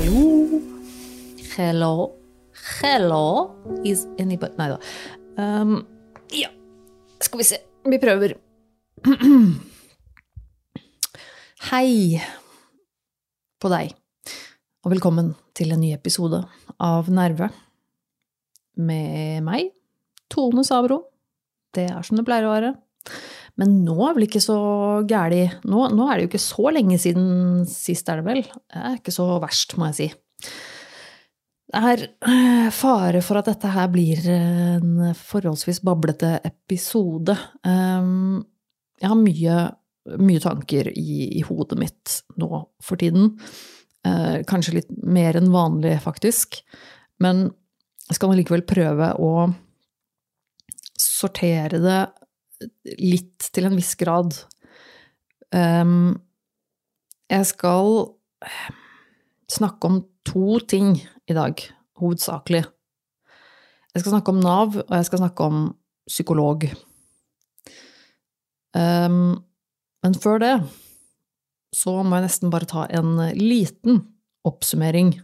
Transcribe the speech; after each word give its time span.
Hallo. 0.00 0.60
Hello. 1.56 2.16
Hello. 2.82 3.54
Is 3.84 4.06
anybody 4.18 4.54
Nei 4.56 4.68
da. 4.72 4.78
Um, 5.36 5.86
ja, 6.32 6.48
skal 7.20 7.38
vi 7.38 7.44
se. 7.44 7.58
Vi 7.84 7.98
prøver. 7.98 8.34
Hei 11.70 12.22
på 13.60 13.68
deg, 13.68 13.90
og 14.80 14.94
velkommen 14.94 15.34
til 15.56 15.74
en 15.74 15.82
ny 15.82 15.90
episode 15.92 16.38
av 16.80 17.10
Nerve. 17.12 17.50
Med 18.80 19.44
meg, 19.44 19.74
Tone 20.32 20.64
Sabro. 20.64 21.02
Det 21.76 21.84
er 21.92 22.06
som 22.06 22.16
det 22.16 22.24
pleier 22.24 22.48
å 22.48 22.54
være. 22.54 22.70
Men 23.60 23.74
nå 23.84 23.98
er 24.06 24.16
vel 24.16 24.24
ikke 24.24 24.40
så 24.40 24.56
gæli 25.04 25.42
nå, 25.68 25.82
nå 25.92 26.06
er 26.06 26.14
det 26.16 26.24
jo 26.24 26.30
ikke 26.30 26.40
så 26.40 26.72
lenge 26.72 26.96
siden 27.02 27.66
sist, 27.68 28.08
er 28.08 28.22
det 28.22 28.28
vel? 28.30 28.40
Det 28.48 28.80
er 28.80 28.96
ikke 28.96 29.12
så 29.12 29.26
verst, 29.42 29.76
må 29.76 29.90
jeg 29.90 29.98
si. 29.98 30.08
Det 31.70 31.82
er 31.92 32.06
eh, 32.08 32.70
fare 32.72 33.20
for 33.22 33.42
at 33.42 33.50
dette 33.52 33.74
her 33.76 33.92
blir 33.92 34.24
en 34.32 35.10
forholdsvis 35.20 35.82
bablete 35.84 36.38
episode. 36.48 37.36
Um, 37.60 38.40
jeg 39.00 39.12
har 39.12 39.20
mye, 39.20 39.60
mye 40.20 40.40
tanker 40.42 40.88
i, 40.96 41.38
i, 41.38 41.42
hodet 41.44 41.78
mitt 41.78 42.20
nå 42.40 42.48
for 42.82 43.00
tiden. 43.00 43.34
Eh, 44.06 44.40
kanskje 44.48 44.78
litt 44.78 44.92
mer 45.04 45.36
enn 45.38 45.50
vanlig, 45.52 45.98
faktisk. 46.04 46.62
Men 47.20 47.48
jeg 48.08 48.16
skal 48.18 48.32
likevel 48.34 48.64
prøve 48.66 49.12
å 49.20 49.50
sortere 51.00 51.80
det 51.82 52.00
litt 53.00 53.50
til 53.54 53.68
en 53.68 53.76
viss 53.76 53.92
grad. 54.00 54.34
Um, 55.54 56.16
jeg 57.30 57.46
skal 57.48 58.10
snakke 59.50 59.88
om 59.88 60.00
to 60.26 60.58
ting 60.70 60.94
i 61.30 61.36
dag, 61.36 61.60
hovedsakelig. 62.00 62.64
Jeg 63.90 64.02
skal 64.02 64.14
snakke 64.14 64.34
om 64.34 64.42
Nav, 64.42 64.76
og 64.82 64.94
jeg 64.94 65.06
skal 65.08 65.22
snakke 65.22 65.46
om 65.46 65.62
psykolog. 66.10 66.66
Um, 68.74 69.40
men 70.04 70.16
før 70.16 70.40
det 70.42 70.54
så 71.76 72.00
må 72.02 72.18
jeg 72.18 72.26
nesten 72.26 72.50
bare 72.52 72.68
ta 72.68 72.86
en 72.90 73.14
liten 73.36 74.02
oppsummering. 74.48 75.14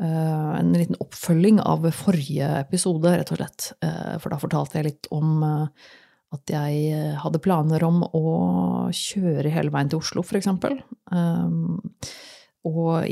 Uh, 0.00 0.56
en 0.58 0.72
liten 0.74 0.98
oppfølging 1.02 1.60
av 1.62 1.84
forrige 1.94 2.48
episode, 2.58 3.12
rett 3.20 3.30
og 3.30 3.38
slett. 3.38 3.72
Uh, 3.84 4.16
for 4.22 4.32
da 4.32 4.40
fortalte 4.40 4.80
jeg 4.80 4.88
litt 4.88 5.10
om 5.14 5.44
at 5.44 6.50
jeg 6.50 7.14
hadde 7.18 7.42
planer 7.42 7.82
om 7.82 8.04
å 8.06 8.24
kjøre 8.94 9.50
hele 9.50 9.72
veien 9.74 9.90
til 9.90 9.98
Oslo. 9.98 10.22
Um, 11.10 11.78
og 12.66 13.06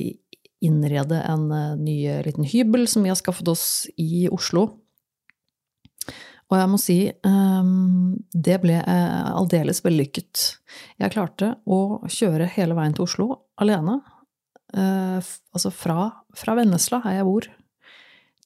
innrede 0.63 1.23
en 1.27 1.49
ny 1.83 1.97
liten 2.27 2.47
hybel 2.47 2.87
som 2.91 3.07
vi 3.07 3.11
har 3.11 3.19
skaffet 3.19 3.51
oss 3.51 3.67
i 3.99 4.27
Oslo. 4.35 4.69
Og 6.49 6.57
jeg 6.57 6.69
må 6.73 6.79
si 6.81 6.99
um, 7.29 8.15
det 8.33 8.57
ble 8.63 8.79
aldeles 8.81 9.83
vellykket. 9.85 10.45
Jeg 11.01 11.13
klarte 11.13 11.53
å 11.69 12.01
kjøre 12.09 12.49
hele 12.55 12.77
veien 12.79 12.97
til 12.97 13.05
Oslo 13.05 13.27
alene. 13.61 13.99
Uh, 14.73 15.21
altså 15.53 15.73
fra, 15.73 16.09
fra 16.37 16.55
Vennesla, 16.57 17.03
her 17.05 17.19
jeg 17.19 17.29
bor, 17.29 17.49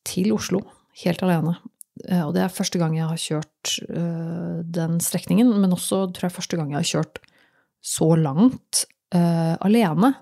til 0.06 0.32
Oslo 0.34 0.64
helt 1.04 1.22
alene. 1.22 1.54
Uh, 2.08 2.24
og 2.26 2.34
det 2.34 2.42
er 2.42 2.56
første 2.56 2.82
gang 2.82 2.96
jeg 2.98 3.06
har 3.06 3.22
kjørt 3.22 3.76
den 4.72 4.98
strekningen, 5.02 5.54
men 5.62 5.76
også 5.76 6.08
tror 6.10 6.26
jeg 6.26 6.36
første 6.40 6.58
gang 6.58 6.74
jeg 6.74 6.80
har 6.80 6.90
kjørt 6.90 7.22
så 7.82 8.10
langt 8.18 8.84
alene. 9.12 10.14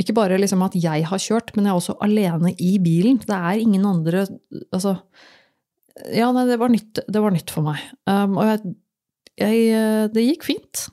Ikke 0.00 0.14
bare 0.16 0.38
liksom 0.38 0.62
at 0.64 0.76
jeg 0.78 1.04
har 1.08 1.20
kjørt, 1.20 1.50
men 1.56 1.66
jeg 1.66 1.72
er 1.72 1.80
også 1.80 1.96
alene 2.04 2.54
i 2.62 2.74
bilen. 2.82 3.18
Det 3.24 3.36
er 3.36 3.62
ingen 3.62 3.86
andre 3.88 4.26
Altså 4.72 5.00
Ja, 6.14 6.30
nei, 6.34 6.46
det 6.48 6.60
var 6.60 6.72
nytt, 6.72 7.02
det 7.06 7.22
var 7.22 7.34
nytt 7.34 7.52
for 7.52 7.66
meg. 7.66 7.82
Um, 8.08 8.38
og 8.40 8.48
jeg, 8.48 8.74
jeg, 9.40 10.08
Det 10.14 10.24
gikk 10.24 10.46
fint. 10.48 10.86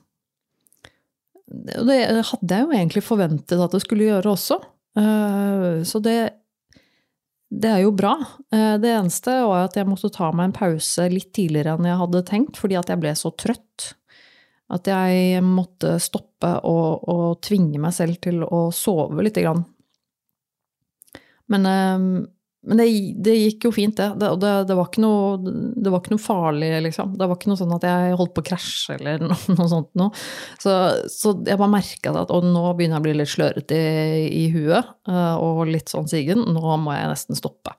Det 1.48 1.98
hadde 2.28 2.58
jeg 2.58 2.66
jo 2.66 2.74
egentlig 2.76 3.04
forventet 3.06 3.60
at 3.62 3.72
det 3.72 3.80
skulle 3.84 4.10
gjøre 4.10 4.34
også. 4.34 4.60
Uh, 4.98 5.80
så 5.86 6.02
det 6.04 6.18
det 7.48 7.70
er 7.72 7.78
jo 7.80 7.94
bra. 7.96 8.12
Uh, 8.52 8.76
det 8.76 8.90
eneste 8.92 9.32
var 9.48 9.70
at 9.70 9.78
jeg 9.78 9.88
måtte 9.88 10.10
ta 10.12 10.28
meg 10.36 10.50
en 10.50 10.58
pause 10.58 11.06
litt 11.08 11.30
tidligere 11.36 11.78
enn 11.78 11.88
jeg 11.88 12.00
hadde 12.02 12.26
tenkt, 12.28 12.60
fordi 12.60 12.76
at 12.76 12.92
jeg 12.92 13.00
ble 13.00 13.14
så 13.16 13.32
trøtt. 13.40 13.92
At 14.68 14.88
jeg 14.90 15.40
måtte 15.40 15.94
stoppe 16.02 16.50
og, 16.68 17.06
og 17.08 17.38
tvinge 17.44 17.80
meg 17.80 17.94
selv 17.96 18.20
til 18.20 18.42
å 18.44 18.66
sove 18.74 19.24
lite 19.24 19.46
grann. 19.46 19.62
Men, 21.48 21.64
men 22.66 22.80
det, 22.80 22.86
det, 23.22 23.34
gikk 23.38 23.68
jo 23.68 23.70
fint, 23.72 23.94
det. 23.96 24.08
Det, 24.18 24.28
det, 24.42 24.50
det, 24.66 24.74
var 24.74 24.90
noe, 24.98 25.36
det, 25.38 25.90
var 25.92 26.00
ikke 26.02 26.16
noe, 26.16 26.22
farlig, 26.22 26.70
liksom. 26.88 27.12
Det 27.14 27.28
var 27.30 27.38
ikke 27.38 27.52
noe 27.52 27.60
sånn 27.60 27.74
at 27.76 27.84
jeg 27.86 28.16
holdt 28.18 28.32
på 28.34 28.42
å 28.42 28.46
krasje 28.48 28.96
eller 28.96 29.22
noe, 29.30 29.54
noe 29.54 29.68
sånt 29.70 29.90
noe. 29.98 30.10
Så, 30.58 30.74
så, 31.12 31.36
jeg 31.46 31.60
bare 31.60 31.70
merka 31.76 32.12
at 32.18 32.32
og 32.34 32.48
nå 32.48 32.64
begynner 32.74 32.98
jeg 32.98 33.04
å 33.04 33.06
bli 33.06 33.14
litt 33.20 33.30
slørete 33.30 33.78
i, 33.78 34.24
i 34.40 34.44
huet 34.56 34.90
eh, 35.08 35.36
og 35.38 35.70
litt 35.70 35.92
sånn 35.92 36.10
sigen. 36.10 36.42
Nå 36.56 36.74
må 36.82 36.96
jeg 36.96 37.12
nesten 37.12 37.38
stoppe. 37.38 37.76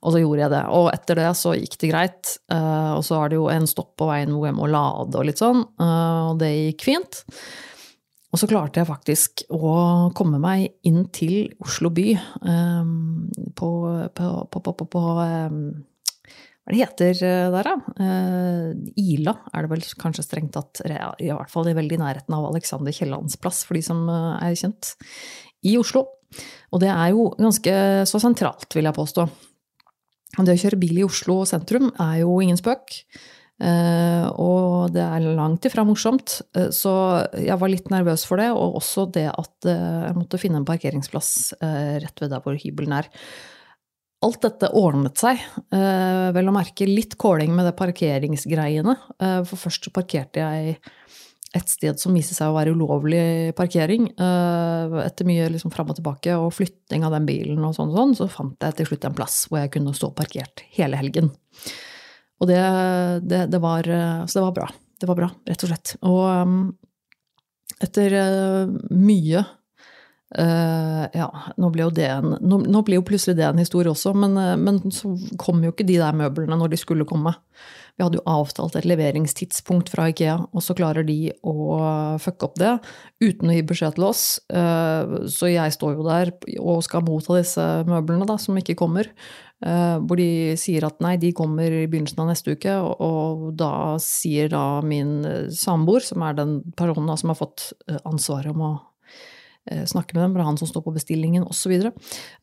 Og 0.00 0.14
så 0.14 0.22
gjorde 0.22 0.46
jeg 0.46 0.54
det. 0.54 0.62
Og 0.78 0.92
etter 0.94 1.18
det 1.20 1.32
så 1.40 1.56
gikk 1.58 1.74
det 1.82 1.90
greit. 1.90 2.36
Eh, 2.54 2.92
og 2.94 3.02
så 3.06 3.18
er 3.24 3.32
det 3.32 3.40
jo 3.40 3.50
en 3.50 3.66
stopp 3.70 3.96
på 3.98 4.08
veien 4.12 4.30
hvor 4.30 4.46
jeg 4.46 4.58
må 4.60 4.70
lade 4.70 5.18
og 5.18 5.26
litt 5.26 5.42
sånn, 5.42 5.66
eh, 5.82 6.22
og 6.30 6.38
det 6.40 6.54
gikk 6.54 6.86
fint. 6.92 7.24
Og 8.30 8.38
så 8.38 8.46
klarte 8.50 8.78
jeg 8.78 8.88
faktisk 8.88 9.44
å 9.50 10.10
komme 10.16 10.38
meg 10.42 10.68
inn 10.86 11.02
til 11.14 11.50
Oslo 11.62 11.90
by 11.94 12.12
um, 12.46 13.26
på, 13.58 13.70
på, 14.14 14.28
på, 14.54 14.74
på 14.94 15.02
um, 15.02 15.58
Hva 16.70 16.76
heter 16.78 17.10
eh, 17.26 17.48
der, 17.50 17.66
da? 17.66 17.74
Uh, 17.98 18.70
Ila 19.02 19.34
er 19.50 19.66
det 19.66 19.72
vel 19.72 19.82
kanskje 19.98 20.26
strengt 20.28 20.54
tatt. 20.54 20.84
I 20.86 21.32
hvert 21.32 21.50
fall 21.50 21.72
i 21.72 21.74
veldig 21.74 21.98
nærheten 22.04 22.36
av 22.36 22.46
Alexander 22.52 22.94
Kiellands 22.94 23.34
plass, 23.40 23.64
for 23.66 23.78
de 23.78 23.82
som 23.82 24.06
uh, 24.06 24.38
er 24.38 24.54
kjent. 24.54 24.94
I 25.66 25.74
Oslo. 25.80 26.06
Og 26.70 26.84
det 26.84 26.92
er 26.94 27.10
jo 27.10 27.32
ganske 27.34 27.74
så 28.06 28.22
sentralt, 28.22 28.70
vil 28.76 28.86
jeg 28.86 28.96
påstå. 28.96 29.26
Det 30.38 30.54
å 30.54 30.62
kjøre 30.62 30.78
bil 30.78 31.02
i 31.02 31.06
Oslo 31.08 31.42
sentrum 31.50 31.90
er 31.98 32.20
jo 32.22 32.38
ingen 32.38 32.58
spøk. 32.60 33.00
Uh, 33.60 34.24
og 34.40 34.94
det 34.94 35.02
er 35.04 35.26
langt 35.36 35.66
ifra 35.68 35.84
morsomt. 35.84 36.38
Uh, 36.56 36.70
så 36.72 36.92
jeg 37.36 37.58
var 37.60 37.72
litt 37.72 37.90
nervøs 37.92 38.24
for 38.28 38.40
det, 38.40 38.48
og 38.56 38.80
også 38.80 39.06
det 39.12 39.28
at 39.28 39.68
uh, 39.68 40.08
jeg 40.08 40.16
måtte 40.16 40.40
finne 40.40 40.60
en 40.62 40.68
parkeringsplass 40.68 41.32
rett 41.60 42.22
ved 42.22 42.32
der 42.32 42.44
hvor 42.44 42.56
hybelen 42.56 42.96
er. 42.96 43.10
Alt 44.24 44.42
dette 44.44 44.68
ordnet 44.76 45.16
seg. 45.16 45.40
vel 45.72 46.48
å 46.50 46.52
merke 46.52 46.84
litt 46.84 47.14
kåling 47.16 47.54
med 47.56 47.64
det 47.64 47.72
parkeringsgreiene. 47.78 48.92
for 49.48 49.56
først 49.56 49.86
så 49.88 49.92
parkerte 49.96 50.42
jeg 50.44 50.74
et 51.56 51.72
sted 51.72 51.96
som 51.96 52.12
viste 52.12 52.36
seg 52.36 52.52
å 52.52 52.56
være 52.58 52.74
ulovlig 52.76 53.54
parkering. 53.56 54.10
etter 54.20 55.24
mye 55.24 55.48
liksom 55.54 55.72
fram 55.72 55.88
og 55.88 55.96
tilbake 55.96 56.36
og 56.36 56.52
flytting 56.52 57.06
av 57.08 57.16
den 57.16 57.30
bilen 57.30 57.64
og 57.64 57.72
sånn 57.78 57.94
og 57.94 57.96
sånn, 57.96 58.16
så 58.20 58.28
fant 58.28 58.60
jeg 58.60 58.76
til 58.82 58.90
slutt 58.90 59.08
en 59.08 59.16
plass 59.16 59.46
hvor 59.48 59.62
jeg 59.62 59.72
kunne 59.78 59.96
stå 59.96 60.12
parkert 60.12 60.66
hele 60.76 61.00
helgen. 61.00 61.32
Og 62.40 62.48
det, 62.48 62.60
det, 63.28 63.44
det, 63.52 63.60
var, 63.60 63.84
så 64.24 64.38
det 64.38 64.44
var 64.46 64.54
bra. 64.56 64.68
Det 65.00 65.08
var 65.08 65.16
bra, 65.16 65.30
rett 65.48 65.64
og 65.64 65.70
slett. 65.70 65.94
Og 66.04 66.22
um, 66.28 66.60
etter 67.80 68.12
uh, 68.20 68.72
mye 68.92 69.40
uh, 70.36 71.04
Ja, 71.16 71.28
nå 71.56 71.70
ble, 71.72 71.86
jo 71.86 71.92
det 71.96 72.08
en, 72.12 72.34
nå, 72.36 72.60
nå 72.68 72.82
ble 72.84 72.98
jo 72.98 73.06
plutselig 73.08 73.38
det 73.38 73.46
en 73.48 73.62
historie 73.62 73.90
også, 73.92 74.12
men, 74.12 74.36
uh, 74.36 74.56
men, 74.60 74.82
så 74.92 75.14
kom 75.40 75.64
jo 75.64 75.72
ikke 75.72 75.88
de 75.88 75.96
der 76.02 76.16
møblene 76.16 76.58
når 76.60 76.74
de 76.74 76.80
skulle 76.82 77.08
komme. 77.08 77.32
Vi 77.96 78.04
hadde 78.04 78.20
jo 78.20 78.28
avtalt 78.28 78.76
et 78.76 78.88
leveringstidspunkt 78.88 79.88
fra 79.92 80.10
Ikea, 80.12 80.36
og 80.52 80.64
så 80.64 80.76
klarer 80.76 81.04
de 81.04 81.32
å 81.44 81.56
fucke 82.20 82.48
opp 82.48 82.60
det 82.60 82.76
uten 83.24 83.50
å 83.50 83.56
gi 83.56 83.64
beskjed 83.68 83.98
til 83.98 84.06
oss. 84.08 84.22
Så 84.48 85.50
jeg 85.50 85.74
står 85.74 85.98
jo 85.98 86.06
der 86.06 86.30
og 86.62 86.80
skal 86.86 87.04
motta 87.04 87.36
disse 87.36 87.66
møblene 87.90 88.24
da, 88.30 88.38
som 88.40 88.56
ikke 88.56 88.78
kommer. 88.80 89.10
Eh, 89.60 89.96
hvor 90.08 90.16
de 90.16 90.56
sier 90.56 90.86
at 90.88 91.02
nei, 91.04 91.16
de 91.20 91.34
kommer 91.36 91.68
i 91.68 91.84
begynnelsen 91.90 92.22
av 92.22 92.30
neste 92.30 92.54
uke, 92.56 92.78
og, 92.80 93.50
da 93.60 93.98
sier 94.00 94.48
da 94.52 94.80
min 94.84 95.18
eh, 95.28 95.50
samboer, 95.52 96.04
som 96.04 96.24
er 96.24 96.38
den 96.38 96.54
personen 96.78 97.20
som 97.20 97.32
har 97.32 97.38
fått 97.38 97.66
eh, 97.90 98.00
ansvaret 98.08 98.54
om 98.54 98.64
å 98.64 98.72
snakke 99.86 100.16
med 100.16 100.24
dem, 100.24 100.32
det 100.34 100.40
er 100.40 100.46
han 100.48 100.56
som 100.58 100.66
står 100.66 100.82
på 100.82 100.92
bestillingen, 100.94 101.44
osv. 101.46 101.74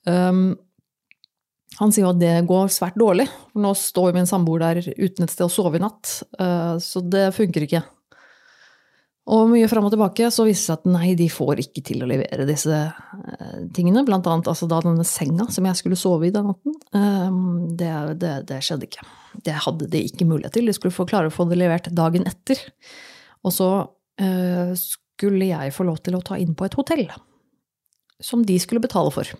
Um, 0.05 0.53
han 1.79 1.91
sier 1.91 2.05
at 2.07 2.19
det 2.21 2.45
går 2.47 2.69
svært 2.71 2.95
dårlig, 3.01 3.25
for 3.49 3.63
nå 3.65 3.71
står 3.75 4.13
min 4.15 4.29
samboer 4.29 4.61
der 4.61 4.79
uten 4.93 5.25
et 5.25 5.33
sted 5.33 5.47
å 5.47 5.51
sove 5.51 5.81
i 5.81 5.81
natt, 5.81 6.13
så 6.85 7.01
det 7.03 7.25
funker 7.35 7.65
ikke. 7.65 7.81
Og 9.27 9.49
mye 9.51 9.67
fram 9.67 9.83
og 9.87 9.91
tilbake 9.91 10.29
så 10.31 10.45
viste 10.47 10.61
det 10.61 10.77
seg 10.77 10.77
at 10.77 10.91
nei, 10.93 11.09
de 11.19 11.27
får 11.31 11.59
ikke 11.65 11.83
til 11.89 12.03
å 12.03 12.07
levere 12.07 12.45
disse 12.47 12.77
eh, 12.77 13.57
tingene. 13.75 14.05
Blant 14.07 14.27
annet 14.29 14.47
altså 14.47 14.69
da 14.71 14.79
denne 14.85 15.03
senga 15.07 15.49
som 15.51 15.67
jeg 15.67 15.79
skulle 15.81 15.99
sove 15.99 16.29
i 16.29 16.33
den 16.33 16.47
natten. 16.47 16.77
Eh, 16.95 17.39
det, 17.81 17.91
det, 18.23 18.33
det, 18.47 18.61
skjedde 18.63 18.87
ikke. 18.87 19.03
Det 19.43 19.57
hadde 19.65 19.89
de 19.91 20.03
ikke 20.07 20.29
mulighet 20.29 20.55
til. 20.55 20.71
De 20.71 20.75
skulle 20.77 20.95
få 20.95 21.07
klare 21.09 21.27
å 21.27 21.35
få 21.35 21.47
det 21.51 21.59
levert 21.59 21.91
dagen 21.97 22.23
etter. 22.29 22.61
Og 23.43 23.51
så 23.57 23.69
eh, 24.23 24.71
skulle 24.79 25.49
jeg 25.49 25.75
få 25.75 25.89
lov 25.89 25.99
til 26.05 26.15
å 26.15 26.23
ta 26.23 26.39
inn 26.39 26.55
på 26.55 26.69
et 26.69 26.79
hotell. 26.79 27.03
Som 28.23 28.47
de 28.47 28.55
skulle 28.63 28.83
betale 28.83 29.11
for. 29.11 29.35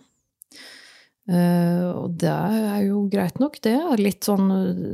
Uh, 1.27 1.91
og 1.91 2.13
det 2.21 2.31
er 2.31 2.85
jo 2.85 3.01
greit 3.12 3.39
nok, 3.41 3.59
det. 3.65 3.75
er 3.75 4.00
Litt 4.00 4.27
sånn 4.27 4.47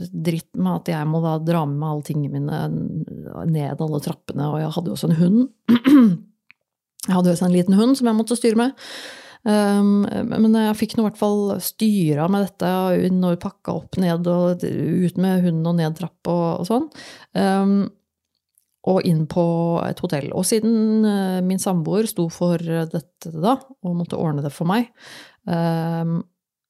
dritt 0.10 0.50
med 0.58 0.80
at 0.80 0.94
jeg 0.96 1.10
må 1.10 1.22
da 1.22 1.36
dra 1.38 1.62
med 1.70 1.78
meg 1.78 1.92
alle 1.92 2.08
tingene 2.08 2.40
mine 2.40 2.62
ned 3.54 3.82
alle 3.86 4.00
trappene, 4.02 4.48
og 4.50 4.62
jeg 4.64 4.72
hadde 4.78 4.90
jo 4.90 4.98
også 4.98 5.12
en 5.12 5.20
hund. 5.20 5.44
jeg 7.08 7.14
hadde 7.14 7.30
jo 7.30 7.36
også 7.38 7.50
en 7.50 7.58
liten 7.58 7.78
hund 7.78 8.00
som 8.00 8.10
jeg 8.10 8.18
måtte 8.18 8.40
styre 8.40 8.62
med. 8.64 8.88
Um, 9.44 10.06
men 10.08 10.56
jeg 10.56 10.78
fikk 10.80 10.96
nå 10.96 11.04
i 11.04 11.10
hvert 11.10 11.20
fall 11.20 11.42
styra 11.62 12.30
med 12.32 12.48
dette, 12.48 12.70
når 13.12 13.42
pakka 13.44 13.76
opp 13.82 14.00
ned 14.00 14.30
og 14.32 14.64
ut 14.64 15.20
med 15.20 15.44
hunden 15.44 15.68
og 15.68 15.76
ned 15.82 16.00
trapp 16.00 16.32
og, 16.32 16.64
og 16.64 16.70
sånn. 16.70 16.88
Um, 17.36 17.76
og 18.90 19.06
inn 19.08 19.22
på 19.32 19.44
et 19.86 20.02
hotell. 20.04 20.32
Og 20.36 20.44
siden 20.48 21.06
min 21.48 21.62
samboer 21.62 22.08
sto 22.10 22.26
for 22.34 22.60
dette 22.60 23.32
da, 23.32 23.54
og 23.86 23.96
måtte 23.96 24.20
ordne 24.20 24.44
det 24.44 24.52
for 24.52 24.68
meg, 24.68 24.90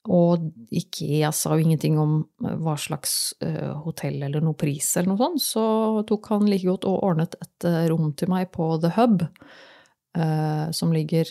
og 0.04 0.50
ikke, 0.68 1.06
jeg 1.22 1.32
sa 1.32 1.54
jo 1.54 1.64
ingenting 1.64 1.96
om 2.00 2.18
eh, 2.44 2.56
hva 2.60 2.76
slags 2.80 3.32
uh, 3.44 3.72
hotell 3.86 4.20
eller 4.26 4.44
noe 4.44 4.56
pris 4.58 4.90
eller 4.98 5.14
noe 5.14 5.20
sånt, 5.22 5.44
så 5.44 5.64
tok 6.08 6.28
han 6.34 6.44
like 6.50 6.68
godt 6.68 6.84
og 6.90 7.00
ordnet 7.06 7.38
et 7.40 7.68
uh, 7.68 7.80
rom 7.92 8.12
til 8.12 8.28
meg 8.32 8.50
på 8.54 8.68
The 8.82 8.92
Hub, 8.98 9.26
som 10.14 10.92
ligger 10.94 11.26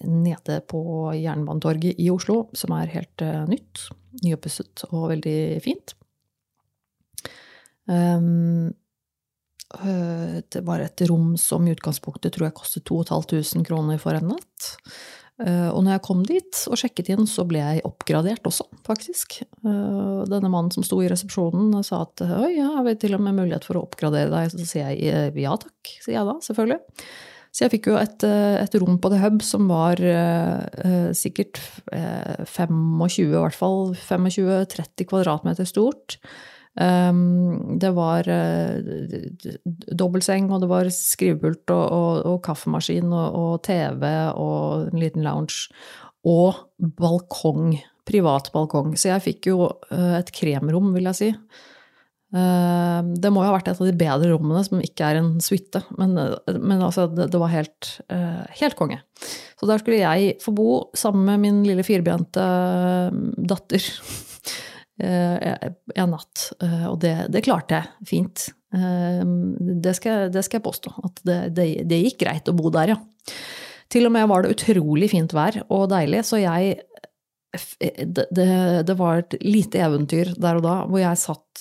nede 0.00 0.54
på 0.64 0.80
Jernbanetorget 1.12 1.98
i 2.00 2.06
Oslo, 2.08 2.46
som 2.56 2.72
er 2.72 2.88
helt 2.94 3.20
nytt, 3.50 3.82
nyoppusset 4.22 4.86
og 4.86 5.10
veldig 5.10 5.34
fint. 5.60 5.92
Um, 7.84 8.72
det 9.76 10.62
var 10.64 10.86
et 10.86 11.04
rom 11.10 11.34
som 11.36 11.68
i 11.68 11.74
utgangspunktet 11.76 12.32
tror 12.32 12.48
jeg 12.48 12.56
kostet 12.62 12.86
2500 12.88 13.68
kroner 13.68 14.00
for 14.00 14.16
en 14.16 14.32
natt. 14.32 14.70
Eh, 15.42 15.68
og 15.72 15.80
når 15.82 15.96
jeg 15.96 16.04
kom 16.06 16.20
dit 16.26 16.60
og 16.70 16.78
sjekket 16.78 17.10
inn, 17.10 17.26
så 17.26 17.42
ble 17.48 17.58
jeg 17.58 17.84
oppgradert 17.88 18.46
også, 18.46 18.68
faktisk. 18.86 19.40
Eh, 19.42 20.22
denne 20.30 20.50
mannen 20.52 20.70
som 20.74 20.86
sto 20.86 21.00
i 21.02 21.10
resepsjonen 21.10 21.74
sa 21.86 22.04
at 22.06 22.22
oi, 22.22 22.54
jeg 22.54 22.70
har 22.70 22.90
til 23.02 23.18
og 23.18 23.24
med 23.24 23.40
mulighet 23.40 23.66
for 23.66 23.80
å 23.80 23.84
oppgradere 23.88 24.30
deg. 24.30 24.52
Så 24.54 24.62
sier 24.62 24.92
jeg 24.92 25.10
eh, 25.10 25.42
ja 25.42 25.56
takk, 25.58 25.94
sier 25.98 26.20
jeg 26.20 26.28
da, 26.30 26.38
selvfølgelig. 26.46 26.80
Så 27.54 27.62
jeg 27.62 27.74
fikk 27.76 27.86
jo 27.92 27.98
et, 28.00 28.24
et 28.26 28.72
rom 28.82 28.96
på 28.98 29.10
The 29.12 29.20
Hub 29.22 29.42
som 29.46 29.68
var 29.70 30.00
eh, 30.02 31.10
sikkert 31.14 31.60
eh, 31.94 32.42
25, 32.50 33.28
i 33.28 33.30
hvert 33.30 33.54
fall 33.54 33.92
25-30 33.94 35.06
kvadratmeter 35.06 35.68
stort. 35.70 36.18
Um, 36.74 37.78
det 37.78 37.92
var 37.94 38.26
uh, 38.26 38.82
dobbeltseng, 39.94 40.48
og 40.50 40.64
det 40.64 40.70
var 40.70 40.88
skrivepult 40.90 41.70
og, 41.70 41.84
og, 41.84 42.24
og 42.32 42.40
kaffemaskin 42.42 43.12
og, 43.14 43.36
og, 43.38 43.52
TV 43.66 44.02
og 44.34 44.88
en 44.88 45.02
liten 45.02 45.26
lounge. 45.26 45.68
Og 46.26 46.64
balkong. 46.98 47.76
Privat 48.04 48.50
balkong. 48.52 48.96
Så 48.98 49.12
jeg 49.12 49.24
fikk 49.28 49.52
jo 49.52 49.68
uh, 49.70 50.16
et 50.18 50.34
kremrom, 50.34 50.90
vil 50.96 51.06
jeg 51.12 51.20
si. 51.20 51.30
Uh, 52.34 53.06
det 53.22 53.30
må 53.30 53.44
jo 53.44 53.52
ha 53.52 53.54
vært 53.54 53.70
et 53.70 53.78
av 53.78 53.86
de 53.86 53.94
bedre 53.94 54.34
rommene, 54.34 54.66
som 54.66 54.82
ikke 54.82 55.12
er 55.12 55.22
en 55.22 55.32
suite. 55.44 55.84
Men, 55.94 56.18
men 56.58 56.82
altså, 56.82 57.06
det, 57.06 57.30
det, 57.30 57.38
var 57.38 57.54
helt, 57.54 57.94
helt 58.58 58.80
konge. 58.80 58.98
Så 59.60 59.70
der 59.70 59.78
skulle 59.78 60.02
jeg 60.02 60.40
få 60.42 60.52
bo 60.58 60.70
sammen 60.98 61.30
med 61.30 61.44
min 61.46 61.62
lille 61.70 61.86
firbente 61.86 62.50
datter. 63.54 63.92
Eh, 65.02 65.70
en 65.94 66.12
natt. 66.14 66.50
Eh, 66.62 66.86
og 66.86 67.00
det, 67.02 67.14
det, 67.34 67.42
klarte 67.46 67.80
jeg 67.80 68.08
fint. 68.08 68.46
Eh, 68.74 69.22
det 69.82 69.96
skal, 69.98 70.30
det 70.32 70.44
skal 70.46 70.60
jeg 70.60 70.66
påstå. 70.68 70.94
At 71.08 71.22
det, 71.26 71.38
det, 71.56 71.68
det, 71.90 72.02
gikk 72.06 72.22
greit 72.22 72.50
å 72.50 72.56
bo 72.56 72.70
der, 72.74 72.94
ja. 72.94 72.98
Til 73.90 74.08
og 74.08 74.14
med 74.14 74.28
var 74.30 74.44
det 74.44 74.54
utrolig 74.54 75.10
fint 75.12 75.34
vær 75.36 75.60
og 75.68 75.88
deilig, 75.92 76.24
så 76.26 76.40
jeg 76.40 76.78
det, 77.54 78.94
var 78.98 79.20
et 79.20 79.36
lite 79.44 79.78
eventyr 79.78 80.32
der 80.42 80.56
og 80.58 80.64
da, 80.64 80.72
hvor 80.90 80.98
jeg 80.98 81.20
satt 81.20 81.60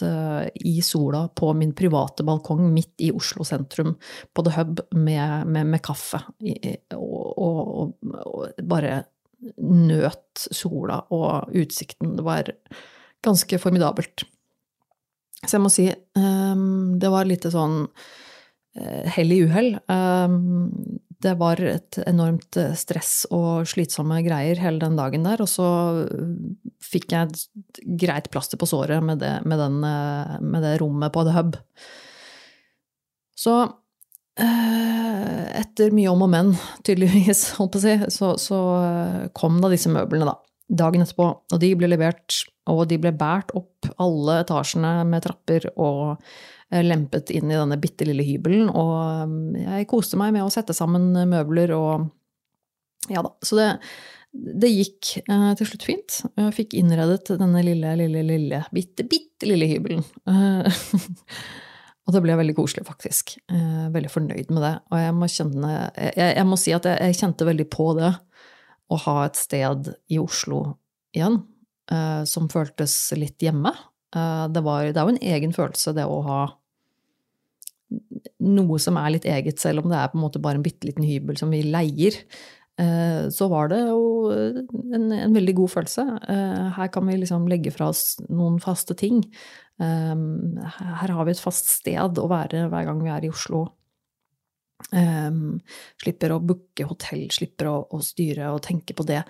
i 0.65 0.79
sola 0.81 1.27
på 1.38 1.51
min 1.53 1.75
private 1.77 2.25
balkong 2.25 2.63
midt 2.74 3.03
i 3.06 3.12
Oslo 3.13 3.45
sentrum 3.45 3.91
på 4.33 4.45
The 4.47 4.56
Hub 4.56 4.81
med, 4.95 5.45
med, 5.45 5.69
med 5.75 5.83
kaffe 5.86 6.24
og, 6.97 7.27
og, 7.38 7.94
og 8.24 8.65
bare 8.65 9.03
nøt 9.62 10.47
sola 10.56 11.03
og 11.13 11.53
utsikten. 11.62 12.15
Det 12.18 12.25
var 12.25 12.50
ganske 13.24 13.60
formidabelt. 13.62 14.25
Så 15.44 15.58
jeg 15.58 15.64
må 15.64 15.72
si 15.72 15.88
um, 16.18 16.96
det 17.00 17.12
var 17.12 17.28
litt 17.28 17.48
sånn 17.52 17.81
uh, 17.88 19.04
hell 19.16 19.34
i 19.36 19.42
uhell. 19.44 19.74
Um, 19.92 21.02
det 21.24 21.38
var 21.40 21.62
et 21.64 22.02
enormt 22.04 22.58
eh, 22.60 22.74
stress 22.75 23.22
og 23.31 23.64
slitsomme 23.72 24.18
greier 24.25 24.60
hele 24.60 24.81
den 24.81 24.98
dagen 25.00 25.24
der. 25.24 25.40
Og 25.40 25.48
så 25.48 25.68
fikk 26.84 27.14
jeg 27.16 27.30
et 27.30 27.80
greit 28.02 28.28
plaster 28.34 28.60
på 28.60 28.68
såret 28.68 29.00
med 29.08 29.22
det, 29.24 29.38
med 29.48 29.62
den, 29.62 29.78
med 29.80 30.66
det 30.66 30.74
rommet 30.81 31.16
på 31.16 31.24
The 31.24 31.38
Hub. 31.38 31.56
Så 33.40 33.56
etter 34.36 35.96
mye 35.96 36.12
om 36.12 36.28
og 36.28 36.34
men, 36.36 36.52
tydeligvis, 36.84 37.54
holdt 37.56 37.78
på 37.78 37.80
å 37.80 37.86
si, 37.86 37.96
så, 38.12 38.34
så 38.36 38.60
kom 39.31 39.64
da 39.64 39.72
disse 39.72 39.96
møblene, 39.96 40.28
da 40.28 40.36
dagen 40.78 41.04
etterpå. 41.04 41.30
Og 41.54 41.62
de 41.62 41.72
ble 41.78 41.90
levert, 41.92 42.42
og 42.72 42.86
de 42.92 43.00
ble 43.02 43.14
båret 43.16 43.54
opp 43.58 43.90
alle 44.02 44.40
etasjene 44.44 44.96
med 45.10 45.25
trapper 45.25 45.68
og 45.74 46.16
eh, 46.72 46.84
lempet 46.86 47.34
inn 47.36 47.52
i 47.52 47.58
denne 47.58 47.80
bitte 47.81 48.08
lille 48.08 48.25
hybelen. 48.28 48.72
Og 48.72 48.96
eh, 49.60 49.64
jeg 49.80 49.92
koste 49.92 50.20
meg 50.20 50.34
med 50.36 50.46
å 50.46 50.52
sette 50.54 50.75
sammen 50.78 51.12
møbler 51.30 51.75
og 51.78 52.10
Ja 53.12 53.20
da. 53.20 53.34
Så 53.44 53.58
det, 53.60 53.68
det 54.31 54.72
gikk 54.72 55.18
eh, 55.25 55.52
til 55.60 55.70
slutt 55.70 55.88
fint. 55.90 56.22
Jeg 56.40 56.56
fikk 56.56 56.78
innredet 56.80 57.36
denne 57.42 57.66
lille, 57.66 57.98
lille, 58.00 58.24
lille, 58.28 58.64
bitte, 58.75 59.06
bitte 59.10 59.50
lille 59.50 59.68
hybelen. 59.68 60.06
og 62.04 62.16
det 62.16 62.24
ble 62.24 62.40
veldig 62.40 62.56
koselig, 62.56 62.86
faktisk. 62.88 63.36
veldig 63.52 64.12
fornøyd 64.12 64.56
med 64.56 64.64
det. 64.64 64.75
Og 64.92 65.04
jeg 65.04 65.18
må, 65.20 65.30
kjenne, 65.31 65.74
jeg, 66.16 66.30
jeg 66.40 66.48
må 66.48 66.60
si 66.60 66.75
at 66.75 66.88
jeg, 66.88 67.12
jeg 67.12 67.20
kjente 67.20 67.52
veldig 67.52 67.68
på 67.75 67.92
det 68.00 68.14
å 68.94 69.00
ha 69.06 69.18
et 69.25 69.40
sted 69.40 69.90
i 70.13 70.20
Oslo 70.22 70.63
igjen 71.15 71.41
uh, 71.91 72.24
som 72.29 72.50
føltes 72.51 72.96
litt 73.17 73.41
hjemme. 73.44 73.74
Uh, 74.15 74.46
det, 74.53 74.63
var, 74.65 74.89
det 74.89 75.00
er 75.00 75.08
jo 75.08 75.15
en 75.15 75.24
egen 75.36 75.56
følelse, 75.56 75.96
det 75.98 76.06
å 76.10 76.20
ha 76.27 76.41
noe 78.44 78.82
som 78.82 78.98
er 78.98 79.15
litt 79.15 79.29
eget, 79.29 79.62
selv 79.62 79.84
om 79.84 79.91
det 79.91 80.00
er 80.00 80.12
på 80.12 80.17
en 80.17 80.25
måte 80.25 80.41
bare 80.41 80.60
en 80.60 80.65
bitte 80.65 80.88
liten 80.89 81.06
hybel 81.06 81.38
som 81.39 81.51
vi 81.53 81.62
leier. 81.67 82.17
Eh, 82.82 83.27
så 83.29 83.46
var 83.51 83.67
det 83.70 83.84
jo 83.84 84.32
en, 84.34 85.12
en, 85.13 85.36
veldig 85.36 85.53
god 85.60 85.72
følelse. 85.75 86.06
Her 86.74 86.89
kan 86.89 87.06
vi 87.06 87.20
liksom 87.22 87.46
legge 87.51 87.70
fra 87.75 87.91
oss 87.91 88.15
noen 88.32 88.58
faste 88.63 88.98
ting. 88.98 89.22
Her 89.77 91.13
har 91.13 91.29
vi 91.29 91.36
et 91.36 91.44
fast 91.44 91.70
sted 91.70 92.17
å 92.17 92.25
være 92.32 92.65
hver 92.74 92.89
gang 92.89 93.06
vi 93.06 93.13
er 93.13 93.27
i 93.27 93.29
Oslo. 93.29 93.67
Um, 94.92 95.62
slipper 96.02 96.34
å 96.36 96.42
booke 96.44 96.86
hotell, 96.86 97.24
slipper 97.34 97.70
å, 97.70 97.75
å, 97.94 98.00
styre 98.04 98.52
og 98.54 98.62
tenke 98.66 98.96
på 98.98 99.06
det. 99.08 99.22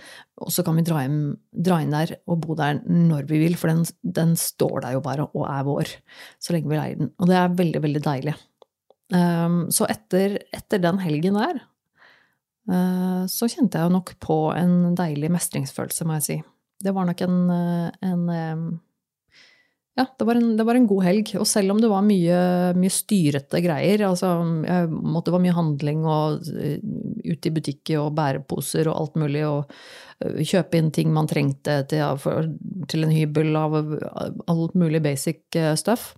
Og 0.43 0.51
så 0.51 0.65
kan 0.65 0.75
vi 0.79 0.85
dra 0.87 1.03
inn, 1.07 1.35
dra 1.51 1.77
inn, 1.83 1.93
der 1.93 2.15
og 2.27 2.41
bo 2.43 2.57
der 2.59 2.81
når 2.87 3.27
vi 3.29 3.39
vil, 3.45 3.57
for 3.59 3.71
den, 3.71 3.85
den, 4.01 4.33
står 4.39 4.83
der 4.83 4.97
jo 4.97 5.03
bare 5.05 5.27
og 5.31 5.45
er 5.47 5.67
vår 5.67 5.93
så 6.41 6.55
lenge 6.55 6.71
vi 6.71 6.79
leier 6.79 6.99
den. 6.99 7.13
Og 7.19 7.29
det 7.31 7.37
er 7.39 7.59
veldig, 7.61 7.83
veldig 7.85 8.03
deilig. 8.07 8.35
Um, 9.13 9.59
så 9.71 9.87
etter, 9.91 10.39
etter, 10.55 10.81
den 10.81 10.99
helgen 11.03 11.37
der 11.37 11.59
uh, 12.71 13.23
så 13.29 13.49
kjente 13.51 13.81
jeg 13.81 13.93
nok 13.93 14.15
på 14.23 14.37
en 14.55 14.95
deilig 14.97 15.29
mestringsfølelse, 15.35 16.07
må 16.07 16.17
jeg 16.17 16.27
si. 16.27 16.39
Det 16.83 16.91
var 16.95 17.07
nok 17.07 17.21
en, 17.23 17.37
en 18.03 18.23
um, 18.27 18.65
ja, 19.93 20.07
det 20.17 20.25
var, 20.25 20.35
en, 20.35 20.55
det 20.57 20.63
var, 20.65 20.75
en, 20.75 20.87
god 20.89 21.03
helg. 21.05 21.31
Og 21.37 21.45
selv 21.45 21.75
om 21.75 21.81
det 21.81 21.89
var 21.91 22.01
mye, 22.05 22.37
mye 22.81 22.93
styrete 22.93 23.59
greier 23.61 24.01
altså 24.07 24.31
jeg 24.65 24.89
måtte, 24.89 25.27
Det 25.27 25.35
var 25.35 25.43
mye 25.43 25.57
handling 25.57 26.07
og 26.09 26.47
ut 26.47 27.33
ute 27.33 27.49
i 27.49 27.53
butikker 27.53 28.01
og 28.01 28.15
bæreposer 28.17 28.89
og 28.89 28.97
alt 28.97 29.19
mulig, 29.21 29.45
og 29.47 29.69
uh, 30.25 30.41
kjøpe 30.41 30.79
inn 30.79 30.89
ting 30.91 31.13
man 31.13 31.29
trengte 31.29 31.77
til, 31.91 32.25
til 32.89 33.05
en 33.05 33.13
hybel 33.13 33.53
av 33.55 33.77
uh, 33.77 34.33
alt 34.49 34.73
mulig 34.75 35.03
basic 35.05 35.45
stuff. 35.79 36.15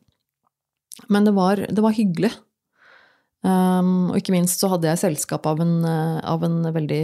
Men 1.12 1.28
det 1.28 1.36
var, 1.36 1.60
det 1.68 1.84
var 1.84 1.98
hyggelig. 1.98 2.32
Um, 3.46 4.10
og 4.10 4.18
ikke 4.18 4.34
minst 4.34 4.64
så 4.64 4.72
hadde 4.72 4.88
jeg 4.88 5.04
selskap 5.04 5.46
av 5.52 5.60
en, 5.62 5.82
av 5.86 6.48
en 6.48 6.62
veldig 6.74 7.04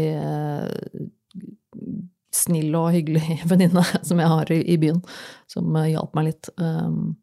snill 2.36 2.76
og 2.80 2.94
hyggelig 2.96 3.42
venninne 3.52 3.84
som 4.02 4.22
jeg 4.22 4.32
har 4.34 4.54
i, 4.56 4.78
byen, 4.82 5.02
som 5.52 5.70
uh, 5.76 5.88
hjalp 5.90 6.16
meg 6.18 6.32
litt. 6.32 6.52
Um, 6.58 7.18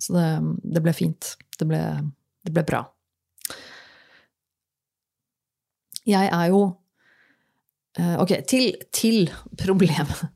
så 0.00 0.16
det, 0.16 0.28
det, 0.74 0.82
ble 0.84 0.94
fint. 0.96 1.34
Det 1.58 1.68
ble, 1.68 1.80
det 2.44 2.52
ble 2.54 2.64
bra. 2.68 2.82
Jeg 6.04 6.28
er 6.28 6.50
jo 6.52 6.64
eh, 7.96 8.16
Ok, 8.20 8.34
til, 8.48 8.74
til 8.92 9.30
problemet. 9.64 10.26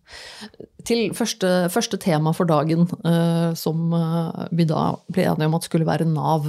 Til 0.89 1.13
første, 1.17 1.69
første, 1.73 2.01
tema 2.01 2.33
for 2.37 2.49
dagen, 2.49 2.89
eh, 3.05 3.53
som 3.59 3.93
eh, 3.93 4.47
vi 4.57 4.69
da 4.69 4.95
ble 5.13 5.29
enige 5.29 5.51
om 5.51 5.59
at 5.59 5.69
skulle 5.69 5.89
være 5.89 6.09
Nav. 6.09 6.49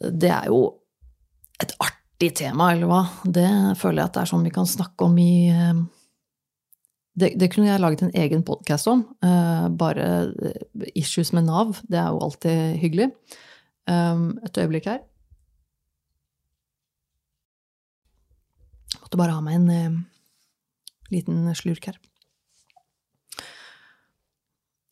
Det 0.00 0.32
er 0.32 0.50
jo 0.50 0.64
et 1.60 1.76
artig 1.78 2.32
tema, 2.40 2.72
eller 2.72 2.88
hva? 2.90 3.04
Det 3.22 3.48
føler 3.78 4.00
jeg 4.00 4.08
at 4.08 4.16
det 4.16 4.22
er 4.24 4.30
sånn 4.32 4.46
vi 4.48 4.54
kan 4.54 4.68
snakke 4.68 5.06
om 5.06 5.18
i 5.20 5.32
det, 7.18 7.32
det, 7.40 7.50
kunne 7.52 7.66
jeg 7.68 7.80
laget 7.82 8.02
en 8.06 8.14
egen 8.14 8.42
podkast 8.46 8.86
om. 8.88 9.02
bare 9.78 10.32
issues 10.94 11.32
med 11.32 11.48
Nav. 11.48 11.80
Det 11.90 11.98
er 11.98 12.08
jo 12.12 12.20
alltid 12.22 12.76
hyggelig. 12.80 13.10
et 13.88 14.58
øyeblikk 14.58 14.86
her. 14.86 15.00
Måtte 19.00 19.18
bare 19.18 19.34
ha 19.34 19.42
meg 19.42 19.58
en 19.58 19.70
uh, 19.70 19.98
liten 21.10 21.50
slurk 21.58 21.90
her. 21.90 21.98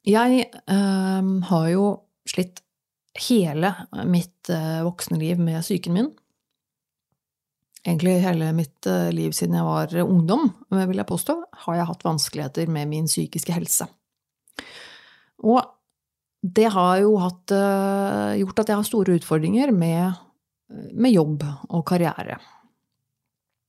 Jeg 0.08 0.46
eh, 0.48 1.26
har 1.50 1.66
jo 1.68 1.84
slitt 2.28 2.62
hele 3.28 3.72
mitt 4.08 4.48
eh, 4.52 4.80
voksne 4.87 5.18
liv 5.20 5.40
med 5.42 5.60
psyken 5.60 5.96
min. 5.96 6.08
Egentlig 7.87 8.18
hele 8.25 8.50
mitt 8.56 8.87
eh, 8.90 9.08
liv 9.14 9.35
siden 9.37 9.56
jeg 9.58 9.66
var 9.66 9.94
ungdom, 10.02 10.50
vil 10.75 10.99
jeg 10.99 11.08
påstå, 11.08 11.37
har 11.64 11.78
jeg 11.78 11.88
hatt 11.90 12.06
vanskeligheter 12.06 12.70
med 12.75 12.90
min 12.90 13.08
psykiske 13.08 13.54
helse. 13.54 13.87
Og 15.47 15.62
det 16.42 16.68
har 16.75 16.99
jo 17.02 17.16
hatt, 17.23 17.50
eh, 17.54 18.38
gjort 18.42 18.62
at 18.62 18.70
jeg 18.70 18.80
har 18.80 18.87
store 18.87 19.18
utfordringer 19.18 19.73
med, 19.75 20.18
med 20.94 21.14
jobb 21.14 21.47
og 21.70 21.85
karriere. 21.88 22.38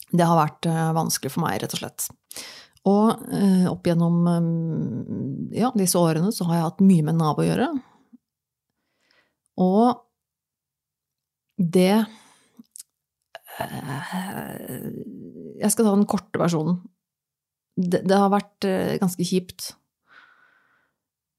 Det 0.09 0.25
har 0.25 0.39
vært 0.39 0.65
eh, 0.69 0.89
vanskelig 0.97 1.33
for 1.33 1.45
meg, 1.45 1.59
rett 1.61 1.75
og 1.77 1.81
slett. 1.83 2.09
Og 2.89 3.31
eh, 3.35 3.65
opp 3.69 3.87
gjennom 3.89 4.19
eh, 4.31 5.59
ja, 5.61 5.71
disse 5.77 5.99
årene 5.99 6.31
så 6.33 6.47
har 6.49 6.59
jeg 6.59 6.67
hatt 6.69 6.85
mye 6.85 7.05
med 7.09 7.19
Nav 7.19 7.41
å 7.41 7.45
gjøre. 7.45 7.69
Og 9.59 10.05
det 11.59 12.05
Jeg 15.59 15.71
skal 15.73 15.85
ta 15.85 15.91
den 15.91 16.07
korte 16.09 16.39
versjonen. 16.41 16.79
Det, 17.79 18.03
det 18.07 18.17
har 18.17 18.31
vært 18.31 18.67
ganske 19.01 19.25
kjipt. 19.27 19.73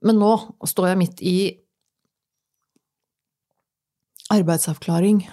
Men 0.06 0.20
nå 0.20 0.32
står 0.68 0.92
jeg 0.92 1.00
midt 1.00 1.20
i 1.24 1.36
arbeidsavklaring, 4.30 5.24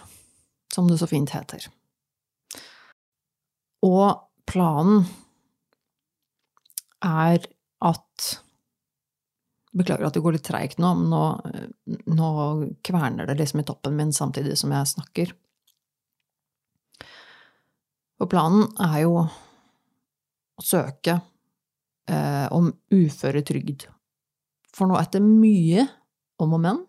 som 0.74 0.90
det 0.90 0.98
så 1.00 1.08
fint 1.10 1.32
heter. 1.32 1.68
Og 3.86 4.18
planen 4.50 5.06
er 7.06 7.40
at 7.86 8.34
Beklager 9.78 10.08
at 10.08 10.16
det 10.16 10.24
går 10.26 10.34
litt 10.34 10.48
treigt 10.48 10.80
nå, 10.82 10.90
men 10.98 11.12
nå, 11.12 11.24
nå, 12.10 12.30
kverner 12.88 13.28
det 13.30 13.36
liksom 13.38 13.60
i 13.62 13.66
toppen 13.68 13.94
min 13.94 14.14
samtidig 14.16 14.56
som 14.58 14.72
jeg 14.74 14.90
snakker. 14.90 15.34
For 18.18 18.30
planen 18.30 18.66
er 18.82 19.02
jo 19.04 19.18
å 19.22 20.64
søke 20.66 21.20
eh, 22.10 22.48
om 22.54 22.72
uføretrygd. 22.94 23.86
For 24.74 24.90
nå, 24.90 24.98
etter 25.00 25.22
mye 25.24 25.86
om 26.42 26.56
og 26.58 26.64
men, 26.64 26.82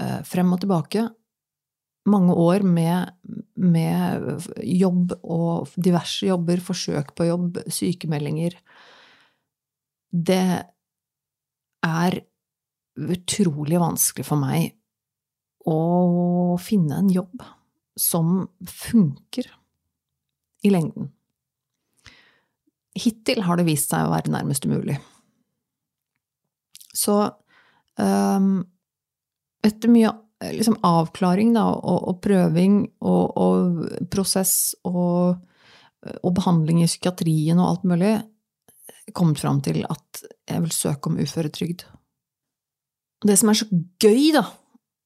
eh, 0.00 0.20
frem 0.28 0.52
og 0.52 0.60
tilbake, 0.64 1.06
mange 2.08 2.36
år 2.40 2.64
med, 2.64 3.12
med, 3.60 4.46
jobb 4.64 5.12
og 5.20 5.72
diverse 5.76 6.28
jobber, 6.28 6.62
forsøk 6.64 7.12
på 7.16 7.28
jobb, 7.28 7.60
sykemeldinger. 7.72 8.56
Det 10.08 10.44
er 11.88 12.20
utrolig 12.98 13.80
vanskelig 13.80 14.24
for 14.26 14.40
meg 14.40 14.72
å 15.68 16.56
finne 16.60 17.02
en 17.02 17.12
jobb 17.12 17.44
som 17.98 18.46
funker 18.62 19.50
i 20.62 20.70
lengden. 20.70 21.10
Hittil 22.98 23.44
har 23.46 23.58
det 23.58 23.68
vist 23.68 23.92
seg 23.92 24.06
å 24.06 24.12
være 24.14 24.32
nærmest 24.32 24.66
umulig. 24.66 24.96
Så 26.94 27.18
um, 27.98 28.48
etter 29.62 29.92
mye 29.92 30.14
liksom 30.54 30.78
avklaring 30.86 31.52
da, 31.56 31.66
og, 31.74 32.00
og 32.10 32.18
prøving 32.22 32.80
og, 33.02 33.38
og, 33.38 33.84
prosess 34.10 34.74
og, 34.86 35.38
og, 36.20 36.32
behandling 36.34 36.82
i 36.82 36.88
psykiatrien 36.90 37.58
og 37.58 37.70
alt 37.72 37.86
mulig, 37.90 38.12
kommet 39.16 39.40
fram 39.40 39.62
til 39.64 39.82
at 39.88 40.22
jeg 40.48 40.64
vil 40.64 40.74
søke 40.74 41.10
om 41.10 41.18
uføretrygd. 41.18 41.84
Det 43.26 43.34
som 43.38 43.50
er 43.50 43.58
så 43.58 43.66
gøy, 43.98 44.30
da, 44.36 44.44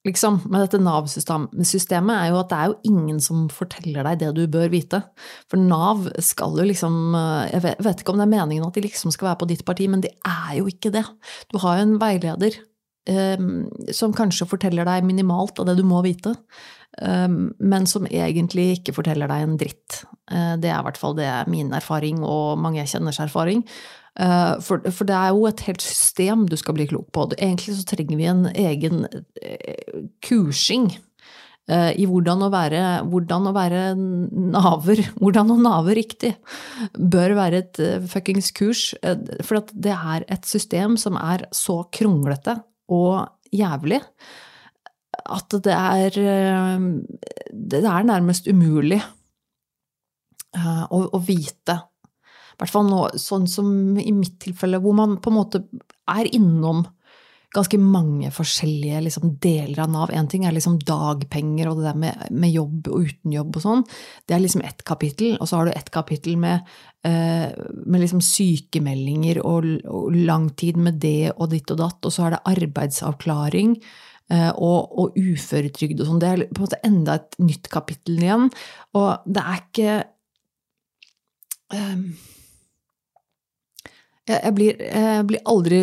liksom, 0.07 0.41
med 0.51 0.65
dette 0.65 0.81
Nav-systemet, 0.83 2.15
er 2.17 2.33
jo 2.33 2.41
at 2.41 2.51
det 2.51 2.59
er 2.59 2.73
jo 2.73 2.93
ingen 2.93 3.21
som 3.23 3.47
forteller 3.53 4.09
deg 4.09 4.23
det 4.23 4.33
du 4.39 4.43
bør 4.51 4.73
vite. 4.73 5.03
For 5.51 5.61
Nav 5.61 6.09
skal 6.23 6.59
jo 6.59 6.67
liksom 6.67 7.15
Jeg 7.53 7.63
vet 7.63 8.03
ikke 8.03 8.15
om 8.15 8.21
det 8.21 8.27
er 8.27 8.35
meningen 8.35 8.67
at 8.67 8.75
de 8.75 8.85
liksom 8.85 9.15
skal 9.15 9.31
være 9.31 9.43
på 9.45 9.51
ditt 9.53 9.65
parti, 9.69 9.87
men 9.91 10.03
de 10.05 10.11
er 10.27 10.59
jo 10.59 10.69
ikke 10.71 10.93
det. 10.95 11.07
Du 11.53 11.61
har 11.63 11.79
jo 11.79 11.87
en 11.87 11.99
veileder 12.03 12.59
Ehm, 13.11 13.67
som 13.91 14.13
kanskje 14.15 14.47
forteller 14.47 14.87
deg 14.87 15.07
minimalt 15.07 15.59
av 15.59 15.67
det 15.67 15.75
du 15.81 15.83
må 15.87 16.05
vite, 16.07 16.37
ehm, 17.03 17.51
men 17.59 17.87
som 17.87 18.07
egentlig 18.07 18.79
ikke 18.79 18.95
forteller 18.95 19.27
deg 19.27 19.43
en 19.43 19.57
dritt. 19.59 20.05
Eh, 20.31 20.55
det 20.57 20.71
er 20.71 20.79
i 20.79 20.87
hvert 20.87 21.01
fall 21.01 21.17
det 21.19 21.27
er 21.27 21.51
min 21.51 21.73
erfaring 21.75 22.23
og 22.23 22.61
mange 22.63 22.79
jeg 22.79 22.95
kjenners 22.95 23.19
erfaring. 23.19 23.65
Eh, 24.21 24.55
for, 24.65 24.85
for, 24.91 25.09
det 25.09 25.17
er 25.17 25.31
jo 25.33 25.47
et 25.49 25.63
helt 25.69 25.85
system 25.85 26.45
du 26.51 26.57
skal 26.61 26.77
bli 26.77 26.89
klok 26.91 27.09
på. 27.15 27.29
Egentlig 27.39 27.79
så 27.79 27.87
trenger 27.89 28.21
vi 28.21 28.29
en 28.31 28.45
egen 28.51 29.07
eh, 29.41 30.05
kursing 30.25 30.93
i 31.73 32.05
hvordan 32.11 32.41
å 32.43 32.49
være, 32.51 32.79
hvordan 33.07 33.45
å 33.47 33.53
være 33.55 33.83
naver. 33.95 34.99
Hvordan 35.23 35.53
å 35.55 35.57
nave 35.63 35.95
riktig. 35.95 36.33
Bør 36.99 37.37
være 37.39 37.61
et 37.63 37.81
fuckings 38.11 38.51
kurs. 38.51 38.89
For 39.47 39.63
det 39.71 39.95
er 39.95 40.27
et 40.27 40.49
system 40.51 40.99
som 41.01 41.15
er 41.17 41.47
så 41.55 41.85
kronglete 41.95 42.59
og 42.93 43.31
jævlig 43.55 44.03
at 45.21 45.55
det 45.65 45.75
er 45.77 46.19
eh, 46.19 46.85
Det 47.53 47.85
er 47.85 48.09
nærmest 48.09 48.49
umulig 48.49 49.01
eh, 50.57 50.85
å, 50.89 51.03
å 51.13 51.19
vite. 51.23 51.79
Hvert 52.63 52.73
fall 52.73 52.87
nå, 52.89 53.05
sånn 53.19 53.49
som 53.51 53.69
i 53.99 54.13
mitt 54.15 54.39
tilfelle, 54.43 54.79
hvor 54.83 54.95
man 54.95 55.17
på 55.23 55.33
en 55.33 55.39
måte 55.41 55.65
er 56.11 56.29
innom 56.31 56.85
ganske 57.53 57.77
mange 57.81 58.31
forskjellige 58.33 59.01
liksom, 59.07 59.35
deler 59.43 59.83
av 59.85 59.91
Nav. 59.93 60.13
Én 60.17 60.29
ting 60.31 60.47
er 60.49 60.55
liksom 60.57 60.79
dagpenger 60.89 61.69
og 61.69 61.81
det 61.81 61.91
der 61.91 61.99
med, 62.01 62.23
med, 62.31 62.53
jobb 62.55 62.89
og 62.89 63.11
uten 63.11 63.35
jobb 63.35 63.59
og 63.59 63.65
sånn. 63.67 63.83
Det 64.25 64.37
er 64.37 64.41
liksom 64.41 64.65
ett 64.65 64.81
kapittel. 64.89 65.35
Og 65.37 65.51
så 65.51 65.59
har 65.59 65.69
du 65.69 65.75
ett 65.75 65.91
kapittel 65.93 66.39
med, 66.41 66.71
eh, 67.05 67.53
med 67.85 68.05
liksom 68.05 68.23
sykemeldinger 68.25 69.43
og, 69.45 69.69
og 69.85 70.17
lang 70.17 70.49
tid 70.57 70.81
med 70.81 71.03
det 71.03 71.35
og 71.35 71.53
ditt 71.53 71.69
og 71.75 71.83
datt. 71.83 72.01
Og 72.09 72.15
så 72.15 72.27
er 72.27 72.37
det 72.37 72.43
arbeidsavklaring. 72.55 73.77
Eh, 74.33 74.51
og, 74.57 74.97
og 74.97 75.19
uføretrygd 75.19 76.01
og 76.01 76.09
sånn. 76.09 76.23
Det 76.23 76.31
er 76.31 76.47
på 76.49 76.63
en 76.63 76.67
måte 76.71 76.83
enda 76.89 77.21
et 77.21 77.41
nytt 77.43 77.69
kapittel 77.73 78.23
igjen. 78.23 78.49
Og 78.97 79.29
det 79.29 79.45
er 79.45 79.65
ikke 79.67 79.99
um, 81.77 82.07
jeg 84.31 84.55
blir, 84.55 84.79
jeg 84.79 85.27
blir, 85.27 85.43
aldri 85.51 85.81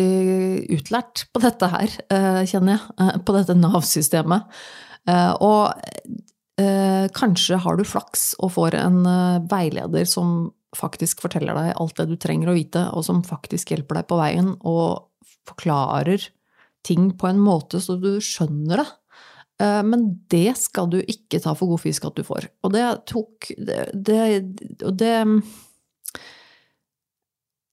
utlært 0.72 1.26
på 1.34 1.42
dette 1.44 1.68
her, 1.68 1.96
eh, 2.08 2.40
kjenner 2.48 2.78
jeg. 2.78 2.94
Eh, 2.98 3.18
på 3.20 3.36
dette 3.36 3.56
Nav-systemet. 3.56 4.48
Eh, 5.08 5.32
og 5.40 5.74
kanskje 7.16 7.56
har 7.56 7.78
du 7.78 7.86
flaks 7.88 8.34
og 8.44 8.50
får 8.52 8.74
en 8.76 8.98
veileder 9.48 10.04
som 10.04 10.50
faktisk 10.76 11.22
forteller 11.24 11.56
deg 11.56 11.70
alt 11.80 11.96
det 11.96 12.04
du 12.10 12.18
trenger 12.20 12.50
å 12.50 12.56
vite, 12.58 12.82
og 12.92 13.00
som 13.06 13.22
faktisk 13.24 13.72
hjelper 13.72 13.96
deg 13.96 14.08
på 14.10 14.18
veien 14.20 14.50
og 14.60 15.08
forklarer 15.48 16.26
ting 16.84 17.14
på 17.16 17.30
en 17.30 17.40
måte 17.40 17.80
så 17.80 17.96
du 17.96 18.20
skjønner 18.20 18.82
det. 18.82 18.86
Men 19.88 20.04
det 20.28 20.58
skal 20.60 20.92
du 20.92 20.98
ikke 21.00 21.40
ta 21.40 21.56
for 21.56 21.72
god 21.72 21.80
fisk 21.80 22.04
at 22.10 22.20
du 22.20 22.28
får. 22.28 22.50
Og 22.60 22.76
det 22.76 22.84
tok 23.08 23.48
det, 23.56 23.80
det, 23.96 24.20
det 25.00 25.16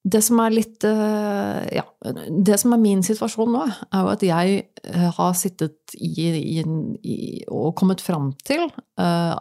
det 0.08 0.22
som 0.24 0.40
er 0.42 0.54
litt 0.54 0.86
eh, 0.88 1.62
Ja, 1.76 1.84
det 2.30 2.58
som 2.62 2.74
er 2.76 2.82
min 2.82 3.04
situasjon 3.06 3.52
nå, 3.54 3.64
er 3.68 4.04
jo 4.04 4.12
at 4.12 4.26
jeg 4.26 4.60
eh, 4.84 5.08
har 5.18 5.34
sittet 5.38 5.96
i, 5.98 6.28
i, 6.30 6.64
i 7.02 7.18
og 7.48 7.74
kommet 7.80 8.04
fram 8.04 8.32
til 8.48 8.68
uh, 9.00 9.36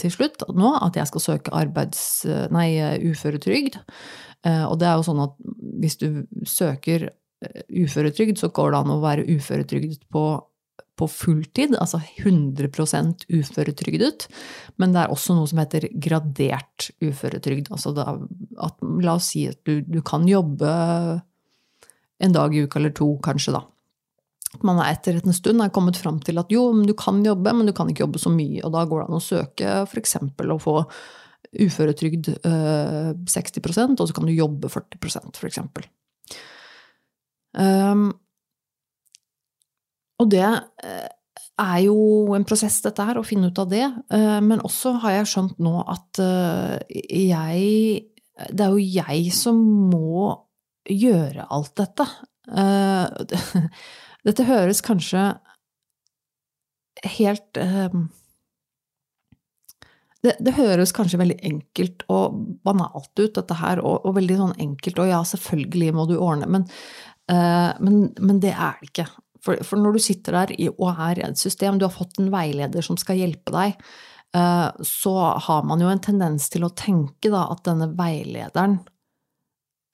til 0.00 0.12
slutt 0.12 0.44
nå 0.56 0.72
at 0.80 0.98
jeg 0.98 1.10
skal 1.12 1.24
søke 1.24 1.54
arbeids... 1.56 2.00
Nei, 2.52 2.68
uføretrygd. 3.06 3.78
Uh, 4.46 4.66
og 4.70 4.76
det 4.80 4.88
er 4.88 4.98
jo 4.98 5.06
sånn 5.06 5.22
at 5.24 5.36
hvis 5.82 5.98
du 6.00 6.08
søker 6.48 7.10
uføretrygd, 7.68 8.40
så 8.40 8.50
går 8.54 8.72
det 8.72 8.78
an 8.80 8.94
å 8.94 9.02
være 9.02 9.26
uføretrygdet 9.28 10.06
på 10.12 10.26
på 10.96 11.08
fulltid, 11.12 11.76
altså 11.76 12.00
100% 12.24 13.26
uføretrygdet. 13.28 14.26
Men 14.80 14.94
det 14.94 15.02
er 15.02 15.12
også 15.12 15.36
noe 15.36 15.48
som 15.50 15.60
heter 15.60 15.88
gradert 15.92 16.90
uføretrygd. 17.04 17.70
Altså 17.74 17.92
at, 18.00 18.84
la 19.04 19.16
oss 19.18 19.30
si 19.34 19.46
at 19.50 19.60
du, 19.68 19.80
du, 19.84 20.00
kan 20.06 20.26
jobbe 20.28 20.70
en 22.24 22.36
dag 22.36 22.54
i 22.54 22.64
uka 22.64 22.80
eller 22.80 22.94
to, 22.96 23.10
kanskje, 23.24 23.58
da. 23.58 23.66
Man 24.64 24.80
er 24.80 24.94
etter 24.94 25.18
en 25.20 25.36
stund 25.36 25.60
er 25.60 25.72
kommet 25.74 25.98
fram 26.00 26.22
til 26.24 26.40
at 26.40 26.52
jo, 26.52 26.70
du 26.86 26.94
kan 26.96 27.20
jobbe, 27.24 27.52
men 27.52 27.68
du 27.68 27.74
kan 27.76 27.90
ikke 27.92 28.06
jobbe 28.06 28.22
så 28.22 28.32
mye. 28.32 28.62
Og 28.64 28.72
da 28.72 28.86
går 28.88 29.02
det 29.02 29.08
an 29.10 29.18
å 29.18 29.24
søke 29.24 29.78
f.eks. 29.84 30.16
å 30.22 30.60
få 30.62 30.78
uføretrygd 31.66 32.32
60% 32.40 32.46
øh, 32.48 33.92
og 33.94 34.08
så 34.08 34.14
kan 34.16 34.26
du 34.28 34.32
jobbe 34.32 34.70
40% 34.72 35.40
f.eks. 35.40 35.60
Um, 37.56 38.10
og 40.20 40.30
det 40.32 40.46
øh, 40.46 41.08
er 41.62 41.78
jo 41.86 41.96
en 42.36 42.44
prosess, 42.48 42.78
dette 42.84 43.04
her, 43.04 43.18
å 43.18 43.26
finne 43.26 43.50
ut 43.50 43.60
av 43.62 43.70
det. 43.72 43.84
Øh, 44.12 44.40
men 44.44 44.64
også 44.64 44.96
har 45.04 45.18
jeg 45.18 45.30
skjønt 45.32 45.62
nå 45.62 45.78
at 45.84 46.20
jeg 46.20 48.02
Det 48.52 48.64
er 48.64 48.72
jo 48.74 48.80
jeg 48.80 49.32
som 49.32 49.56
må 49.90 50.34
gjøre 50.86 51.46
alt 51.50 51.72
dette. 51.80 52.04
Dette 54.26 54.44
høres 54.46 54.82
kanskje 54.84 55.22
helt 57.16 57.58
det, 60.26 60.34
det, 60.40 60.54
høres 60.56 60.94
kanskje 60.96 61.20
veldig 61.20 61.36
enkelt 61.46 62.04
og 62.12 62.38
banalt 62.66 63.12
ut, 63.20 63.34
dette 63.36 63.58
her, 63.60 63.82
og, 63.84 64.06
og 64.06 64.16
veldig 64.16 64.38
sånn 64.40 64.56
enkelt, 64.64 65.00
og 65.02 65.10
ja, 65.10 65.20
selvfølgelig 65.28 65.92
må 65.96 66.06
du 66.10 66.16
ordne, 66.16 66.48
men, 66.50 66.66
uh, 67.30 67.72
men, 67.82 68.00
men 68.18 68.40
det 68.42 68.54
er 68.54 68.80
det 68.80 68.90
ikke. 68.90 69.06
For, 69.44 69.60
for, 69.66 69.80
når 69.80 69.96
du 69.96 70.02
sitter 70.02 70.38
der 70.38 70.52
og 70.72 71.00
er 71.08 71.20
i 71.20 71.24
et 71.26 71.40
system, 71.40 71.78
du 71.78 71.86
har 71.86 71.94
fått 71.94 72.20
en 72.20 72.30
veileder 72.32 72.84
som 72.84 72.98
skal 73.00 73.18
hjelpe 73.20 73.52
deg, 73.54 73.76
uh, 74.36 74.70
så 74.84 75.14
har 75.46 75.66
man 75.68 75.82
jo 75.82 75.90
en 75.92 76.02
tendens 76.02 76.48
til 76.52 76.66
å 76.66 76.72
tenke 76.76 77.30
da 77.32 77.46
at 77.52 77.64
denne 77.68 77.90
veilederen 77.98 78.78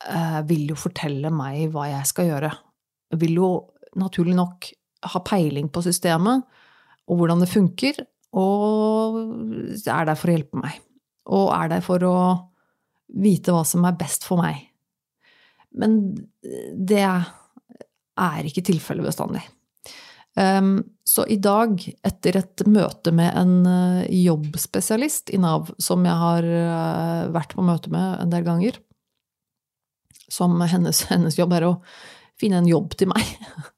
uh, 0.07 0.41
vil 0.49 0.71
jo 0.73 0.79
fortelle 0.79 1.33
meg 1.35 1.67
hva 1.75 1.89
jeg 1.91 2.13
skal 2.13 2.31
gjøre. 2.31 2.53
Vil 3.21 3.37
jo 3.41 3.51
naturlig 3.99 4.39
nok 4.39 4.71
ha 5.13 5.21
peiling 5.27 5.69
på 5.73 5.83
systemet 5.85 6.47
og 7.11 7.19
hvordan 7.19 7.43
det 7.43 7.51
funker, 7.51 7.99
og 8.39 9.19
er 9.83 10.07
der 10.09 10.17
for 10.17 10.31
å 10.31 10.35
hjelpe 10.37 10.61
meg. 10.63 10.79
Og 11.35 11.51
er 11.53 11.73
der 11.75 11.83
for 11.85 12.05
å 12.07 12.19
vite 13.13 13.53
hva 13.53 13.67
som 13.69 13.85
er 13.85 13.99
best 13.99 14.25
for 14.25 14.41
meg. 14.41 14.63
Men 15.77 15.99
det 16.73 17.05
er 18.21 18.49
ikke 18.49 18.65
tilfellet 18.67 19.07
bestandig. 19.07 19.43
Ehm, 20.37 20.83
så 21.05 21.27
i 21.29 21.37
dag, 21.37 21.83
etter 22.07 22.39
et 22.41 22.65
møte 22.71 23.13
med 23.13 23.35
en 23.37 23.67
eh, 23.69 24.07
jobbspesialist 24.23 25.33
i 25.35 25.41
Nav, 25.43 25.73
som 25.83 26.07
jeg 26.09 26.17
har 26.23 26.49
eh, 26.49 27.29
vært 27.35 27.57
på 27.57 27.67
møte 27.67 27.93
med 27.93 28.23
en 28.23 28.33
del 28.33 28.47
ganger, 28.47 28.81
som 30.33 30.57
hennes, 30.61 31.05
hennes 31.13 31.39
jobb 31.39 31.57
er 31.59 31.69
å 31.69 31.77
finne 32.41 32.63
en 32.63 32.71
jobb 32.71 32.97
til 32.97 33.13
meg, 33.13 33.35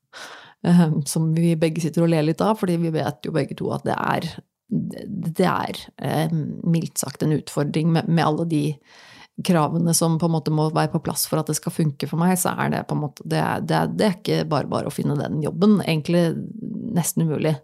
ehm, 0.68 1.00
som 1.10 1.32
vi 1.34 1.56
begge 1.58 1.82
sitter 1.82 2.06
og 2.06 2.12
ler 2.14 2.26
litt 2.26 2.44
av, 2.44 2.58
fordi 2.60 2.78
vi 2.86 2.94
vet 2.94 3.26
jo 3.26 3.34
begge 3.34 3.58
to 3.58 3.72
at 3.74 3.86
det 3.88 3.98
er 3.98 4.34
det 4.74 5.46
er 5.46 5.78
eh, 6.02 6.32
mildt 6.32 6.98
sagt 6.98 7.22
en 7.22 7.34
utfordring 7.36 7.92
med, 7.92 8.08
med, 8.08 8.24
alle 8.24 8.46
de 8.48 8.62
kravene 9.42 9.94
som 9.94 10.14
på 10.18 10.28
en 10.28 10.34
måte 10.36 10.52
må 10.54 10.68
være 10.70 10.92
på 10.92 11.02
plass 11.02 11.26
for 11.26 11.40
at 11.40 11.50
det 11.50 11.56
skal 11.58 11.74
funke 11.74 12.06
for 12.10 12.20
meg, 12.20 12.36
så 12.38 12.54
er 12.54 12.70
det 12.70 12.84
på 12.86 12.94
en 12.94 13.02
måte 13.02 13.26
Det 13.26 13.40
er, 13.40 13.64
det 13.66 13.76
er, 13.76 13.90
det 13.90 14.06
er 14.06 14.16
ikke 14.18 14.40
bare 14.50 14.70
bare 14.70 14.90
å 14.90 14.94
finne 14.94 15.18
den 15.18 15.42
jobben. 15.42 15.80
Egentlig 15.82 16.28
nesten 16.94 17.26
umulig. 17.26 17.56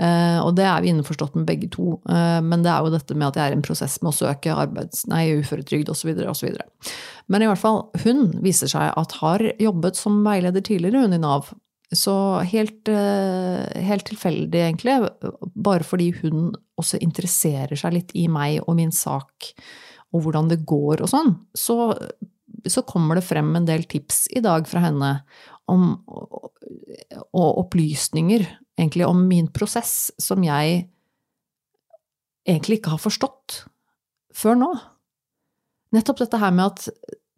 Uh, 0.00 0.40
og 0.46 0.54
det 0.56 0.64
er 0.64 0.80
vi 0.80 0.92
innforstått 0.94 1.34
med 1.36 1.48
begge 1.48 1.68
to. 1.74 1.98
Uh, 2.08 2.38
men 2.44 2.62
det 2.64 2.70
er 2.72 2.86
jo 2.86 2.92
dette 2.94 3.16
med 3.16 3.28
at 3.28 3.36
jeg 3.36 3.50
er 3.50 3.56
i 3.56 3.58
en 3.58 3.64
prosess 3.66 3.98
med 4.00 4.12
å 4.12 4.16
søke 4.16 4.54
arbeids, 4.54 5.02
nei, 5.10 5.26
uføretrygd 5.42 5.90
osv. 5.92 6.14
osv. 6.30 6.54
Men 7.28 7.44
i 7.44 7.50
hvert 7.50 7.60
fall, 7.60 7.82
hun 8.06 8.30
viser 8.44 8.70
seg 8.70 8.94
at 8.96 9.18
har 9.20 9.44
jobbet 9.60 10.00
som 10.00 10.22
veileder 10.24 10.64
tidligere, 10.64 11.04
hun 11.04 11.18
i 11.18 11.20
Nav. 11.20 11.52
Så 11.92 12.14
helt, 12.48 12.86
uh, 12.88 13.66
helt 13.82 14.06
tilfeldig, 14.08 14.64
egentlig, 14.70 14.96
bare 15.58 15.84
fordi 15.84 16.12
hun 16.22 16.52
også 16.80 17.02
interesserer 17.02 17.76
seg 17.76 17.98
litt 17.98 18.16
i 18.16 18.28
meg 18.30 18.62
og 18.62 18.78
min 18.78 18.94
sak 18.94 19.52
og 20.10 20.24
hvordan 20.24 20.50
det 20.50 20.62
går 20.68 21.04
og 21.04 21.10
sånn, 21.10 21.34
så, 21.54 21.92
så 22.66 22.82
kommer 22.88 23.18
det 23.18 23.26
frem 23.26 23.52
en 23.56 23.68
del 23.68 23.86
tips 23.90 24.24
i 24.34 24.42
dag 24.44 24.66
fra 24.68 24.82
henne 24.88 25.12
om, 25.70 25.92
og 27.30 27.60
opplysninger 27.64 28.46
egentlig 28.80 29.06
om 29.06 29.22
min 29.28 29.50
prosess 29.54 30.10
som 30.20 30.42
jeg 30.44 30.88
egentlig 32.48 32.80
ikke 32.80 32.94
har 32.96 33.02
forstått 33.02 33.62
før 34.34 34.58
nå. 34.58 34.70
Nettopp 35.94 36.22
dette 36.22 36.40
her 36.40 36.54
med 36.54 36.70
at 36.70 36.88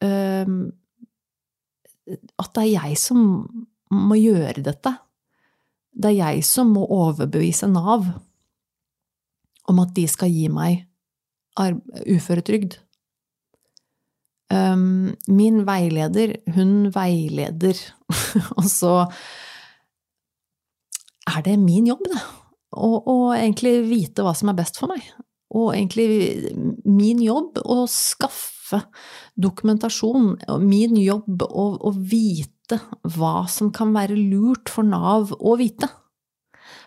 øh, 0.05 0.57
At 2.41 2.51
det 2.57 2.65
er 2.65 2.73
jeg 2.73 2.99
som 3.01 3.21
må 3.93 4.17
gjøre 4.19 4.65
dette. 4.65 4.91
Det 5.93 6.11
er 6.11 6.19
jeg 6.19 6.45
som 6.45 6.73
må 6.75 6.83
overbevise 6.89 7.69
Nav 7.71 8.09
om 9.71 9.79
at 9.79 9.93
de 9.95 10.07
skal 10.11 10.33
gi 10.33 10.49
meg 10.53 10.83
uføretrygd. 11.59 12.79
Um, 14.53 15.15
min 15.33 15.63
veileder, 15.65 16.37
hun 16.55 16.91
veileder, 16.93 17.79
og 18.59 18.69
så 18.69 18.95
er 21.31 21.45
det 21.47 21.57
min 21.63 21.89
jobb, 21.89 22.05
det. 22.13 22.23
Å 22.73 23.17
egentlig 23.37 23.83
vite 23.85 24.25
hva 24.25 24.33
som 24.37 24.49
er 24.53 24.57
best 24.57 24.79
for 24.81 24.93
meg. 24.93 25.05
Og 25.53 25.75
egentlig 25.75 26.53
min 26.89 27.21
jobb 27.21 27.61
å 27.61 27.83
skaffe 27.91 28.81
dokumentasjon. 29.37 30.39
Min 30.65 30.97
jobb 30.97 31.45
å, 31.45 31.67
å 31.77 31.93
vite 31.93 32.81
hva 33.17 33.43
som 33.53 33.69
kan 33.77 33.93
være 33.93 34.17
lurt 34.17 34.73
for 34.73 34.89
Nav 34.89 35.35
å 35.37 35.59
vite 35.61 35.91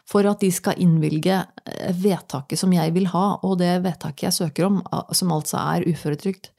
for 0.09 0.27
at 0.29 0.43
de 0.43 0.51
skal 0.53 0.81
innvilge 0.81 1.37
eh, 1.41 1.93
vedtaket 1.97 2.61
som 2.61 2.73
jeg 2.75 2.93
vil 2.95 3.09
ha, 3.13 3.27
og 3.45 3.57
det 3.61 3.73
vedtaket 3.85 4.27
jeg 4.29 4.37
søker 4.39 4.67
om, 4.69 4.81
som 5.15 5.33
altså 5.33 5.61
er 5.75 5.87
uføretrygd. 5.89 6.51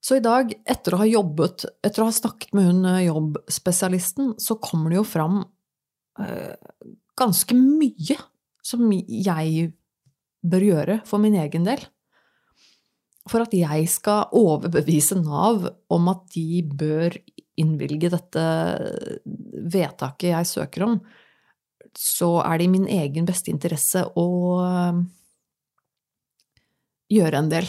Så 0.00 0.16
i 0.16 0.24
dag, 0.24 0.54
etter 0.64 0.96
å 0.96 1.02
ha 1.02 1.08
jobbet, 1.08 1.66
etter 1.84 2.02
å 2.02 2.08
ha 2.08 2.16
snakket 2.16 2.54
med 2.56 2.70
hun 2.70 2.88
eh, 2.88 3.04
jobbspesialisten, 3.10 4.34
så 4.40 4.56
kommer 4.62 4.92
det 4.92 5.00
jo 5.02 5.06
fram 5.06 5.42
øh, 6.24 6.54
ganske 7.20 7.56
mye 7.58 8.16
som 8.64 8.88
jeg 8.92 9.70
bør 10.40 10.64
gjøre 10.64 11.00
for 11.08 11.20
min 11.20 11.36
egen 11.40 11.68
del. 11.68 11.84
For 13.28 13.44
at 13.44 13.52
jeg 13.54 13.84
skal 13.92 14.32
overbevise 14.36 15.18
Nav 15.20 15.68
om 15.92 16.08
at 16.10 16.24
de 16.32 16.62
bør 16.64 17.18
innvilge 17.60 18.08
dette 18.14 18.44
vedtaket 19.70 20.32
jeg 20.32 20.48
søker 20.48 20.86
om, 20.88 20.96
så 21.98 22.38
er 22.44 22.58
det 22.58 22.68
i 22.68 22.72
min 22.72 22.86
egen 22.90 23.26
beste 23.28 23.50
interesse 23.52 24.04
å 24.18 24.26
um, 24.62 25.02
gjøre 27.10 27.42
en 27.42 27.50
del. 27.50 27.66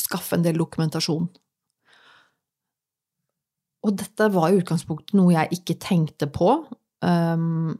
Skaffe 0.00 0.36
en 0.36 0.44
del 0.44 0.58
dokumentasjon. 0.60 1.28
Og 3.84 3.96
dette 4.00 4.28
var 4.32 4.50
i 4.50 4.60
utgangspunktet 4.60 5.16
noe 5.16 5.34
jeg 5.34 5.60
ikke 5.60 5.78
tenkte 5.80 6.28
på. 6.32 6.56
Um, 7.04 7.74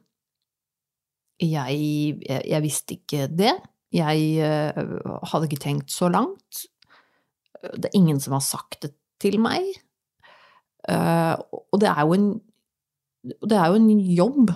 jeg, 1.40 1.78
jeg, 2.24 2.60
visste 2.64 2.98
ikke 2.98 3.28
det. 3.32 3.54
Jeg 3.94 4.28
uh, 4.44 5.20
hadde 5.30 5.48
ikke 5.48 5.64
tenkt 5.64 5.92
så 5.92 6.10
langt. 6.12 6.66
Det 7.64 7.88
er 7.88 7.96
ingen 7.98 8.20
som 8.20 8.36
har 8.36 8.44
sagt 8.44 8.84
det 8.84 8.94
til 9.22 9.40
meg. 9.42 9.64
Uh, 10.84 11.40
og 11.72 11.80
det 11.80 11.88
er 11.88 12.04
jo 12.04 12.16
en, 12.16 12.30
det 13.24 13.56
er 13.56 13.72
jo 13.72 13.80
en 13.80 13.90
jobb 14.12 14.52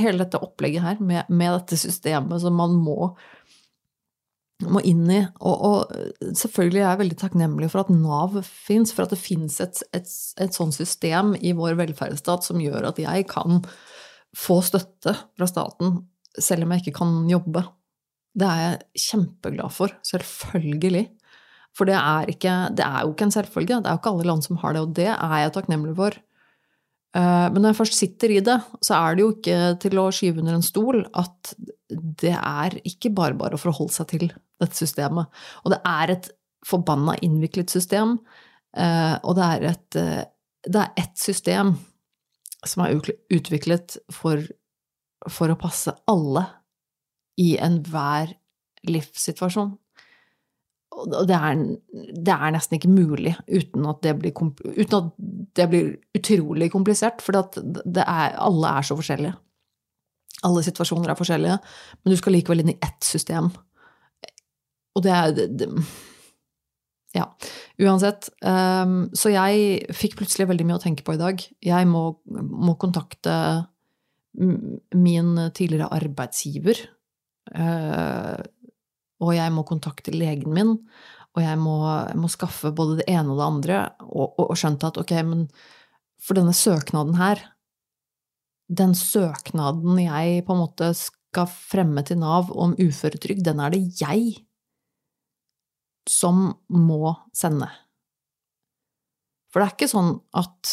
hele 0.00 0.24
dette 0.24 0.40
opplegget 0.42 0.84
her 0.84 1.00
med, 1.00 1.28
med 1.28 1.52
dette 1.58 1.78
systemet 1.80 2.42
som 2.42 2.56
man 2.58 2.76
må, 2.78 3.10
må 4.66 4.82
inn 4.88 5.04
i. 5.12 5.20
Og, 5.40 5.64
og, 5.68 5.94
selvfølgelig 6.36 6.82
er 6.82 6.88
jeg 6.88 7.02
veldig 7.04 7.18
takknemlig 7.22 7.70
for 7.72 7.84
at 7.84 7.92
Nav 7.94 8.40
fins, 8.46 8.94
for 8.96 9.06
at 9.06 9.14
det 9.14 9.20
fins 9.22 9.60
et, 9.64 9.82
et, 9.96 10.12
et 10.42 10.56
sånt 10.56 10.76
system 10.76 11.34
i 11.40 11.54
vår 11.56 11.78
velferdsstat 11.80 12.48
som 12.48 12.62
gjør 12.62 12.90
at 12.92 13.00
jeg 13.02 13.28
kan 13.32 13.62
få 14.36 14.60
støtte 14.64 15.14
fra 15.36 15.48
staten 15.48 16.00
selv 16.42 16.66
om 16.66 16.74
jeg 16.74 16.84
ikke 16.84 16.98
kan 16.98 17.18
jobbe. 17.30 17.62
Det 18.36 18.48
er 18.48 18.62
jeg 18.62 19.06
kjempeglad 19.06 19.72
for. 19.72 19.92
Selvfølgelig. 20.04 21.06
For 21.76 21.88
det 21.88 21.96
er, 21.96 22.28
ikke, 22.32 22.54
det 22.76 22.84
er 22.84 23.04
jo 23.04 23.12
ikke 23.12 23.28
en 23.28 23.34
selvfølge. 23.34 23.80
Det 23.80 23.88
er 23.88 23.96
jo 23.96 24.00
ikke 24.00 24.12
alle 24.12 24.28
land 24.30 24.44
som 24.44 24.60
har 24.60 24.76
det, 24.76 24.82
og 24.84 24.94
det 24.96 25.10
er 25.12 25.36
jeg 25.42 25.54
takknemlig 25.56 25.96
for. 25.96 26.16
Eh, 27.16 27.46
men 27.52 27.62
når 27.62 27.72
jeg 27.72 27.78
først 27.80 27.98
sitter 28.00 28.34
i 28.34 28.42
det, 28.44 28.56
så 28.84 28.98
er 28.98 29.16
det 29.16 29.24
jo 29.24 29.32
ikke 29.36 29.60
til 29.82 30.00
å 30.00 30.08
skyve 30.14 30.42
under 30.42 30.58
en 30.58 30.66
stol 30.66 31.00
at 31.16 31.54
det 31.88 32.34
er 32.34 32.76
ikke 32.88 33.12
bare 33.14 33.38
bare 33.38 33.56
å 33.56 33.62
forholde 33.62 33.94
seg 33.94 34.10
til 34.10 34.26
dette 34.28 34.76
systemet. 34.76 35.30
Og 35.64 35.72
det 35.72 35.80
er 35.86 36.16
et 36.16 36.30
forbanna 36.66 37.14
innviklet 37.22 37.70
system, 37.72 38.18
eh, 38.76 39.14
og 39.22 39.38
det 39.38 39.50
er 39.54 39.68
et, 39.70 39.98
eh, 40.00 40.24
det 40.66 40.82
er 40.82 41.02
ett 41.04 41.16
system 41.20 41.76
som 42.66 42.82
er 42.82 42.98
utviklet 43.30 43.98
for, 44.10 44.42
for 45.30 45.52
å 45.52 45.60
passe 45.60 45.94
alle 46.10 46.42
i 47.38 47.54
enhver 47.62 48.34
livssituasjon. 48.88 49.76
Og 50.96 51.28
det 51.28 51.36
er, 51.36 51.58
det 52.16 52.32
er, 52.32 52.52
nesten 52.54 52.78
ikke 52.78 52.88
mulig 52.88 53.34
uten 53.52 53.84
at 53.90 54.00
det 54.04 54.14
blir, 54.20 54.32
uten 54.32 54.96
at 54.96 55.10
det 55.58 55.66
blir 55.68 55.90
utrolig 56.16 56.70
komplisert, 56.72 57.20
for 57.24 57.36
alle 57.36 58.70
er 58.72 58.86
så 58.86 58.96
forskjellige. 58.96 59.36
Alle 60.46 60.64
situasjoner 60.64 61.12
er 61.12 61.18
forskjellige, 61.18 61.60
men 62.00 62.12
du 62.12 62.16
skal 62.20 62.36
likevel 62.36 62.62
inn 62.62 62.74
i 62.74 62.80
ett 62.84 63.04
system. 63.04 63.50
Og 64.96 65.04
det 65.04 65.12
er 65.12 65.32
det, 65.36 65.70
Ja. 67.16 67.30
Uansett. 67.80 68.28
Um, 68.44 69.08
så 69.16 69.32
jeg 69.32 69.86
fikk 69.96 70.18
plutselig 70.18 70.48
veldig 70.50 70.66
mye 70.68 70.76
å 70.76 70.82
tenke 70.82 71.04
på 71.04 71.14
i 71.16 71.20
dag. 71.20 71.40
Jeg 71.64 71.88
må, 71.88 72.18
må 72.26 72.76
kontakte 72.80 73.36
min 74.36 75.30
tidligere 75.56 75.88
arbeidsgiver. 75.96 76.82
Uh, 77.52 78.36
og 79.22 79.32
jeg 79.36 79.52
må 79.54 79.64
kontakte 79.68 80.14
legen 80.14 80.52
min, 80.52 80.74
og 81.36 81.44
jeg 81.44 81.58
må, 81.60 81.76
jeg 82.08 82.20
må 82.20 82.30
skaffe 82.32 82.72
både 82.72 83.00
det 83.00 83.08
ene 83.12 83.32
og 83.32 83.40
det 83.40 83.46
andre, 83.46 83.80
og, 84.06 84.38
og, 84.38 84.44
og 84.50 84.56
skjønte 84.60 84.88
at 84.88 85.00
ok, 85.00 85.12
men 85.28 85.44
for 86.22 86.38
denne 86.38 86.54
søknaden 86.56 87.18
her, 87.20 87.42
den 88.72 88.96
søknaden 88.98 90.00
jeg 90.02 90.42
på 90.46 90.56
en 90.56 90.62
måte 90.64 90.90
skal 90.98 91.48
fremme 91.52 92.02
til 92.06 92.18
Nav 92.22 92.50
om 92.50 92.74
uføretrygd, 92.80 93.44
den 93.46 93.60
er 93.62 93.74
det 93.74 93.84
jeg 94.00 94.40
som 96.08 96.48
må 96.72 97.12
sende. 97.36 97.68
For 99.50 99.60
det 99.60 99.66
er 99.66 99.74
ikke 99.76 99.90
sånn 99.90 100.12
at, 100.36 100.72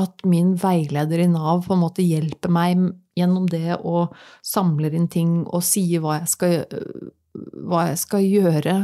at 0.00 0.24
min 0.28 0.54
veileder 0.60 1.24
i 1.24 1.28
Nav 1.30 1.66
på 1.66 1.76
en 1.76 1.84
måte 1.84 2.04
hjelper 2.06 2.52
meg 2.52 2.88
gjennom 3.16 3.48
det 3.50 3.78
og 3.78 4.14
samler 4.44 4.94
inn 4.96 5.08
ting 5.12 5.40
og 5.46 5.64
sier 5.64 6.02
hva 6.04 6.20
jeg 6.20 6.30
skal, 6.32 6.56
hva 7.66 7.88
jeg 7.90 8.00
skal 8.02 8.26
gjøre. 8.26 8.76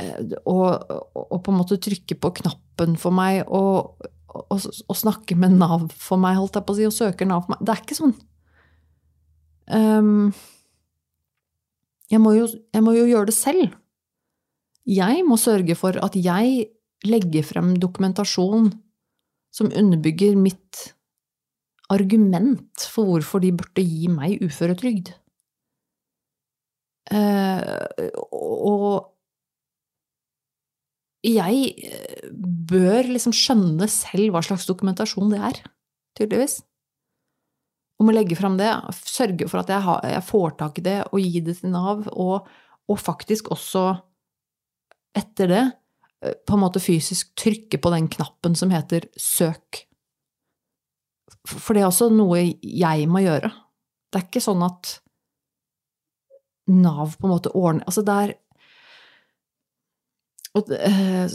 Eh, 0.00 0.34
og, 0.44 0.92
og, 1.16 1.36
på 1.42 1.52
en 1.52 1.58
måte 1.58 1.80
trykke 1.82 2.16
på 2.20 2.32
knappen 2.40 2.96
for 3.00 3.14
meg 3.14 3.42
og, 3.46 4.06
og, 4.30 4.56
og, 4.60 4.96
snakke 4.96 5.36
med 5.40 5.56
Nav 5.58 5.88
for 5.96 6.20
meg, 6.20 6.38
holdt 6.38 6.60
jeg 6.60 6.66
på 6.66 6.76
å 6.76 6.78
si, 6.78 6.88
og 6.88 6.96
søker 6.96 7.28
Nav 7.28 7.46
for 7.46 7.56
meg. 7.56 7.64
Det 7.64 7.74
er 7.74 7.84
ikke 7.84 7.98
sånn. 7.98 8.16
Um, 9.70 10.30
jeg, 12.10 12.20
må 12.22 12.34
jo, 12.34 12.46
jeg 12.74 12.84
må 12.84 12.94
jo 12.96 13.08
gjøre 13.08 13.30
det 13.30 13.36
selv. 13.36 13.74
Jeg 14.90 15.24
må 15.26 15.36
sørge 15.38 15.76
for 15.78 15.98
at 16.02 16.16
jeg 16.18 16.70
legger 17.06 17.44
frem 17.46 17.74
dokumentasjon 17.80 18.72
som 19.54 19.70
underbygger 19.74 20.38
mitt 20.38 20.90
argument 21.90 22.86
for 22.90 23.08
hvorfor 23.08 23.42
de 23.42 23.52
burde 23.56 23.84
gi 23.84 24.10
meg 24.12 24.42
uføretrygd. 24.44 25.12
Uh, 27.10 27.66
og 28.30 29.10
jeg 31.26 31.72
eh, 31.84 32.28
bør 32.32 33.10
liksom 33.10 33.34
skjønne 33.36 33.88
selv 33.90 34.32
hva 34.32 34.40
slags 34.44 34.64
dokumentasjon 34.68 35.32
det 35.32 35.40
er, 35.50 35.58
tydeligvis. 36.16 36.60
Om 38.00 38.08
å 38.08 38.14
legge 38.14 38.38
fram 38.38 38.56
det, 38.56 38.70
sørge 39.04 39.48
for 39.50 39.60
at 39.60 39.72
jeg, 39.74 39.84
har, 39.84 40.00
jeg, 40.08 40.24
får 40.24 40.54
tak 40.62 40.80
i 40.80 40.86
det 40.86 40.96
og 41.10 41.20
gi 41.20 41.42
det 41.44 41.58
til 41.58 41.74
Nav, 41.74 42.06
og, 42.14 42.48
og 42.88 43.02
faktisk 43.02 43.50
også, 43.52 43.84
etter 45.18 45.52
det, 45.52 45.66
eh, 46.24 46.40
på 46.46 46.56
en 46.56 46.64
måte 46.64 46.80
fysisk 46.80 47.34
trykke 47.36 47.82
på 47.82 47.92
den 47.92 48.08
knappen 48.12 48.56
som 48.56 48.72
heter 48.72 49.10
søk 49.20 49.84
for 51.48 51.76
det 51.76 51.82
er 51.82 51.88
også 51.88 52.10
noe 52.12 52.42
jeg 52.60 53.08
må 53.10 53.22
gjøre. 53.24 53.50
Det 54.10 54.20
er 54.20 54.26
ikke 54.26 54.42
sånn 54.44 54.64
at 54.66 54.98
Nav 56.70 57.16
på 57.18 57.26
en 57.26 57.32
måte 57.32 57.50
ordner 57.56 57.86
Altså, 57.88 58.02
det 58.06 58.14
er 58.14 58.32
Og 60.58 60.68
uh, 60.70 61.26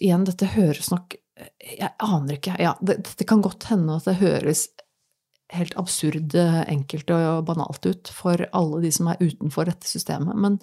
igjen, 0.00 0.26
dette 0.28 0.48
høres 0.54 0.88
nok 0.92 1.16
Jeg 1.60 1.90
aner 2.04 2.38
ikke. 2.38 2.54
Ja, 2.62 2.72
det, 2.80 3.02
det, 3.10 3.26
kan 3.28 3.42
godt 3.44 3.68
hende 3.68 3.98
at 3.98 4.08
det 4.08 4.18
høres 4.22 4.68
helt 5.54 5.72
absurd 5.80 6.34
enkelt 6.36 7.08
og 7.14 7.46
banalt 7.48 7.86
ut 7.88 8.10
for 8.12 8.42
alle 8.52 8.80
de 8.82 8.90
som 8.92 9.08
er 9.08 9.22
utenfor 9.22 9.68
dette 9.70 9.88
systemet, 9.88 10.36
men 10.36 10.58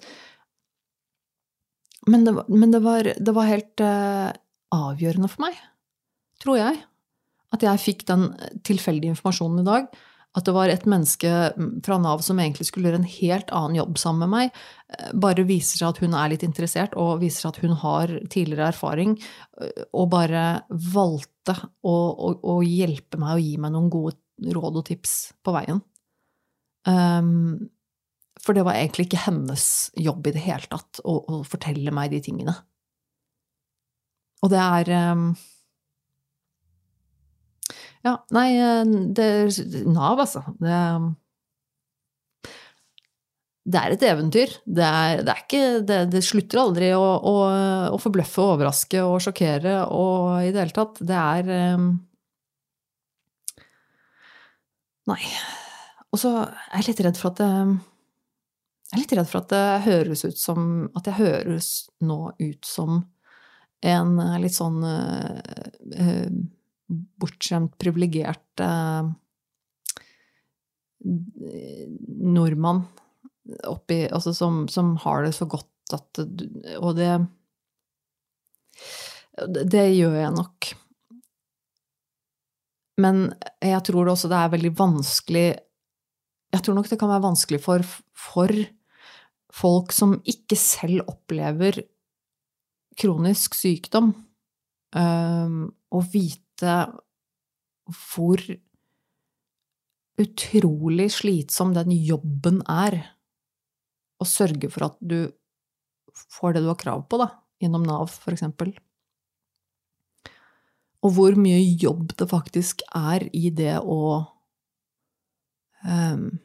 men 2.06 2.24
det, 2.24 2.34
men 2.46 2.70
det 2.70 2.80
var, 2.84 3.08
det 3.18 3.34
var 3.34 3.48
helt 3.50 3.82
uh, 3.82 4.30
avgjørende 4.74 5.30
for 5.32 5.46
meg, 5.46 5.56
tror 6.42 6.60
jeg, 6.60 6.78
at 7.56 7.64
jeg 7.66 7.82
fikk 7.82 8.04
den 8.10 8.28
tilfeldige 8.66 9.14
informasjonen 9.14 9.64
i 9.64 9.66
dag. 9.66 9.88
At 10.36 10.44
det 10.44 10.52
var 10.52 10.68
et 10.68 10.84
menneske 10.84 11.30
fra 11.86 11.96
Nav 12.00 12.20
som 12.24 12.40
egentlig 12.42 12.66
skulle 12.68 12.90
gjøre 12.90 13.00
en 13.00 13.08
helt 13.08 13.52
annen 13.56 13.78
jobb 13.78 13.96
sammen 14.00 14.26
med 14.26 14.32
meg, 14.34 14.58
eh, 14.92 15.14
bare 15.16 15.46
viser 15.48 15.80
seg 15.80 15.88
at 15.88 16.00
hun 16.04 16.16
er 16.18 16.32
litt 16.32 16.44
interessert, 16.44 16.96
og 17.00 17.22
viser 17.22 17.46
seg 17.46 17.54
at 17.54 17.60
hun 17.64 17.76
har 17.80 18.12
tidligere 18.32 18.68
erfaring, 18.68 19.16
eh, 19.62 19.86
og 19.96 20.10
bare 20.12 20.44
valgte 20.68 21.56
å, 21.80 21.96
å, 21.96 22.34
å 22.52 22.58
hjelpe 22.66 23.20
meg 23.22 23.38
og 23.38 23.46
gi 23.46 23.56
meg 23.64 23.72
noen 23.72 23.88
gode 23.92 24.52
råd 24.52 24.82
og 24.82 24.86
tips 24.90 25.16
på 25.40 25.56
veien. 25.56 25.80
Um, 26.86 27.70
for 28.44 28.54
det 28.54 28.66
var 28.66 28.76
egentlig 28.76 29.08
ikke 29.08 29.24
hennes 29.24 29.66
jobb 29.98 30.28
i 30.28 30.36
det 30.36 30.44
hele 30.44 30.68
tatt 30.70 31.00
å, 31.02 31.16
å 31.18 31.40
fortelle 31.48 31.94
meg 31.94 32.12
de 32.12 32.20
tingene. 32.22 32.54
Og 34.44 34.52
det 34.52 34.60
er 34.60 34.92
um, 35.16 35.30
ja, 38.06 38.16
nei, 38.34 38.50
eh, 38.60 38.82
det 39.16 39.28
Nav, 39.90 40.20
altså. 40.22 40.42
Det, 40.62 40.80
det 43.66 43.80
er 43.80 43.94
et 43.94 44.04
eventyr. 44.06 44.52
Det, 44.62 44.86
er, 44.86 45.22
det, 45.26 45.32
er 45.32 45.42
ikke, 45.42 45.62
det, 45.88 45.98
det 46.12 46.22
slutter 46.24 46.62
aldri 46.62 46.92
å, 46.94 47.02
å, 47.02 47.34
å, 47.90 47.98
forbløffe, 48.02 48.44
overraske 48.54 49.02
og 49.02 49.18
sjokkere 49.24 49.80
og 49.90 50.46
i 50.46 50.52
det 50.54 50.62
hele 50.62 50.76
tatt. 50.76 51.02
Det 51.02 51.18
er 51.22 51.50
um... 51.74 51.90
Nei. 55.10 55.20
Og 56.14 56.18
så 56.18 56.32
er 56.42 56.80
jeg 56.80 56.92
litt 56.92 57.04
redd 57.06 57.18
for 57.20 57.30
at 57.30 57.42
det 57.42 57.50
Jeg 58.86 58.96
er 58.96 59.02
litt 59.02 59.12
redd 59.18 59.28
for 59.30 59.42
at 59.42 59.52
det 59.52 59.84
høres 59.84 60.24
ut 60.24 60.38
som 60.40 60.64
At 60.98 61.06
jeg 61.06 61.18
høres 61.20 61.68
nå 62.02 62.18
ut 62.38 62.66
som 62.66 63.04
en 63.86 64.16
litt 64.42 64.56
sånn 64.56 64.80
uh, 64.82 66.30
bortskjemt, 66.88 67.74
privilegert 67.80 68.62
eh, 68.62 69.08
nordmann 72.26 72.84
oppi 73.66 74.06
Altså 74.10 74.32
som, 74.34 74.64
som, 74.68 74.96
har 75.04 75.22
det 75.22 75.34
så 75.36 75.46
godt 75.46 75.94
at 75.94 76.18
Og 76.80 76.96
det 76.98 77.12
Det 79.70 79.84
gjør 79.94 80.16
jeg 80.16 80.32
nok. 80.34 80.70
Men 82.98 83.20
jeg 83.62 83.82
tror 83.86 84.08
også 84.10 84.30
det 84.32 84.40
er 84.40 84.54
veldig 84.56 84.72
vanskelig 84.78 85.46
Jeg 85.54 86.64
tror 86.64 86.78
nok 86.78 86.88
det 86.90 86.98
kan 86.98 87.12
være 87.12 87.26
vanskelig 87.28 87.60
for, 87.62 87.84
for 88.16 88.50
folk 89.52 89.92
som 89.94 90.16
ikke 90.24 90.56
selv 90.58 91.04
opplever 91.10 91.82
kronisk 92.96 93.52
sykdom, 93.56 94.12
um, 94.96 95.56
å 95.92 96.00
vite 96.12 96.45
vite 96.56 96.76
hvor 97.86 98.40
utrolig 100.16 101.10
slitsom 101.12 101.74
den 101.74 101.92
jobben 101.92 102.62
er. 102.68 103.12
Å 104.18 104.24
sørge 104.24 104.70
for 104.70 104.88
at 104.88 104.96
du 105.00 105.32
får 106.32 106.54
det 106.54 106.62
du 106.64 106.70
har 106.70 106.80
krav 106.80 107.04
på, 107.08 107.18
da, 107.20 107.28
gjennom 107.60 107.84
Nav, 107.84 108.08
for 108.08 108.32
eksempel. 108.32 108.72
Og 111.04 111.12
hvor 111.12 111.36
mye 111.36 111.60
jobb 111.76 112.16
det 112.16 112.28
faktisk 112.30 112.82
er 112.96 113.28
i 113.36 113.50
det 113.50 113.78
å 113.80 114.24
um, 115.84 116.40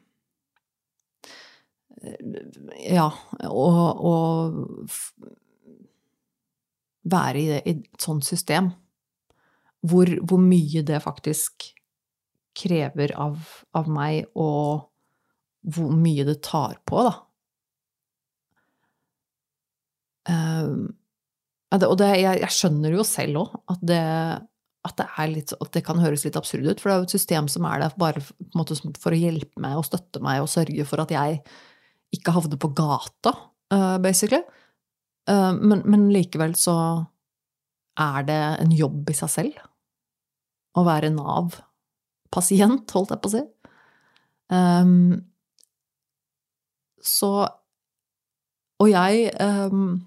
Ja, 2.81 3.11
å, 3.45 3.63
være 7.05 7.37
i, 7.37 7.43
det, 7.45 7.59
i 7.61 7.73
et 7.75 8.01
sånt 8.01 8.25
system 8.25 8.71
hvor, 9.87 10.09
hvor 10.27 10.41
mye 10.41 10.83
det 10.85 11.01
faktisk 11.03 11.71
krever 12.57 13.13
av, 13.19 13.39
av, 13.77 13.89
meg, 13.91 14.27
og 14.35 14.87
hvor 15.71 15.93
mye 15.95 16.25
det 16.27 16.41
tar 16.45 16.77
på, 16.87 17.03
da. 17.07 17.13
Um, 20.31 20.91
og 21.71 21.95
det, 21.97 22.09
jeg, 22.19 22.41
jeg, 22.43 22.53
skjønner 22.53 22.93
jo 22.93 23.03
selv 23.07 23.39
òg 23.41 23.53
at 23.71 23.93
at 24.81 25.01
at 25.05 25.71
det 25.73 25.83
kan 25.85 25.99
høres 26.01 26.25
litt 26.25 26.37
absurd 26.37 26.65
ut. 26.65 26.81
For 26.81 26.89
det 26.89 26.93
er 26.93 27.01
jo 27.01 27.07
et 27.07 27.13
system 27.13 27.47
som 27.51 27.65
er 27.69 27.83
der 27.83 27.97
bare 27.97 28.23
måte, 28.57 28.75
for 28.99 29.13
å 29.13 29.19
hjelpe 29.19 29.61
meg 29.61 29.77
og 29.77 29.85
støtte 29.85 30.21
meg 30.23 30.41
og 30.41 30.49
sørge 30.49 30.85
for 30.89 31.03
at 31.03 31.13
jeg 31.13 31.41
ikke 32.11 32.33
havner 32.35 32.59
på 32.59 32.73
gata, 32.75 33.35
uh, 33.73 33.97
basically. 34.01 34.41
Uh, 35.29 35.53
men, 35.53 35.83
men, 35.85 36.09
likevel 36.11 36.57
så 36.57 36.75
er 38.01 38.25
det 38.27 38.41
en 38.63 38.73
jobb 38.73 39.13
i 39.13 39.15
seg 39.15 39.31
selv. 39.31 39.61
Å 40.77 40.83
være 40.87 41.11
Nav-pasient, 41.13 42.91
holdt 42.95 43.13
jeg 43.13 43.21
på 43.23 43.31
å 43.31 43.33
si. 43.35 43.43
Um, 44.51 45.21
så 47.01 47.31
Og 48.81 48.89
jeg 48.89 49.29
um, 49.39 50.01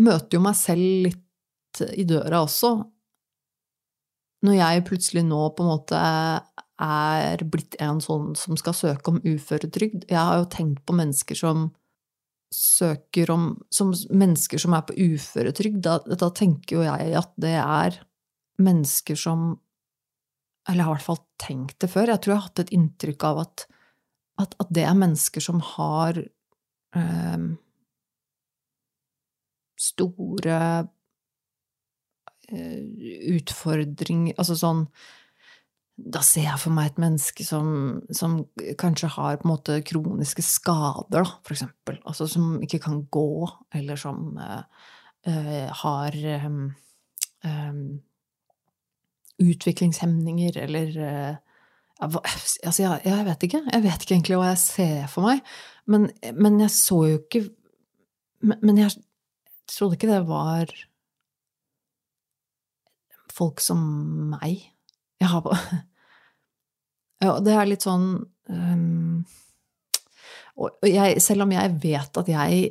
møter 0.00 0.36
jo 0.36 0.42
meg 0.44 0.56
selv 0.58 1.06
litt 1.06 1.80
i 1.96 2.04
døra 2.04 2.42
også. 2.44 2.74
Når 4.44 4.56
jeg 4.58 4.84
plutselig 4.88 5.24
nå 5.24 5.40
på 5.56 5.64
en 5.64 5.70
måte 5.72 6.00
er 6.80 7.44
blitt 7.52 7.76
en 7.82 8.00
sånn 8.00 8.32
som 8.38 8.56
skal 8.60 8.76
søke 8.76 9.12
om 9.12 9.20
uføretrygd. 9.20 10.06
Jeg 10.08 10.20
har 10.20 10.40
jo 10.40 10.48
tenkt 10.52 10.84
på 10.88 10.96
mennesker 10.96 11.38
som 11.38 11.70
søker 12.50 13.30
om 13.30 13.44
Som 13.70 13.92
mennesker 14.10 14.58
som 14.58 14.74
er 14.74 14.82
på 14.82 14.96
uføretrygd. 14.98 15.84
Da, 15.86 16.00
da 16.02 16.30
tenker 16.34 16.80
jo 16.80 16.82
jeg 16.82 17.12
at 17.20 17.30
det 17.38 17.54
er 17.60 18.00
mennesker 18.62 19.18
som 19.18 19.60
Eller 20.68 20.84
har 20.84 20.92
i 20.92 20.98
hvert 20.98 21.06
fall 21.06 21.22
tenkt 21.40 21.78
det 21.80 21.88
før. 21.90 22.10
Jeg 22.12 22.20
tror 22.20 22.32
jeg 22.32 22.38
har 22.38 22.48
hatt 22.48 22.60
et 22.62 22.72
inntrykk 22.76 23.24
av 23.24 23.38
at, 23.42 23.62
at, 24.42 24.54
at 24.60 24.68
det 24.76 24.84
er 24.84 24.98
mennesker 24.98 25.40
som 25.42 25.62
har 25.64 26.20
eh, 26.20 27.46
store 29.80 30.58
eh, 32.52 32.82
utfordringer 33.32 34.36
Altså 34.36 34.58
sånn 34.60 34.84
da 36.00 36.22
ser 36.24 36.46
jeg 36.46 36.60
for 36.62 36.72
meg 36.74 36.90
et 36.90 37.00
menneske 37.02 37.44
som, 37.44 37.66
som, 38.14 38.38
kanskje 38.80 39.10
har 39.16 39.42
måte 39.44 39.80
kroniske 39.86 40.40
skader, 40.44 41.28
for 41.44 41.52
eksempel. 41.56 41.98
Altså 42.08 42.28
som 42.30 42.54
ikke 42.64 42.80
kan 42.86 43.02
gå, 43.12 43.48
eller 43.76 44.00
som 44.00 44.38
uh, 44.40 44.62
uh, 45.28 45.66
har 45.82 46.16
um, 46.46 46.70
utviklingshemninger, 49.40 50.58
eller 50.66 50.98
uh, 50.98 51.38
Altså, 52.00 52.80
jeg, 52.80 53.00
jeg, 53.04 53.24
vet 53.26 53.42
ikke. 53.44 53.58
Jeg 53.60 53.82
vet 53.84 54.04
ikke 54.04 54.14
egentlig 54.14 54.36
hva 54.40 54.46
jeg 54.54 54.60
ser 54.62 55.08
for 55.12 55.26
meg. 55.28 55.42
Men, 55.84 56.06
men 56.32 56.54
jeg 56.62 56.72
så 56.72 56.96
jo 57.10 57.18
ikke 57.18 57.42
men, 58.40 58.56
men 58.64 58.78
jeg 58.80 58.94
trodde 59.70 59.98
ikke 59.98 60.10
det 60.10 60.22
var 60.28 60.72
folk 63.30 63.62
som 63.62 63.80
meg. 64.32 64.64
Jeg 65.20 65.30
har 65.30 65.44
på 65.44 65.54
ja, 67.24 67.36
det 67.44 67.54
er 67.54 67.68
litt 67.68 67.84
sånn 67.84 68.08
um, 68.48 69.20
Og 70.60 70.88
jeg, 70.88 71.20
selv 71.22 71.44
om 71.46 71.52
jeg 71.54 71.76
vet 71.82 72.22
at 72.22 72.32
jeg 72.32 72.62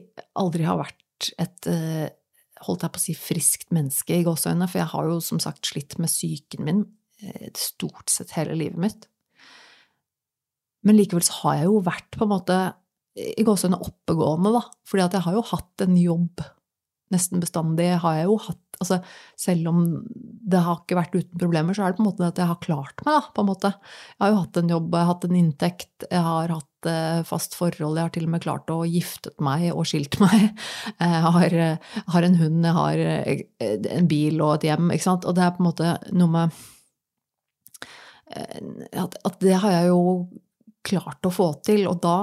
aldri 0.41 0.65
har 0.67 0.81
vært 0.81 1.31
et 1.41 1.69
uh, 1.69 2.07
holdt 2.65 2.85
jeg 2.85 2.93
på 2.95 3.01
å 3.01 3.03
si 3.03 3.15
friskt 3.17 3.71
menneske 3.75 4.17
i 4.17 4.25
gåseøynene, 4.27 4.67
for 4.69 4.81
jeg 4.81 4.91
har 4.93 5.07
jo 5.09 5.19
som 5.23 5.41
sagt 5.43 5.69
slitt 5.69 5.97
med 6.01 6.11
psyken 6.11 6.65
min 6.67 6.83
uh, 7.23 7.47
stort 7.57 8.11
sett 8.11 8.35
hele 8.37 8.57
livet 8.59 8.81
mitt. 8.81 9.09
Men 10.87 10.95
likevel 10.95 11.25
så 11.25 11.41
har 11.41 11.59
jeg 11.59 11.69
jo 11.69 11.81
vært 11.83 12.07
på 12.15 12.25
en 12.25 12.33
måte 12.33 12.59
i 13.19 13.43
gåseøynene 13.43 13.83
oppegående, 13.83 14.53
da. 14.55 14.63
Fordi 14.87 15.03
at 15.03 15.17
jeg 15.17 15.25
har 15.25 15.35
jo 15.35 15.47
hatt 15.51 15.83
en 15.83 15.97
jobb 15.99 16.43
nesten 17.13 17.41
bestandig 17.41 17.89
har 18.03 18.19
jeg 18.19 18.27
jo 18.29 18.39
hatt 18.47 18.65
altså 18.79 18.99
Selv 19.39 19.67
om 19.71 19.79
det 20.49 20.61
har 20.63 20.77
ikke 20.79 20.95
vært 20.95 21.15
uten 21.17 21.39
problemer, 21.41 21.75
så 21.75 21.83
er 21.83 21.91
det 21.91 21.97
på 21.97 22.03
en 22.05 22.07
måte 22.07 22.27
at 22.29 22.37
jeg 22.39 22.47
har 22.47 22.59
klart 22.63 23.01
meg, 23.03 23.11
da, 23.11 23.31
på 23.35 23.43
en 23.43 23.49
måte. 23.49 23.71
Jeg 24.15 24.21
har 24.23 24.31
jo 24.31 24.37
hatt 24.39 24.59
en 24.61 24.71
jobb, 24.71 24.87
jeg 24.93 25.03
har 25.03 25.09
hatt 25.09 25.25
en 25.27 25.35
inntekt, 25.35 26.05
jeg 26.05 26.21
har 26.23 26.53
hatt 26.55 26.68
eh, 26.68 26.68
fast 27.27 27.55
forhold, 27.57 27.97
jeg 27.97 28.07
har 28.07 28.13
til 28.15 28.27
og 28.27 28.33
med 28.33 28.43
klart 28.43 28.71
å 28.71 28.81
giftet 28.87 29.35
meg 29.43 29.69
og 29.73 29.87
skilt 29.89 30.19
meg. 30.21 30.49
Jeg 30.99 31.21
har, 31.25 31.55
har 32.13 32.25
en 32.25 32.37
hund, 32.39 32.65
jeg 32.65 32.75
har 32.75 33.01
eh, 33.03 33.41
en 33.97 34.07
bil 34.09 34.41
og 34.43 34.55
et 34.57 34.69
hjem, 34.69 34.91
ikke 34.95 35.05
sant. 35.05 35.25
Og 35.27 35.35
det 35.35 35.43
er 35.45 35.53
på 35.55 35.63
en 35.63 35.67
måte 35.67 35.93
noe 36.15 36.33
med 36.33 36.57
eh, 38.35 38.59
at, 39.03 39.17
at 39.25 39.39
det 39.43 39.55
har 39.63 39.75
jeg 39.75 39.89
jo 39.91 40.01
klart 40.87 41.27
å 41.27 41.33
få 41.33 41.53
til, 41.65 41.87
og 41.91 41.99
da 42.03 42.17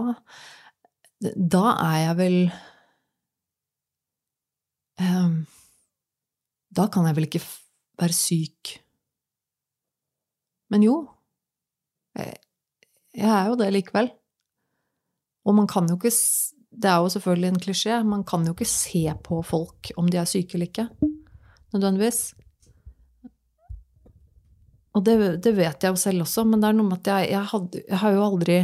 da 1.21 1.65
er 1.81 1.99
jeg 2.03 2.17
vel 2.19 2.35
um, 5.01 5.37
Da 6.77 6.89
kan 6.93 7.07
jeg 7.09 7.17
vel 7.17 7.29
ikke 7.29 7.45
være 7.97 8.17
syk. 8.17 8.75
Men 10.69 10.83
jo, 10.85 10.97
jeg 12.17 13.31
er 13.31 13.47
jo 13.49 13.57
det 13.57 13.71
likevel. 13.73 14.11
Og 15.47 15.55
man 15.55 15.69
kan 15.71 15.87
jo 15.89 15.97
ikke 15.97 16.13
Det 16.77 16.91
er 16.91 16.99
jo 17.01 17.09
selvfølgelig 17.09 17.49
en 17.49 17.61
klisjé, 17.63 18.03
man 18.05 18.25
kan 18.25 18.45
jo 18.45 18.53
ikke 18.53 18.69
se 18.69 19.07
på 19.25 19.39
folk 19.47 19.93
om 19.97 20.11
de 20.11 20.19
er 20.21 20.29
syke 20.29 20.59
eller 20.59 20.67
ikke, 20.67 20.89
nødvendigvis. 21.73 22.35
Og 24.93 25.05
det, 25.05 25.15
det, 25.45 25.55
vet 25.57 25.83
jeg 25.83 25.89
jo 25.89 25.97
selv 25.97 26.27
også, 26.27 26.45
men 26.45 26.61
det 26.61 26.69
er 26.69 26.77
noe 26.77 26.91
med 26.91 26.99
at 27.01 27.09
jeg, 27.13 27.31
jeg, 27.31 27.49
hadde, 27.53 27.83
jeg 27.89 27.99
har 28.03 28.13
jo 28.13 28.25
aldri 28.27 28.59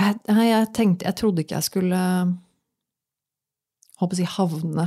jeg, 0.00 0.18
jeg, 0.26 0.66
tenkte 0.74 1.06
Jeg 1.06 1.18
trodde 1.18 1.44
ikke 1.44 1.58
jeg 1.58 1.68
skulle 1.68 2.00
håper 4.00 4.16
å 4.16 4.18
si, 4.18 4.26
havne, 4.36 4.86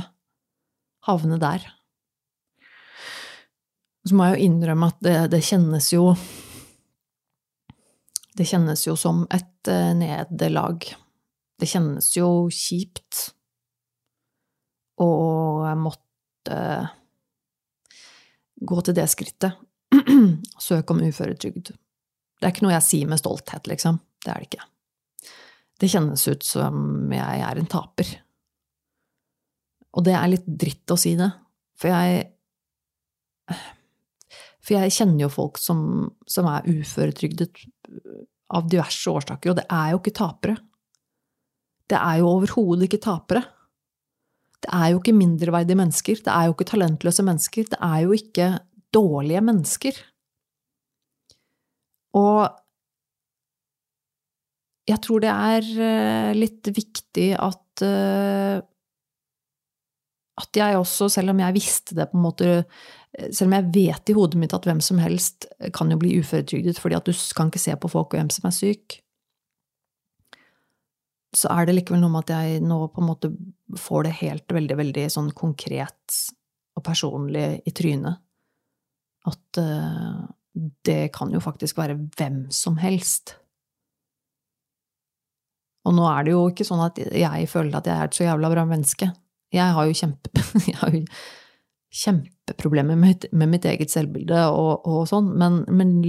havne 1.06 1.38
der. 1.38 1.66
Så 4.04 4.16
må 4.16 4.26
jeg 4.26 4.36
jo 4.36 4.48
innrømme 4.48 4.90
at 4.90 5.04
det, 5.04 5.14
det, 5.32 5.44
kjennes 5.46 5.92
jo 5.94 6.10
Det 8.34 8.46
kjennes 8.48 8.82
jo 8.86 8.96
som 8.98 9.22
et 9.32 9.70
eh, 9.70 9.92
nederlag. 9.96 10.86
Det 11.60 11.70
kjennes 11.70 12.08
jo 12.16 12.48
kjipt. 12.50 13.30
Jeg 14.94 15.78
måtte 15.80 16.58
gå 18.64 18.80
til 18.86 18.96
det 18.96 19.06
skrittet. 19.10 19.56
Søke 20.66 20.94
om 20.94 21.02
uføretrygd. 21.02 21.72
Det 21.74 22.46
er 22.46 22.52
ikke 22.52 22.66
noe 22.66 22.74
jeg 22.76 22.86
sier 22.88 23.10
med 23.10 23.20
stolthet, 23.22 23.66
liksom. 23.70 24.00
Det 24.24 24.32
er 24.32 24.42
det 24.42 24.48
ikke. 24.50 24.66
Det 25.80 25.90
kjennes 25.90 26.26
ut 26.30 26.46
som 26.46 27.12
jeg 27.12 27.44
er 27.48 27.60
en 27.60 27.70
taper. 27.70 28.10
Og 29.94 30.06
det 30.06 30.14
er 30.18 30.30
litt 30.30 30.46
dritt 30.46 30.90
å 30.90 30.98
si 30.98 31.14
det, 31.18 31.30
for 31.78 31.94
jeg 31.94 32.30
For 34.64 34.72
jeg 34.78 34.94
kjenner 34.96 35.26
jo 35.26 35.28
folk 35.28 35.58
som, 35.60 35.80
som 36.24 36.46
er 36.48 36.64
uføretrygdet 36.64 37.58
av 38.54 38.68
diverse 38.70 39.10
årsaker, 39.10 39.52
og 39.52 39.58
det 39.60 39.66
er 39.72 39.92
jo 39.92 40.00
ikke 40.00 40.16
tapere. 40.18 40.56
Det 41.90 41.98
er 41.98 42.20
jo 42.20 42.30
overhodet 42.30 42.88
ikke 42.88 43.02
tapere. 43.04 43.44
Det 44.64 44.72
er 44.72 44.92
jo 44.94 45.00
ikke 45.00 45.16
mindreverdige 45.16 45.76
mennesker, 45.76 46.20
det 46.24 46.32
er 46.32 46.48
jo 46.48 46.54
ikke 46.56 46.70
talentløse 46.70 47.24
mennesker, 47.26 47.70
det 47.72 47.80
er 47.84 48.04
jo 48.06 48.14
ikke 48.16 48.50
dårlige 48.94 49.42
mennesker. 49.44 49.98
Og 52.16 52.46
jeg 54.88 55.00
tror 55.04 55.24
det 55.24 55.32
er 55.32 55.68
eh, 55.88 56.30
litt 56.36 56.68
viktig 56.76 57.28
at 57.40 57.84
eh, 57.84 58.62
at 60.34 60.58
jeg 60.58 60.78
også, 60.78 61.08
selv 61.12 61.30
om 61.30 61.40
jeg 61.44 61.54
visste 61.54 61.94
det 61.94 62.08
på 62.10 62.18
en 62.18 62.24
måte 62.24 62.48
Selv 63.14 63.48
om 63.48 63.56
jeg 63.58 63.70
vet 63.74 64.10
i 64.10 64.16
hodet 64.16 64.38
mitt 64.40 64.54
at 64.56 64.66
hvem 64.66 64.80
som 64.82 64.98
helst 64.98 65.46
kan 65.76 65.92
jo 65.92 65.98
bli 66.00 66.16
uføretrygdet 66.18 66.80
fordi 66.82 66.96
at 66.98 67.06
du 67.06 67.14
kan 67.36 67.50
ikke 67.52 67.62
se 67.62 67.76
på 67.78 67.90
folk 67.92 68.10
og 68.10 68.18
hvem 68.18 68.30
som 68.34 68.48
er 68.48 68.56
syk, 68.56 68.96
så 71.34 71.50
er 71.54 71.66
det 71.66 71.76
likevel 71.76 72.02
noe 72.02 72.12
med 72.14 72.26
at 72.26 72.34
jeg 72.34 72.62
nå 72.62 72.78
på 72.94 73.02
en 73.02 73.08
måte 73.08 73.30
får 73.78 74.06
det 74.06 74.18
helt 74.20 74.54
veldig, 74.54 74.76
veldig 74.78 75.06
sånn 75.10 75.30
konkret 75.36 76.18
og 76.74 76.84
personlig 76.86 77.46
i 77.66 77.72
trynet. 77.74 78.20
At 79.30 79.60
uh, 79.62 80.26
det 80.86 81.10
kan 81.14 81.32
jo 81.34 81.42
faktisk 81.42 81.78
være 81.80 81.96
hvem 82.16 82.44
som 82.54 82.78
helst. 82.82 83.36
Og 85.84 85.96
nå 85.96 86.06
er 86.08 86.26
det 86.26 86.34
jo 86.34 86.44
ikke 86.50 86.66
sånn 86.66 86.84
at 86.84 87.00
jeg 87.02 87.48
føler 87.50 87.78
at 87.78 87.88
jeg 87.90 87.98
er 87.98 88.08
et 88.08 88.18
så 88.18 88.28
jævla 88.28 88.52
bra 88.52 88.66
menneske. 88.68 89.10
Jeg 89.54 89.74
har 89.76 89.88
jo, 89.88 89.96
kjempe, 89.98 90.30
jeg 90.70 90.78
har 90.80 90.94
jo 90.94 91.02
kjempeproblemer 92.44 92.96
med, 92.96 93.24
med, 93.32 93.48
mitt 93.48 93.64
eget 93.64 93.90
selvbilde 93.90 94.36
og, 94.52 94.84
og 94.86 95.06
sånn, 95.08 95.32
men, 95.38 95.64
men 95.68 96.02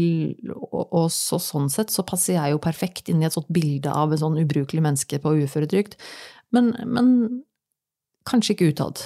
og, 0.51 0.91
og 0.91 1.11
så, 1.11 1.39
sånn 1.39 1.69
sett 1.69 1.91
så 1.91 2.03
passer 2.03 2.35
jeg 2.35 2.51
jo 2.51 2.59
perfekt 2.59 3.09
inn 3.09 3.21
i 3.21 3.25
et 3.25 3.33
sånt 3.33 3.47
bilde 3.49 3.91
av 3.91 4.11
en 4.11 4.19
sånn 4.19 4.37
ubrukelig 4.37 4.81
menneske 4.83 5.19
på 5.19 5.35
uføretrygd. 5.45 5.95
Men, 6.51 6.73
men 6.85 7.43
kanskje 8.27 8.55
ikke 8.55 8.71
utad. 8.73 9.01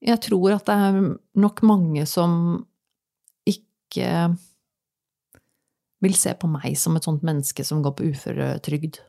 Jeg 0.00 0.18
tror 0.22 0.54
at 0.54 0.66
det 0.66 0.74
er 0.74 1.00
nok 1.38 1.62
mange 1.62 2.06
som 2.06 2.64
ikke 3.46 4.34
vil 6.02 6.14
se 6.14 6.34
på 6.38 6.46
meg 6.50 6.76
som 6.78 6.96
et 6.96 7.06
sånt 7.06 7.24
menneske 7.26 7.64
som 7.66 7.82
går 7.82 7.94
på 7.98 8.10
uføretrygd. 8.12 9.00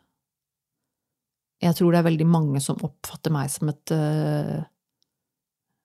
Jeg 1.61 1.75
tror 1.75 1.91
det 1.91 1.99
er 1.99 2.07
veldig 2.07 2.25
mange 2.29 2.61
som 2.63 2.79
oppfatter 2.85 3.33
meg 3.33 3.49
som 3.51 3.69
et 3.69 3.93
uh, 3.93 4.63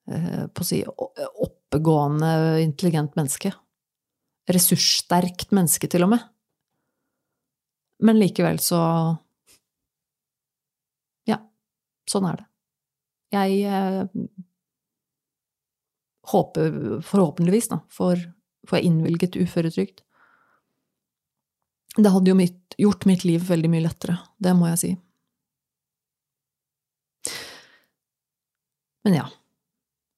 på 0.04 0.64
å 0.64 0.66
si 0.66 0.82
oppegående, 0.84 2.30
intelligent 2.62 3.14
menneske. 3.18 3.54
Ressurssterkt 4.52 5.54
menneske, 5.56 5.88
til 5.88 6.04
og 6.06 6.12
med. 6.14 6.24
Men 8.04 8.20
likevel 8.20 8.58
så 8.60 8.80
Ja, 11.30 11.38
sånn 12.10 12.26
er 12.28 12.42
det. 12.42 12.48
Jeg 13.34 13.64
håper, 16.24 16.68
håpe, 16.68 17.00
forhåpentligvis, 17.02 17.70
da, 17.72 17.80
får, 17.90 18.20
får 18.68 18.84
innvilget 18.86 19.38
uføretrygd. 19.40 20.04
Det 21.96 22.10
hadde 22.10 22.30
jo 22.30 22.36
mitt, 22.38 22.76
gjort 22.78 23.06
mitt 23.06 23.24
liv 23.26 23.42
veldig 23.48 23.70
mye 23.70 23.86
lettere, 23.86 24.18
det 24.42 24.54
må 24.58 24.68
jeg 24.72 24.80
si. 24.82 24.92
Men 29.04 29.18
ja. 29.20 29.26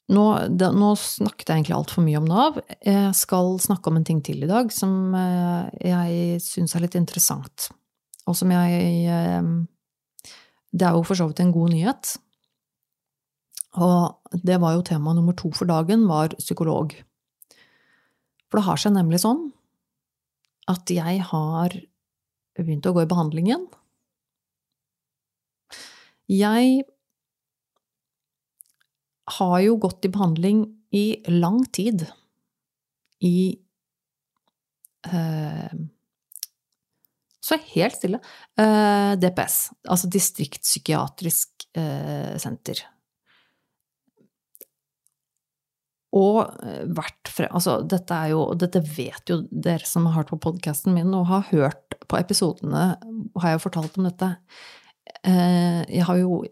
Nå, 0.06 0.24
det, 0.54 0.68
nå 0.70 0.92
snakket 1.00 1.48
jeg 1.48 1.56
egentlig 1.56 1.74
altfor 1.74 2.04
mye 2.06 2.20
om 2.20 2.28
Nav. 2.30 2.60
Jeg 2.78 3.14
skal 3.18 3.56
snakke 3.62 3.90
om 3.90 3.96
en 3.98 4.06
ting 4.06 4.20
til 4.22 4.44
i 4.44 4.50
dag 4.50 4.70
som 4.74 5.16
eh, 5.18 5.72
jeg 5.82 6.36
syns 6.44 6.76
er 6.76 6.84
litt 6.84 6.94
interessant, 6.98 7.66
og 8.26 8.36
som 8.38 8.52
jeg 8.54 9.00
eh, 9.10 9.50
Det 10.70 10.86
er 10.86 10.94
jo 10.94 11.02
for 11.06 11.18
så 11.18 11.26
vidt 11.26 11.42
en 11.42 11.54
god 11.54 11.74
nyhet. 11.74 12.14
Og 13.82 14.38
det 14.46 14.60
var 14.62 14.76
jo 14.76 14.86
tema 14.86 15.12
nummer 15.12 15.34
to 15.36 15.50
for 15.52 15.68
dagen, 15.68 16.06
var 16.08 16.36
psykolog. 16.38 16.94
For 18.46 18.60
det 18.60 18.66
har 18.68 18.80
seg 18.80 18.94
nemlig 18.94 19.20
sånn 19.24 19.48
at 20.70 20.90
jeg 20.90 21.22
har 21.28 21.74
begynt 22.56 22.86
å 22.86 22.94
gå 22.94 23.04
i 23.04 23.10
behandling 23.10 23.50
igjen. 23.50 23.66
Jeg 26.30 26.86
har 29.26 29.58
jo 29.64 29.76
gått 29.82 30.06
i 30.06 30.12
behandling 30.12 30.64
i 30.94 31.06
lang 31.32 31.64
tid 31.74 32.06
i 33.26 33.58
eh, 35.10 35.72
Så 37.40 37.58
helt 37.74 37.96
stille. 37.96 38.20
Eh, 38.58 39.12
DPS, 39.22 39.56
altså 39.88 40.10
distriktspsykiatrisk 40.10 41.66
eh, 41.78 42.36
senter. 42.42 42.84
Og 46.16 46.42
eh, 46.62 46.84
vært 46.96 47.30
frem 47.32 47.52
Altså, 47.56 47.80
dette 47.82 48.14
er 48.14 48.32
jo 48.34 48.46
Dette 48.58 48.82
vet 48.82 49.32
jo 49.32 49.40
dere 49.50 49.86
som 49.88 50.06
har 50.08 50.20
hørt 50.20 50.32
på 50.32 50.42
podkasten 50.48 50.94
min 50.96 51.14
og 51.16 51.28
har 51.30 51.48
hørt 51.50 51.98
på 52.06 52.18
episodene, 52.20 52.92
har 53.40 53.50
jeg 53.50 53.58
jo 53.58 53.62
fortalt 53.64 53.96
om 53.98 54.06
dette. 54.06 54.28
Eh, 55.26 55.82
jeg 55.90 56.04
har 56.06 56.20
jo 56.20 56.44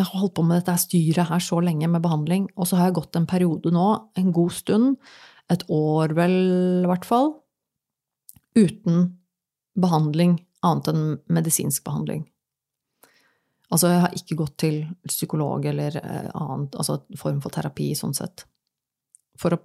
jeg 0.00 0.08
har 0.08 0.22
holdt 0.22 0.36
på 0.38 0.44
med 0.46 0.60
dette 0.60 0.76
styret 0.82 1.30
her 1.30 1.42
så 1.44 1.60
lenge 1.64 1.88
med 1.90 2.02
behandling, 2.04 2.48
og 2.56 2.68
så 2.68 2.78
har 2.78 2.88
jeg 2.88 2.98
gått 3.00 3.18
en 3.18 3.28
periode 3.30 3.72
nå, 3.74 3.86
en 4.18 4.34
god 4.34 4.52
stund, 4.56 4.96
et 5.50 5.64
år 5.72 6.14
vel 6.16 6.36
i 6.84 6.90
hvert 6.90 7.06
fall, 7.06 7.32
uten 8.58 9.08
behandling 9.80 10.38
annet 10.66 10.90
enn 10.92 11.04
medisinsk 11.32 11.84
behandling. 11.86 12.24
Altså, 13.70 13.92
jeg 13.92 14.02
har 14.02 14.14
ikke 14.18 14.38
gått 14.40 14.56
til 14.64 14.78
psykolog 15.06 15.66
eller 15.70 15.96
eh, 16.00 16.30
annet, 16.34 16.74
altså 16.74 17.00
form 17.18 17.38
for 17.42 17.54
terapi 17.54 17.92
sånn 17.98 18.16
sett 18.18 18.44
for 19.38 19.54
å 19.54 19.60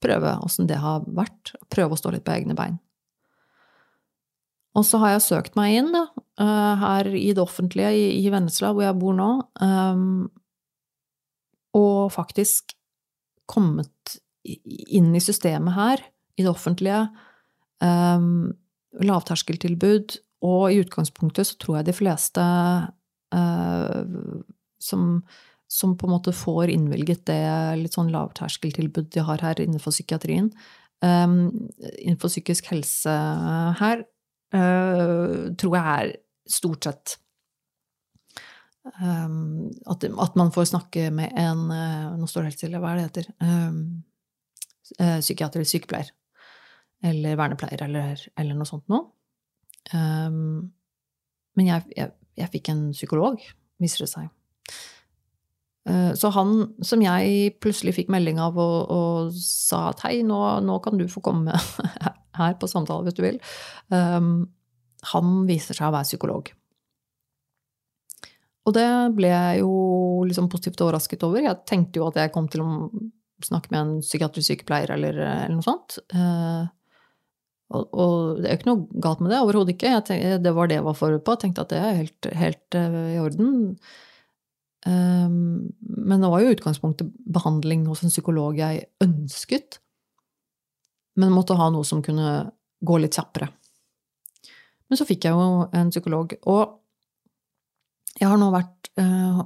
prøve 0.00 0.38
åssen 0.40 0.68
det 0.68 0.80
har 0.80 1.04
vært. 1.04 1.52
Prøve 1.72 1.94
å 1.94 2.00
stå 2.00 2.14
litt 2.14 2.24
på 2.24 2.32
egne 2.34 2.56
bein. 2.56 2.78
Og 4.78 4.86
så 4.86 5.00
har 5.02 5.14
jeg 5.14 5.26
søkt 5.26 5.58
meg 5.58 5.76
inn 5.76 5.90
da, 5.92 6.06
her 6.40 7.08
i 7.12 7.32
det 7.36 7.42
offentlige 7.42 7.90
i 8.16 8.30
Vennesla, 8.32 8.70
hvor 8.72 8.86
jeg 8.86 8.96
bor 8.96 9.16
nå, 9.16 9.28
um, 9.60 10.30
og 11.76 12.12
faktisk 12.14 12.72
kommet 13.50 14.16
inn 14.44 15.10
i 15.14 15.22
systemet 15.22 15.76
her, 15.76 16.02
i 16.40 16.46
det 16.46 16.50
offentlige. 16.50 17.02
Um, 17.84 18.54
lavterskeltilbud, 19.04 20.16
og 20.48 20.72
i 20.72 20.80
utgangspunktet 20.80 21.50
så 21.50 21.60
tror 21.60 21.80
jeg 21.80 21.90
de 21.90 21.96
fleste 22.00 22.46
uh, 23.36 24.00
som 24.80 25.20
som 25.70 25.94
på 25.94 26.08
en 26.08 26.14
måte 26.16 26.34
får 26.34 26.72
innvilget 26.74 27.22
det 27.30 27.42
litt 27.78 27.94
sånn 27.94 28.10
lavterskeltilbud 28.10 29.12
de 29.14 29.22
har 29.22 29.42
her 29.44 29.60
innenfor 29.62 29.94
psykiatrien. 29.94 30.50
Um, 30.98 31.68
innenfor 31.94 32.32
psykisk 32.32 32.72
helse 32.72 33.12
her 33.78 34.02
uh, 34.52 35.46
tror 35.54 35.76
jeg 35.78 35.84
er 35.94 36.10
stort 36.50 36.86
sett 36.86 37.16
um, 39.00 39.68
at, 39.86 40.04
at, 40.04 40.38
man 40.38 40.52
får 40.54 40.70
snakke 40.72 41.08
med 41.14 41.34
en 41.38 41.66
uh, 41.70 42.16
Nå 42.18 42.28
står 42.30 42.44
det 42.44 42.52
helt 42.52 42.62
stille, 42.62 42.80
hva 42.82 42.92
er 42.92 43.00
det 43.00 43.06
heter? 43.08 43.30
Um, 43.44 43.82
psykiater 44.90 45.60
eller 45.60 45.70
sykepleier. 45.70 46.10
Eller 47.06 47.36
vernepleier, 47.38 47.86
eller, 47.86 48.24
eller 48.36 48.56
noe 48.58 48.68
sånt 48.68 48.88
noe. 48.90 49.06
men 49.94 51.68
jeg, 51.68 51.84
jeg, 51.94 52.10
jeg 52.36 52.50
fikk 52.52 52.70
en 52.72 52.82
psykolog, 52.90 53.44
viser 53.80 54.02
det 54.04 54.10
seg. 54.10 54.26
Eh, 55.88 56.12
så 56.14 56.28
han 56.34 56.54
som 56.84 57.02
jeg 57.02 57.54
plutselig 57.62 57.94
fikk 57.96 58.10
melding 58.12 58.40
av 58.42 58.58
og, 58.60 58.78
og 58.92 59.36
sa 59.36 59.88
at 59.94 60.04
hei, 60.04 60.20
nå, 60.26 60.38
nå, 60.66 60.78
kan 60.84 61.00
du 61.00 61.06
få 61.08 61.22
komme 61.24 61.56
her 62.40 62.56
på 62.60 62.68
samtale 62.70 63.06
hvis 63.06 63.16
du 63.16 63.22
vil, 63.24 63.40
um, 63.88 64.44
han 65.12 65.44
viser 65.48 65.76
seg 65.76 65.88
å 65.88 65.94
være 65.94 66.08
psykolog. 66.08 66.50
Og 68.68 68.74
det 68.76 68.88
ble 69.16 69.30
jeg 69.30 69.62
jo 69.62 69.70
liksom 70.28 70.50
positivt 70.52 70.82
overrasket 70.84 71.24
over. 71.26 71.42
Jeg 71.46 71.64
tenkte 71.68 72.00
jo 72.00 72.10
at 72.10 72.20
jeg 72.20 72.32
kom 72.34 72.50
til 72.52 72.62
å 72.64 72.68
snakke 73.44 73.72
med 73.72 73.80
en 73.80 73.94
psykiatrisk 74.04 74.52
sykepleier 74.52 74.92
eller, 74.98 75.16
eller 75.16 75.56
noe 75.56 75.64
sånt. 75.64 75.96
Uh, 76.12 76.68
og, 77.70 77.86
og, 77.94 78.14
det 78.42 78.50
er 78.50 78.54
jo 78.54 78.60
ikke 78.60 78.68
noe 78.68 79.00
galt 79.06 79.24
med 79.24 79.32
det, 79.32 79.40
overhodet 79.40 79.74
ikke. 79.74 79.94
Tenkte, 80.06 80.36
det 80.44 80.52
var 80.54 80.68
det 80.68 80.78
jeg 80.78 80.86
var 80.90 80.98
forberedt 80.98 81.26
på. 81.26 81.36
Jeg 81.36 81.44
tenkte 81.46 81.64
at 81.64 81.72
det 81.72 81.80
er 81.80 81.98
helt, 82.02 82.30
helt 82.42 82.78
uh, 82.78 83.02
i 83.14 83.18
orden. 83.22 83.50
Ehm, 84.86 85.68
men 85.80 86.22
det 86.22 86.30
var 86.32 86.40
jo 86.40 86.54
utgangspunktet 86.54 87.12
behandling 87.28 87.84
hos 87.90 88.04
en 88.04 88.12
psykolog 88.12 88.58
jeg 88.60 88.86
ønsket. 89.04 89.80
Men 91.20 91.34
måtte 91.34 91.58
ha 91.58 91.68
noe 91.72 91.84
som 91.84 92.04
kunne 92.04 92.50
gå 92.80 93.00
litt 93.00 93.16
kjappere. 93.18 93.50
Men 94.90 94.98
så 94.98 95.06
fikk 95.06 95.28
jeg 95.28 95.36
jo 95.38 95.66
en 95.70 95.92
psykolog. 95.94 96.34
Og 96.50 96.80
jeg 98.18 98.28
har 98.28 98.40
nå 98.40 98.50
vært 98.52 98.90
eh, 98.98 99.42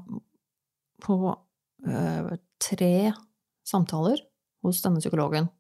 på 1.05 1.19
eh, 1.31 2.31
tre 2.65 2.95
samtaler 3.65 4.23
hos 4.65 4.81
denne 4.85 5.03
psykologen. 5.05 5.51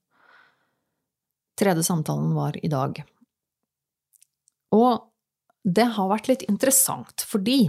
Tredje 1.60 1.84
samtalen 1.86 2.32
var 2.34 2.56
i 2.58 2.70
dag. 2.72 3.02
Og 4.74 5.04
det 5.64 5.86
har 5.96 6.10
vært 6.10 6.30
litt 6.32 6.46
interessant, 6.48 7.24
fordi 7.24 7.68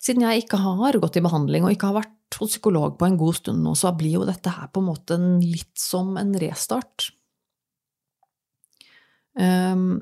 siden 0.00 0.24
jeg 0.24 0.44
ikke 0.44 0.58
har 0.60 0.98
gått 1.00 1.20
i 1.20 1.24
behandling 1.24 1.64
og 1.64 1.74
ikke 1.74 1.92
har 1.92 2.00
vært 2.00 2.40
hos 2.40 2.54
psykolog 2.54 2.96
på 2.98 3.06
en 3.06 3.18
god 3.20 3.36
stund 3.36 3.64
nå, 3.64 3.74
så 3.76 3.92
blir 3.96 4.18
jo 4.18 4.26
dette 4.28 4.52
her 4.52 4.70
på 4.72 4.80
en 4.82 4.88
måte 4.88 5.18
litt 5.20 5.76
som 5.80 6.14
en 6.20 6.32
restart. 6.40 7.10
Um, 9.36 10.00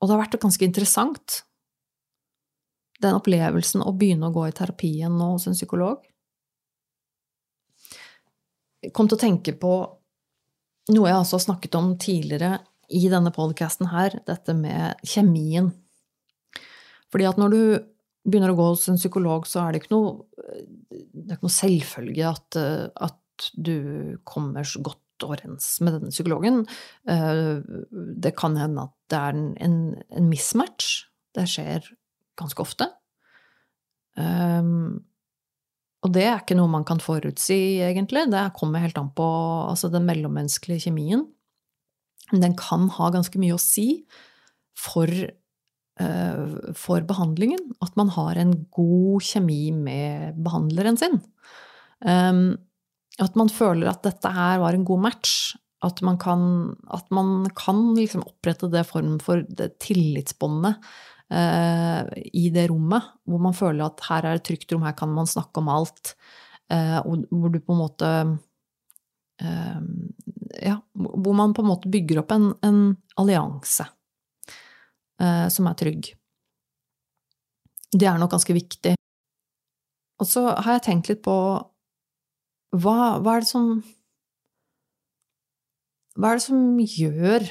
og 0.00 0.08
det 0.08 0.14
har 0.14 0.22
vært 0.22 0.40
ganske 0.40 0.64
interessant, 0.64 1.42
den 3.00 3.16
opplevelsen 3.16 3.84
å 3.84 3.92
begynne 3.96 4.28
å 4.28 4.34
gå 4.34 4.46
i 4.48 4.56
terapien 4.56 5.12
nå 5.16 5.34
hos 5.34 5.46
en 5.48 5.56
psykolog. 5.56 6.02
Jeg 8.80 8.94
kom 8.96 9.08
til 9.08 9.18
å 9.18 9.20
tenke 9.20 9.54
på 9.60 9.74
noe 10.90 11.08
jeg 11.08 11.20
også 11.20 11.36
har 11.36 11.44
snakket 11.44 11.76
om 11.78 11.94
tidligere 12.00 12.58
i 12.90 13.04
denne 13.12 13.32
podkasten 13.32 13.90
her, 13.92 14.16
dette 14.26 14.54
med 14.56 15.00
kjemien. 15.06 15.70
Fordi 17.12 17.28
at 17.28 17.38
når 17.40 17.54
du 17.54 17.62
begynner 18.26 18.52
å 18.52 18.58
gå 18.58 18.68
hos 18.72 18.88
en 18.90 18.98
psykolog, 19.00 19.46
så 19.48 19.62
er 19.62 19.72
det 19.72 19.82
ikke 19.82 19.94
noe, 19.94 20.24
det 21.12 21.36
ikke 21.36 21.46
noe 21.46 21.54
selvfølge 21.54 22.26
at, 22.30 22.58
at 23.08 23.50
du 23.54 24.18
kommer 24.28 24.66
så 24.66 24.82
godt 24.84 25.04
overens 25.26 25.72
med 25.84 25.96
denne 25.96 26.12
psykologen. 26.12 26.62
Eh, 27.08 27.60
det 28.24 28.34
kan 28.38 28.56
hende 28.58 28.88
at 28.88 28.94
det 29.10 29.20
er 29.20 29.38
en, 29.60 29.82
en 30.16 30.30
mismatch. 30.30 31.04
Det 31.36 31.46
skjer 31.50 31.86
ganske 32.40 32.62
ofte. 32.62 32.88
Um, 34.18 35.02
og 36.00 36.14
det 36.14 36.24
er 36.26 36.40
ikke 36.40 36.56
noe 36.58 36.70
man 36.72 36.86
kan 36.88 37.02
forutsi, 37.02 37.80
egentlig. 37.84 38.24
Det 38.32 38.46
kommer 38.56 38.82
helt 38.82 38.98
an 38.98 39.10
på 39.16 39.26
altså 39.68 39.90
den 39.92 40.06
mellommenneskelige 40.08 40.88
kjemien. 40.88 41.26
Den 42.30 42.56
kan 42.58 42.88
ha 42.96 43.10
ganske 43.12 43.40
mye 43.42 43.56
å 43.56 43.62
si 43.62 44.04
for 44.78 45.10
uh, 45.10 46.72
for 46.78 47.04
behandlingen. 47.06 47.62
At 47.84 47.98
man 48.00 48.12
har 48.16 48.40
en 48.40 48.54
god 48.72 49.26
kjemi 49.28 49.68
med 49.76 50.40
behandleren 50.40 50.98
sin. 51.00 51.20
Ehm, 52.08 52.54
at 53.20 53.36
man 53.38 53.50
føler 53.52 53.90
at 53.90 54.02
dette 54.06 54.32
her 54.32 54.60
var 54.62 54.76
en 54.76 54.86
god 54.88 55.04
match. 55.08 55.54
At 55.84 56.02
man 56.04 56.18
kan, 56.20 56.42
at 56.92 57.06
man 57.14 57.48
kan 57.56 57.94
liksom 57.96 58.24
opprette 58.26 58.68
det 58.72 58.84
form 58.88 59.16
for 59.24 59.44
det 59.48 59.78
tillitsbåndet 59.80 60.76
eh, 61.32 62.10
i 62.36 62.50
det 62.52 62.66
rommet. 62.72 63.14
Hvor 63.24 63.40
man 63.40 63.56
føler 63.56 63.86
at 63.86 64.04
her 64.08 64.28
er 64.28 64.40
et 64.40 64.46
trygt 64.48 64.72
rom, 64.72 64.84
her 64.84 64.96
kan 64.96 65.12
man 65.16 65.28
snakke 65.30 65.62
om 65.62 65.72
alt. 65.72 66.14
Eh, 66.72 66.98
hvor 67.00 67.52
du 67.52 67.60
på 67.60 67.76
en 67.76 67.84
måte 67.86 68.12
Ja, 69.40 70.74
hvor 70.92 71.32
man 71.32 71.54
på 71.56 71.62
en 71.62 71.70
måte 71.70 71.88
bygger 71.88 72.18
opp 72.20 72.34
en, 72.34 72.50
en 72.66 72.80
allianse. 73.16 73.86
Eh, 75.20 75.46
som 75.48 75.68
er 75.68 75.76
trygg. 75.76 76.10
Det 77.92 78.06
er 78.06 78.18
nok 78.20 78.32
ganske 78.32 78.54
viktig. 78.56 78.94
Og 80.20 80.28
så 80.28 80.46
har 80.52 80.76
jeg 80.76 80.84
tenkt 80.86 81.10
litt 81.10 81.22
på 81.24 81.34
hva, 82.70 83.18
hva 83.18 83.36
er 83.36 83.44
det 83.44 83.50
som 83.50 83.72
Hva 86.20 86.32
er 86.32 86.38
det 86.38 86.44
som 86.44 86.78
gjør 86.78 87.46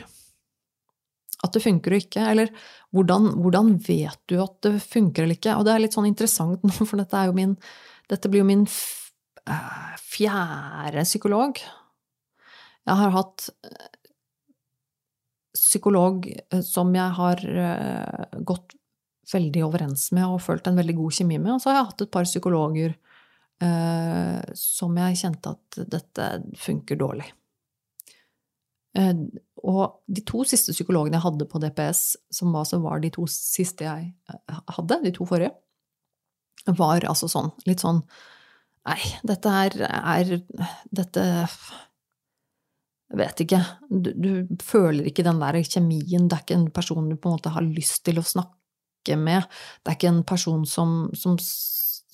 at 1.39 1.55
det 1.55 1.61
funker 1.63 1.95
og 1.95 2.03
ikke? 2.03 2.24
Eller 2.34 2.49
hvordan, 2.95 3.30
hvordan, 3.39 3.72
vet 3.86 4.20
du 4.28 4.36
at 4.43 4.57
det 4.65 4.82
funker 4.84 5.24
eller 5.24 5.38
ikke? 5.38 5.55
Og 5.55 5.65
det 5.65 5.74
er 5.74 5.84
litt 5.84 5.95
sånn 5.95 6.09
interessant 6.09 6.65
nå, 6.67 6.74
for 6.84 6.99
dette, 6.99 7.22
min, 7.36 7.55
dette 8.11 8.32
blir 8.32 8.43
jo 8.43 8.49
min 8.49 8.65
eh, 8.67 9.93
fjerde 10.03 11.05
psykolog. 11.07 11.61
Jeg 12.84 12.99
har 13.01 13.15
hatt 13.15 13.47
eh, 13.63 13.88
psykolog 15.55 16.28
eh, 16.28 16.61
som 16.65 16.91
jeg 16.95 17.17
har 17.22 17.45
gått 18.43 18.76
veldig 19.32 19.63
overens 19.67 20.09
med 20.15 20.26
og 20.28 20.43
følt 20.43 20.67
en 20.67 20.78
veldig 20.80 20.97
god 20.99 21.20
kjemi 21.22 21.39
med. 21.39 21.55
Og 21.55 21.63
så 21.63 21.72
har 21.72 21.80
jeg 21.80 21.89
hatt 21.93 22.05
et 22.05 22.13
par 22.13 22.28
psykologer 22.28 22.97
eh, 23.64 24.53
som 24.57 24.97
jeg 25.01 25.20
kjente 25.22 25.53
at 25.55 25.80
dette 25.97 26.30
funker 26.60 26.99
dårlig. 26.99 27.28
Eh, 28.97 29.14
og 29.70 29.99
de 30.07 30.24
to 30.26 30.45
siste 30.47 30.74
psykologene 30.76 31.20
jeg 31.20 31.26
hadde 31.28 31.49
på 31.49 31.62
DPS, 31.62 32.03
som 32.34 32.55
var, 32.55 32.70
var 32.84 33.03
de 33.03 33.12
to 33.14 33.28
siste 33.32 33.86
jeg 33.88 34.12
eh, 34.32 34.64
hadde, 34.78 35.01
de 35.05 35.14
to 35.16 35.28
forrige, 35.30 35.53
var 36.78 37.05
altså 37.07 37.30
sånn, 37.32 37.53
litt 37.70 37.86
sånn 37.86 38.03
Nei, 38.88 39.01
dette 39.28 39.51
er, 39.51 39.74
er 39.86 40.30
Dette 40.95 41.24
jeg 43.10 43.18
vet 43.18 43.41
ikke. 43.43 43.60
Du, 43.89 44.10
du, 44.14 44.32
føler 44.62 45.07
ikke 45.10 45.26
den 45.26 45.39
der 45.41 45.57
kjemien. 45.66 46.28
Det 46.30 46.36
er 46.36 46.43
ikke 46.43 46.57
en 46.60 46.68
person 46.74 47.07
du 47.10 47.16
på 47.18 47.30
en 47.30 47.38
måte 47.39 47.53
har 47.55 47.66
lyst 47.66 48.03
til 48.05 48.22
å 48.22 48.26
snakke 48.26 49.18
med. 49.18 49.47
Det 49.82 49.89
er 49.89 49.97
ikke 49.97 50.12
en 50.12 50.26
person 50.30 50.66
som, 50.70 50.93
som, 51.18 51.39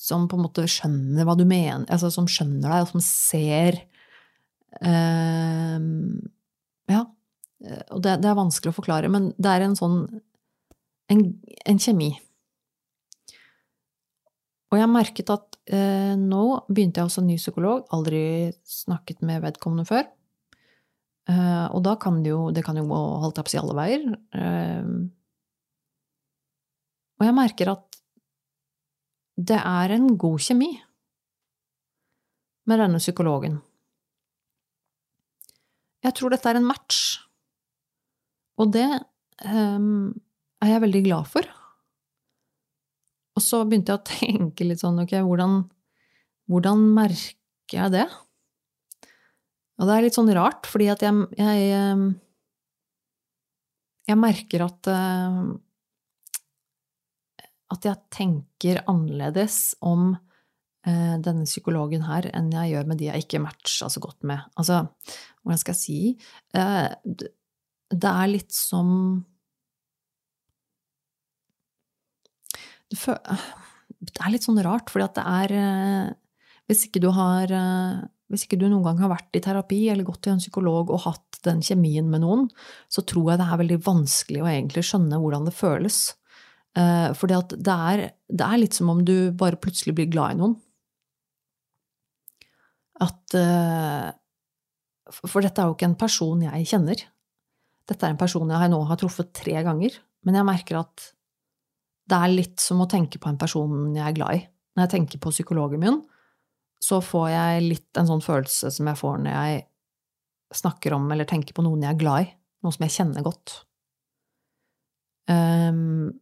som 0.06 0.28
på 0.30 0.38
en 0.38 0.46
måte 0.46 0.68
skjønner 0.70 1.26
hva 1.26 1.36
du 1.38 1.46
mener, 1.48 1.88
altså 1.90 2.12
som 2.14 2.28
skjønner 2.30 2.68
deg, 2.68 2.86
og 2.86 2.94
som 2.94 3.04
ser 3.04 3.82
eh, 4.82 5.80
Ja. 6.92 7.04
Og 7.96 8.02
det, 8.04 8.20
det, 8.22 8.30
er 8.30 8.38
vanskelig 8.38 8.74
å 8.74 8.78
forklare, 8.78 9.10
men 9.10 9.32
det 9.42 9.50
er 9.50 9.64
en 9.66 9.78
sånn 9.80 10.00
en, 11.10 11.22
en 11.66 11.80
kjemi. 11.82 12.12
Og 14.74 14.78
jeg 14.82 14.92
merket 14.92 15.32
at 15.34 15.58
eh, 15.72 16.14
nå 16.20 16.44
begynte 16.68 17.00
jeg 17.00 17.10
hos 17.10 17.18
en 17.22 17.30
ny 17.30 17.38
psykolog, 17.40 17.86
aldri 17.96 18.52
snakket 18.68 19.24
med 19.26 19.44
vedkommende 19.46 19.88
før. 19.88 20.06
Eh, 21.32 21.66
og 21.72 21.82
da 21.88 21.96
kan 21.98 22.20
det 22.22 22.30
jo 22.30 22.52
Det 22.54 22.62
kan 22.62 22.78
jo 22.78 22.84
gå 22.86 22.98
holdt 23.24 23.40
opp 23.42 23.50
si 23.50 23.58
alle 23.58 23.78
veier. 23.78 24.04
Eh, 24.38 24.90
og 27.16 27.26
jeg 27.26 27.38
merker 27.38 27.72
at 27.72 27.95
det 29.36 29.58
er 29.60 29.94
en 29.96 30.08
god 30.18 30.40
kjemi 30.40 30.72
med 32.66 32.82
denne 32.82 33.02
psykologen. 33.02 33.60
Jeg 36.06 36.16
tror 36.18 36.34
dette 36.34 36.50
er 36.50 36.60
en 36.60 36.68
match, 36.68 37.20
og 38.62 38.72
det 38.74 38.88
um, 39.44 40.14
er 40.64 40.76
jeg 40.76 40.84
veldig 40.86 41.04
glad 41.08 41.30
for. 41.30 41.48
Og 43.36 43.44
så 43.44 43.64
begynte 43.68 43.92
jeg 43.92 44.02
å 44.02 44.08
tenke 44.08 44.68
litt 44.68 44.84
sånn, 44.84 45.02
ok, 45.04 45.18
hvordan, 45.28 45.58
hvordan 46.52 46.86
merker 46.96 47.82
jeg 47.82 47.96
det? 47.98 48.06
Og 49.76 49.90
det 49.90 49.96
er 49.96 50.06
litt 50.06 50.16
sånn 50.16 50.32
rart, 50.38 50.70
fordi 50.72 50.88
at 50.94 51.04
jeg, 51.04 51.26
jeg, 51.36 51.66
ehm, 51.76 52.06
jeg 54.08 54.20
merker 54.22 54.64
at 54.70 54.90
at 57.76 57.88
jeg 57.88 58.02
tenker 58.14 58.82
annerledes 58.92 59.76
om 59.86 60.14
eh, 60.88 61.16
denne 61.24 61.46
psykologen 61.48 62.06
her 62.08 62.30
enn 62.32 62.52
jeg 62.54 62.74
gjør 62.74 62.90
med 62.92 63.02
de 63.02 63.10
jeg 63.10 63.26
ikke 63.26 63.44
matcha 63.44 63.90
så 63.92 64.04
godt 64.04 64.26
med. 64.28 64.44
Altså, 64.60 64.84
hvordan 65.44 65.62
skal 65.62 65.76
jeg 65.76 65.82
si 65.84 66.00
eh, 66.58 66.90
Det 67.06 68.12
er 68.12 68.32
litt 68.32 68.54
som 68.56 68.90
Det 72.96 74.22
er 74.22 74.32
litt 74.32 74.46
sånn 74.46 74.62
rart, 74.64 74.92
fordi 74.94 75.08
at 75.08 75.18
det 75.18 75.26
er 75.26 75.56
eh, 75.60 76.12
Hvis 76.70 76.88
ikke 76.88 77.02
du 77.04 77.12
har 77.16 77.52
hvis 78.32 78.48
ikke 78.48 78.58
du 78.58 78.66
noen 78.66 78.84
gang 78.86 79.02
har 79.04 79.12
vært 79.12 79.38
i 79.38 79.42
terapi 79.44 79.84
eller 79.94 80.06
gått 80.08 80.24
til 80.26 80.34
en 80.34 80.42
psykolog 80.42 80.90
og 80.90 81.04
hatt 81.04 81.38
den 81.46 81.62
kjemien 81.66 82.08
med 82.10 82.24
noen, 82.24 82.48
så 82.90 83.04
tror 83.06 83.32
jeg 83.32 83.42
det 83.42 83.46
er 83.46 83.60
veldig 83.62 83.78
vanskelig 83.86 84.42
å 84.42 84.50
egentlig 84.50 84.84
skjønne 84.88 85.20
hvordan 85.22 85.46
det 85.46 85.54
føles. 85.54 86.00
Fordi 86.76 87.36
at 87.38 87.54
det 87.56 87.76
det 88.28 88.44
er, 88.44 88.58
litt 88.60 88.76
som 88.76 88.90
om 88.92 89.04
du 89.06 89.32
bare 89.38 89.60
plutselig 89.62 89.94
blir 89.96 90.10
glad 90.12 90.36
i 90.36 90.40
noen. 90.42 90.56
At 93.04 93.36
uh, 93.38 94.10
For 95.26 95.44
dette 95.44 95.62
er 95.62 95.70
jo 95.70 95.76
ikke 95.76 95.90
en 95.92 96.00
person 96.00 96.42
jeg 96.46 96.70
kjenner. 96.72 97.04
Dette 97.86 98.08
er 98.08 98.16
en 98.16 98.20
person 98.20 98.50
jeg 98.50 98.72
nå 98.72 98.82
har 98.90 99.00
truffet 99.00 99.34
tre 99.36 99.60
ganger. 99.66 100.00
Men 100.26 100.40
jeg 100.40 100.48
merker 100.48 100.82
at 100.82 101.12
det 102.10 102.18
er 102.18 102.34
litt 102.34 102.62
som 102.62 102.82
å 102.82 102.90
tenke 102.90 103.22
på 103.22 103.30
en 103.30 103.40
person 103.42 103.94
jeg 103.96 104.06
er 104.06 104.18
glad 104.18 104.40
i. 104.40 104.44
Når 104.76 104.86
jeg 104.86 104.94
tenker 104.96 105.22
på 105.22 105.34
psykologen 105.34 105.82
min, 105.82 106.02
så 106.82 107.00
får 107.02 107.30
jeg 107.32 107.64
litt 107.70 108.00
en 108.00 108.10
sånn 108.10 108.26
følelse 108.26 108.72
som 108.74 108.90
jeg 108.90 109.00
får 109.00 109.22
når 109.24 109.38
jeg 109.38 109.64
snakker 110.56 110.94
om 110.98 111.08
eller 111.12 111.28
tenker 111.30 111.56
på 111.56 111.64
noen 111.66 111.86
jeg 111.86 111.96
er 111.96 112.02
glad 112.02 112.26
i. 112.26 112.28
Noe 112.66 112.74
som 112.74 112.86
jeg 112.86 112.96
kjenner 112.98 113.26
godt. 113.26 113.56
Um, 115.30 116.14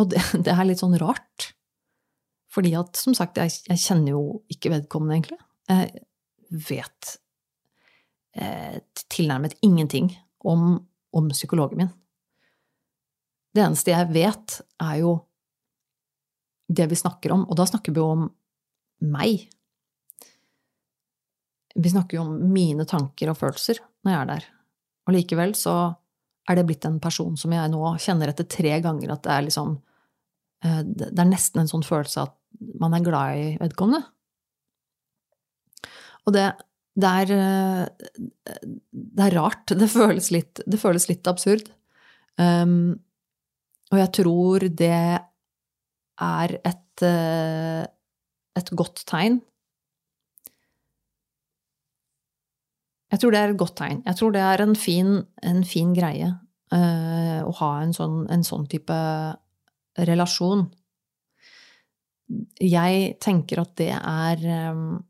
og 0.00 0.10
det, 0.12 0.22
det, 0.44 0.52
er 0.54 0.68
litt 0.68 0.82
sånn 0.82 0.98
rart. 1.00 1.50
Fordi 2.50 2.74
at, 2.78 2.98
som 2.98 3.14
sagt, 3.14 3.38
jeg, 3.38 3.52
jeg 3.68 3.82
kjenner 3.82 4.16
jo 4.16 4.22
ikke 4.50 4.72
vedkommende, 4.72 5.20
egentlig. 5.20 5.40
Jeg 5.70 6.64
vet 6.66 7.12
eh, 8.34 8.80
tilnærmet 9.12 9.54
ingenting 9.62 10.10
om, 10.42 10.80
om 11.14 11.30
psykologen 11.30 11.84
min. 11.84 11.92
Det 13.54 13.62
eneste 13.62 13.94
jeg 13.94 14.10
vet, 14.14 14.60
er 14.82 14.98
jo 15.02 15.14
det 16.70 16.86
vi 16.90 16.98
snakker 16.98 17.34
om, 17.34 17.46
og 17.50 17.56
da 17.58 17.66
snakker 17.66 17.94
vi 17.94 18.02
jo 18.02 18.10
om 18.14 18.28
meg. 19.10 19.46
Vi 21.74 21.90
snakker 21.90 22.18
jo 22.18 22.26
om 22.26 22.36
mine 22.52 22.86
tanker 22.86 23.30
og 23.30 23.38
følelser 23.38 23.80
når 24.04 24.12
jeg 24.12 24.20
er 24.20 24.30
der. 24.30 24.46
Og 25.06 25.16
likevel 25.16 25.54
så 25.58 25.74
er 26.50 26.58
det 26.58 26.66
blitt 26.68 26.86
en 26.86 27.00
person 27.02 27.36
som 27.38 27.52
jeg 27.54 27.70
nå 27.72 27.82
kjenner 28.02 28.30
etter 28.30 28.46
tre 28.50 28.78
ganger 28.82 29.14
at 29.14 29.22
det 29.26 29.34
er 29.34 29.46
liksom 29.46 29.76
det 30.60 31.16
er 31.16 31.28
nesten 31.28 31.62
en 31.62 31.70
sånn 31.70 31.84
følelse 31.86 32.26
at 32.26 32.34
man 32.80 32.92
er 32.96 33.04
glad 33.04 33.38
i 33.40 33.44
vedkommende. 33.60 34.02
Og 36.28 36.34
det, 36.36 36.46
det, 37.00 37.10
er, 37.10 37.32
eh, 37.34 38.56
det 38.92 39.26
er 39.26 39.36
rart. 39.38 39.72
Det 39.80 39.88
føles 39.90 40.30
litt, 40.34 40.62
det 40.66 40.80
føles 40.80 41.08
litt 41.10 41.30
absurd. 41.30 41.70
Um, 42.40 43.00
og 43.90 43.98
jeg 43.98 44.12
tror 44.20 44.66
det 44.78 44.92
er 46.20 46.54
et, 46.60 47.04
eh, 47.04 47.84
et 48.60 48.74
godt 48.76 49.02
tegn. 49.08 49.40
Jeg 53.10 53.18
tror 53.18 53.34
det 53.34 53.40
er 53.40 53.52
et 53.52 53.58
godt 53.58 53.74
tegn. 53.80 54.04
Jeg 54.06 54.20
tror 54.20 54.34
det 54.36 54.42
er 54.46 54.62
en 54.62 54.76
fin, 54.78 55.16
en 55.42 55.64
fin 55.66 55.90
greie 55.96 56.28
uh, 56.30 57.40
å 57.42 57.52
ha 57.58 57.70
en 57.82 57.94
sånn, 57.96 58.20
en 58.30 58.44
sånn 58.46 58.68
type 58.70 58.98
relasjon. 59.98 60.66
Jeg 62.62 63.16
tenker 63.22 63.62
at 63.62 63.72
det 63.80 63.90
er 63.96 64.44
ehm, 64.46 65.00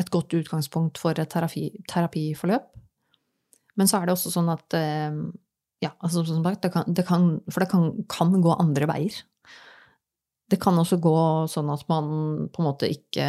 et 0.00 0.12
godt 0.12 0.34
utgangspunkt 0.38 1.00
for 1.00 1.18
et 1.18 1.30
terapi, 1.32 1.68
terapiforløp. 1.88 2.70
Men 3.76 3.90
så 3.90 4.00
er 4.00 4.08
det 4.08 4.16
også 4.16 4.32
sånn 4.32 4.48
at 4.52 4.76
ehm, 4.78 5.26
ja, 5.84 5.92
altså 6.00 6.24
som 6.24 6.40
sagt, 6.44 6.62
det 6.64 6.72
kan, 6.72 6.88
det 6.88 7.04
kan, 7.08 7.28
For 7.52 7.62
det 7.62 7.70
kan, 7.70 7.90
kan, 8.08 8.32
gå 8.42 8.56
andre 8.56 8.88
veier. 8.88 9.20
Det 10.48 10.58
kan 10.62 10.78
også 10.78 10.96
gå 11.02 11.18
sånn 11.50 11.70
at 11.74 11.84
man 11.90 12.48
på 12.54 12.62
en 12.62 12.68
måte 12.68 12.88
ikke 12.88 13.26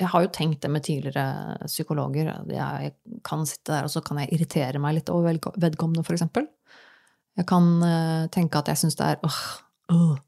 Jeg 0.00 0.10
har 0.10 0.24
jo 0.24 0.32
tenkt 0.32 0.64
det 0.64 0.70
med 0.72 0.82
tidligere 0.82 1.68
psykologer. 1.68 2.32
Jeg 2.50 2.94
kan 3.22 3.44
sitte 3.46 3.76
der, 3.76 3.86
og 3.86 3.92
så 3.92 4.02
kan 4.02 4.18
jeg 4.22 4.32
irritere 4.34 4.80
meg 4.82 4.98
litt 4.98 5.12
over 5.12 5.38
vedkommende, 5.60 6.02
eksempel. 6.16 6.48
Jeg 7.34 7.48
kan 7.50 7.66
uh, 7.82 8.26
tenke 8.34 8.60
at 8.60 8.70
jeg 8.70 8.84
syns 8.84 8.96
det 8.98 9.06
er 9.08 9.26
åh, 9.26 9.40
åh, 9.94 10.18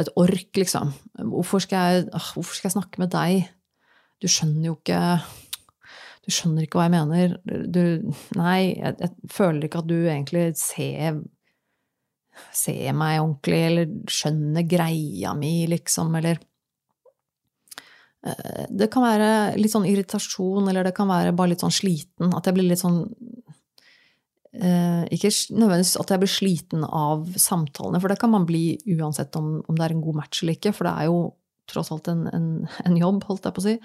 et 0.00 0.10
ork, 0.20 0.50
liksom. 0.56 0.92
Hvorfor 1.32 1.62
skal, 1.64 1.78
jeg, 1.94 2.08
hvorfor 2.34 2.56
skal, 2.56 2.68
jeg, 2.68 2.76
snakke 2.76 3.02
med 3.02 3.12
deg? 3.14 3.48
Du 4.20 4.28
skjønner 4.28 4.68
jo 4.68 4.76
ikke 4.78 5.00
Du 6.20 6.28
skjønner 6.34 6.66
ikke 6.66 6.78
hva 6.78 6.86
jeg 6.88 6.94
mener. 6.98 7.38
Du, 7.44 8.12
nei, 8.36 8.76
jeg, 8.76 8.96
jeg, 9.00 9.32
føler 9.32 9.66
ikke 9.66 9.80
at 9.80 9.88
du 9.88 9.96
egentlig 10.02 10.44
ser, 10.60 11.22
ser 12.52 12.92
meg 12.96 13.22
ordentlig, 13.22 13.62
eller 13.70 13.96
skjønner 14.12 14.68
greia 14.68 15.32
mi, 15.38 15.54
liksom, 15.72 16.12
eller 16.20 16.42
uh, 18.28 18.66
Det 18.68 18.92
kan 18.92 19.08
være 19.08 19.32
litt 19.56 19.72
sånn 19.72 19.88
irritasjon, 19.88 20.68
eller 20.68 20.90
det 20.90 20.94
kan 20.96 21.08
være 21.08 21.32
bare 21.32 21.54
litt 21.54 21.64
sånn 21.64 21.72
sliten. 21.72 22.36
At 22.36 22.52
jeg 22.52 22.60
blir 22.60 22.68
litt 22.68 22.84
sånn 22.84 23.06
Eh, 24.50 25.02
ikke 25.14 25.30
nødvendigvis 25.54 25.94
at 26.00 26.10
jeg 26.10 26.20
blir 26.24 26.30
sliten 26.30 26.82
av 26.82 27.28
samtalene, 27.38 28.00
for 28.02 28.10
det 28.10 28.18
kan 28.18 28.32
man 28.32 28.48
bli 28.48 28.80
uansett 28.96 29.36
om, 29.38 29.60
om, 29.62 29.76
det 29.78 29.84
er 29.86 29.94
en 29.94 30.02
god 30.02 30.18
match 30.24 30.42
eller 30.42 30.58
ikke. 30.58 30.72
For 30.74 30.88
det 30.88 30.94
er 30.98 31.10
jo 31.10 31.20
tross 31.70 31.92
alt 31.94 32.10
en, 32.10 32.26
en, 32.34 32.50
en 32.88 32.98
jobb, 32.98 33.22
holdt 33.28 33.46
jeg 33.46 33.56
på 33.56 33.62
å 33.62 33.68
si. 33.68 33.76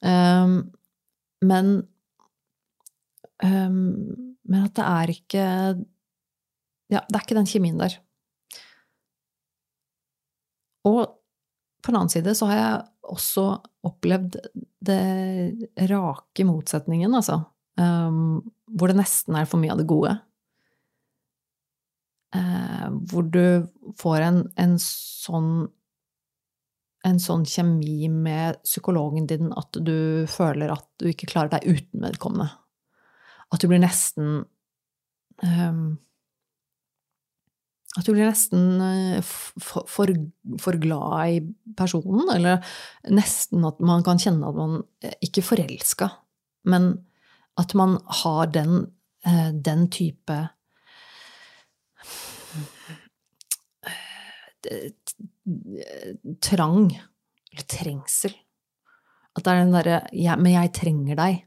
Um, 0.00 0.58
men 1.44 1.72
um, 3.42 4.36
Men 4.46 4.66
at 4.68 4.76
det 4.78 4.84
er 4.86 5.10
ikke 5.10 5.44
Ja, 6.88 7.00
det 7.02 7.16
er 7.16 7.24
ikke 7.24 7.36
den 7.36 7.50
kjemien 7.50 7.80
der. 7.80 7.98
Og 10.86 11.02
på 11.82 11.90
den 11.90 11.98
annen 11.98 12.12
side 12.12 12.32
så 12.38 12.46
har 12.48 12.56
jeg 12.58 12.86
også 13.12 13.44
opplevd 13.88 14.38
det 14.86 15.02
rake 15.90 16.46
motsetningen, 16.46 17.12
altså. 17.18 17.42
Um, 17.78 18.40
hvor 18.76 18.90
det 18.90 18.98
nesten 19.00 19.36
er 19.38 19.48
for 19.48 19.60
mye 19.60 19.72
av 19.74 19.80
det 19.80 19.88
gode. 19.88 20.14
Eh, 22.36 22.86
hvor 23.08 23.24
du 23.32 23.68
får 24.00 24.24
en, 24.26 24.40
en 24.60 24.78
sånn 24.82 25.68
en 27.06 27.20
sånn 27.22 27.44
kjemi 27.46 28.08
med 28.10 28.58
psykologen 28.66 29.28
din 29.30 29.52
at 29.56 29.78
du 29.86 30.26
føler 30.28 30.72
at 30.74 30.84
du 31.00 31.06
ikke 31.12 31.28
klarer 31.30 31.54
deg 31.54 31.78
uten 31.78 32.02
vedkommende. 32.04 32.50
At 33.54 33.62
du 33.62 33.68
blir 33.70 33.80
nesten 33.80 34.42
eh, 35.46 35.80
At 37.96 38.04
du 38.04 38.12
blir 38.12 38.28
nesten 38.28 38.82
uh, 38.82 39.22
for, 39.24 39.86
for, 39.88 40.10
for, 40.60 40.76
glad 40.78 41.32
i 41.32 41.38
personen, 41.78 42.28
eller 42.34 42.60
nesten 43.10 43.64
at 43.64 43.80
man 43.80 44.04
kan 44.06 44.20
kjenne 44.20 44.46
at 44.46 44.58
man 44.58 44.82
ikke 45.00 45.16
ikke 45.24 45.46
forelska, 45.48 46.10
men 46.68 46.92
at 47.58 47.74
man 47.74 47.98
har 48.22 48.46
den, 48.54 48.86
uh, 49.26 49.50
den 49.52 49.88
type 49.90 50.38
trang, 56.40 56.90
eller 57.52 57.66
trengsel. 57.70 58.34
At 59.36 59.44
det 59.44 59.52
er 59.52 59.60
den 59.62 59.74
derre 59.74 59.98
ja, 60.12 60.36
'men 60.36 60.52
jeg 60.52 60.72
trenger 60.74 61.16
deg'. 61.16 61.44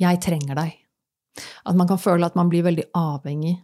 Jeg 0.00 0.20
trenger 0.20 0.54
deg. 0.54 0.76
At 1.66 1.76
man 1.76 1.86
kan 1.88 1.98
føle 1.98 2.26
at 2.26 2.36
man 2.36 2.48
blir 2.48 2.64
veldig 2.64 2.88
avhengig 2.94 3.60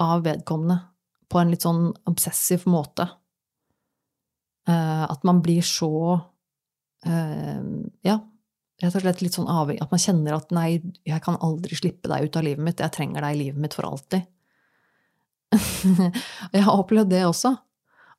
av 0.00 0.24
vedkommende 0.24 0.80
på 1.28 1.38
en 1.38 1.50
litt 1.50 1.62
sånn 1.62 1.92
obsessiv 2.08 2.64
måte. 2.66 3.04
Uh, 4.68 5.04
at 5.08 5.24
man 5.24 5.42
blir 5.42 5.62
så 5.62 6.20
Ja, 8.02 8.18
rett 8.78 8.94
og 8.94 9.02
slett 9.02 9.22
litt 9.24 9.36
sånn 9.36 9.50
avhengig. 9.50 9.82
At 9.82 9.92
man 9.94 10.02
kjenner 10.02 10.36
at 10.36 10.52
'nei, 10.54 10.80
jeg 11.06 11.22
kan 11.24 11.38
aldri 11.42 11.78
slippe 11.78 12.10
deg 12.10 12.28
ut 12.28 12.36
av 12.38 12.44
livet 12.46 12.64
mitt'. 12.64 12.82
Jeg 12.84 12.94
trenger 12.94 13.24
deg 13.24 13.34
i 13.34 13.40
livet 13.42 13.60
mitt 13.62 13.74
for 13.74 13.88
alltid. 13.88 14.26
jeg 16.54 16.62
har 16.62 16.74
opplevd 16.78 17.10
det 17.10 17.24
også. 17.26 17.56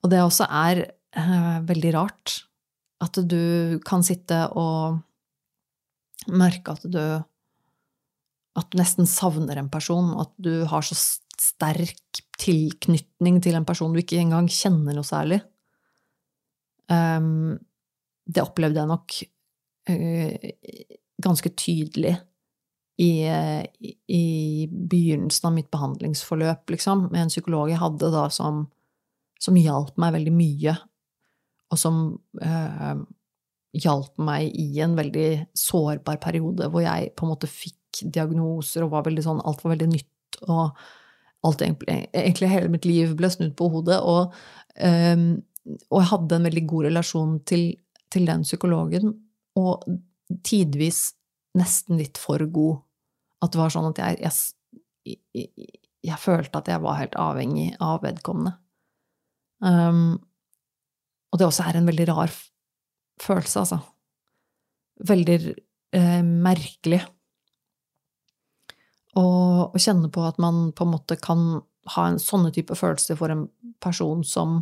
Og 0.03 0.11
det 0.11 0.21
også 0.23 0.47
er 0.49 0.83
eh, 1.15 1.57
veldig 1.67 1.93
rart. 1.95 2.43
At 2.99 3.15
du 3.23 3.79
kan 3.87 4.03
sitte 4.03 4.49
og 4.59 4.99
merke 6.27 6.75
at 6.75 6.83
du 6.83 7.23
At 8.59 8.71
du 8.73 8.79
nesten 8.79 9.05
savner 9.07 9.55
en 9.55 9.69
person, 9.69 10.19
at 10.19 10.31
du 10.35 10.65
har 10.67 10.81
så 10.83 10.95
sterk 11.39 12.19
tilknytning 12.41 13.37
til 13.39 13.55
en 13.55 13.63
person 13.63 13.93
du 13.93 14.01
ikke 14.01 14.19
engang 14.19 14.49
kjenner 14.51 14.97
noe 14.97 15.07
særlig. 15.07 15.37
Um, 16.89 17.55
det 18.27 18.43
opplevde 18.43 18.81
jeg 18.81 18.89
nok 18.89 19.15
ganske 21.19 21.49
tydelig 21.57 22.15
i, 22.99 23.25
i, 23.25 23.93
i, 24.11 24.23
begynnelsen 24.69 25.47
av 25.49 25.55
mitt 25.55 25.69
behandlingsforløp, 25.71 26.69
liksom, 26.73 27.07
med 27.13 27.25
en 27.25 27.31
psykolog 27.31 27.71
jeg 27.71 27.79
hadde 27.81 28.11
da 28.13 28.27
som 28.33 28.67
som 29.39 29.57
hjalp 29.57 29.95
meg 29.99 30.15
veldig 30.17 30.35
mye, 30.35 30.75
og 31.69 31.79
som 31.79 31.99
eh, 32.43 33.01
hjalp 33.79 34.15
meg 34.25 34.55
i 34.57 34.81
en 34.83 34.95
veldig 34.97 35.29
sårbar 35.57 36.19
periode 36.23 36.69
hvor 36.71 36.83
jeg 36.83 37.13
på 37.15 37.25
en 37.25 37.33
måte 37.33 37.49
fikk 37.51 38.01
diagnoser 38.15 38.85
og 38.85 38.93
var 38.95 39.05
veldig 39.07 39.23
sånn 39.25 39.43
Alt 39.47 39.63
var 39.63 39.75
veldig 39.75 39.89
nytt, 39.93 40.41
og 40.47 40.79
alt 41.47 41.61
egentlig, 41.63 42.01
egentlig 42.11 42.51
hele 42.51 42.71
mitt 42.73 42.87
liv 42.89 43.13
ble 43.17 43.29
snudd 43.31 43.55
på 43.57 43.69
hodet. 43.71 44.01
Og, 44.03 44.35
eh, 44.75 45.15
og 45.87 46.01
jeg 46.01 46.11
hadde 46.11 46.39
en 46.39 46.49
veldig 46.49 46.65
god 46.73 46.89
relasjon 46.89 47.39
til, 47.47 47.69
til 48.11 48.27
den 48.27 48.43
psykologen, 48.47 49.15
og 49.57 49.85
tidvis 50.45 51.13
nesten 51.57 51.97
litt 51.97 52.19
for 52.21 52.43
god. 52.53 52.81
At 53.43 53.53
det 53.53 53.61
var 53.61 53.73
sånn 53.73 53.89
at 53.89 54.01
jeg, 54.01 54.19
jeg, 54.25 55.19
jeg, 55.33 55.69
jeg 56.05 56.21
følte 56.21 56.61
at 56.61 56.69
jeg 56.71 56.83
var 56.83 56.99
helt 56.99 57.15
avhengig 57.19 57.69
av 57.83 58.03
vedkommende. 58.03 58.57
Um, 59.59 60.19
og 61.29 61.39
det 61.39 61.47
også 61.47 61.67
er 61.67 61.79
en 61.79 61.89
veldig 61.89 62.07
rar 62.09 62.33
følelse, 63.21 63.63
altså. 63.63 63.79
Veldig 65.09 65.37
eh, 65.95 66.21
merkelig. 66.23 67.01
Å 69.19 69.25
kjenne 69.79 70.09
på 70.13 70.23
at 70.27 70.39
man 70.41 70.69
på 70.75 70.85
en 70.85 70.93
måte 70.93 71.17
kan 71.19 71.61
ha 71.95 72.05
en 72.07 72.19
sånne 72.21 72.51
type 72.55 72.75
følelser 72.77 73.17
for 73.19 73.33
en 73.33 73.47
person 73.81 74.21
som, 74.27 74.61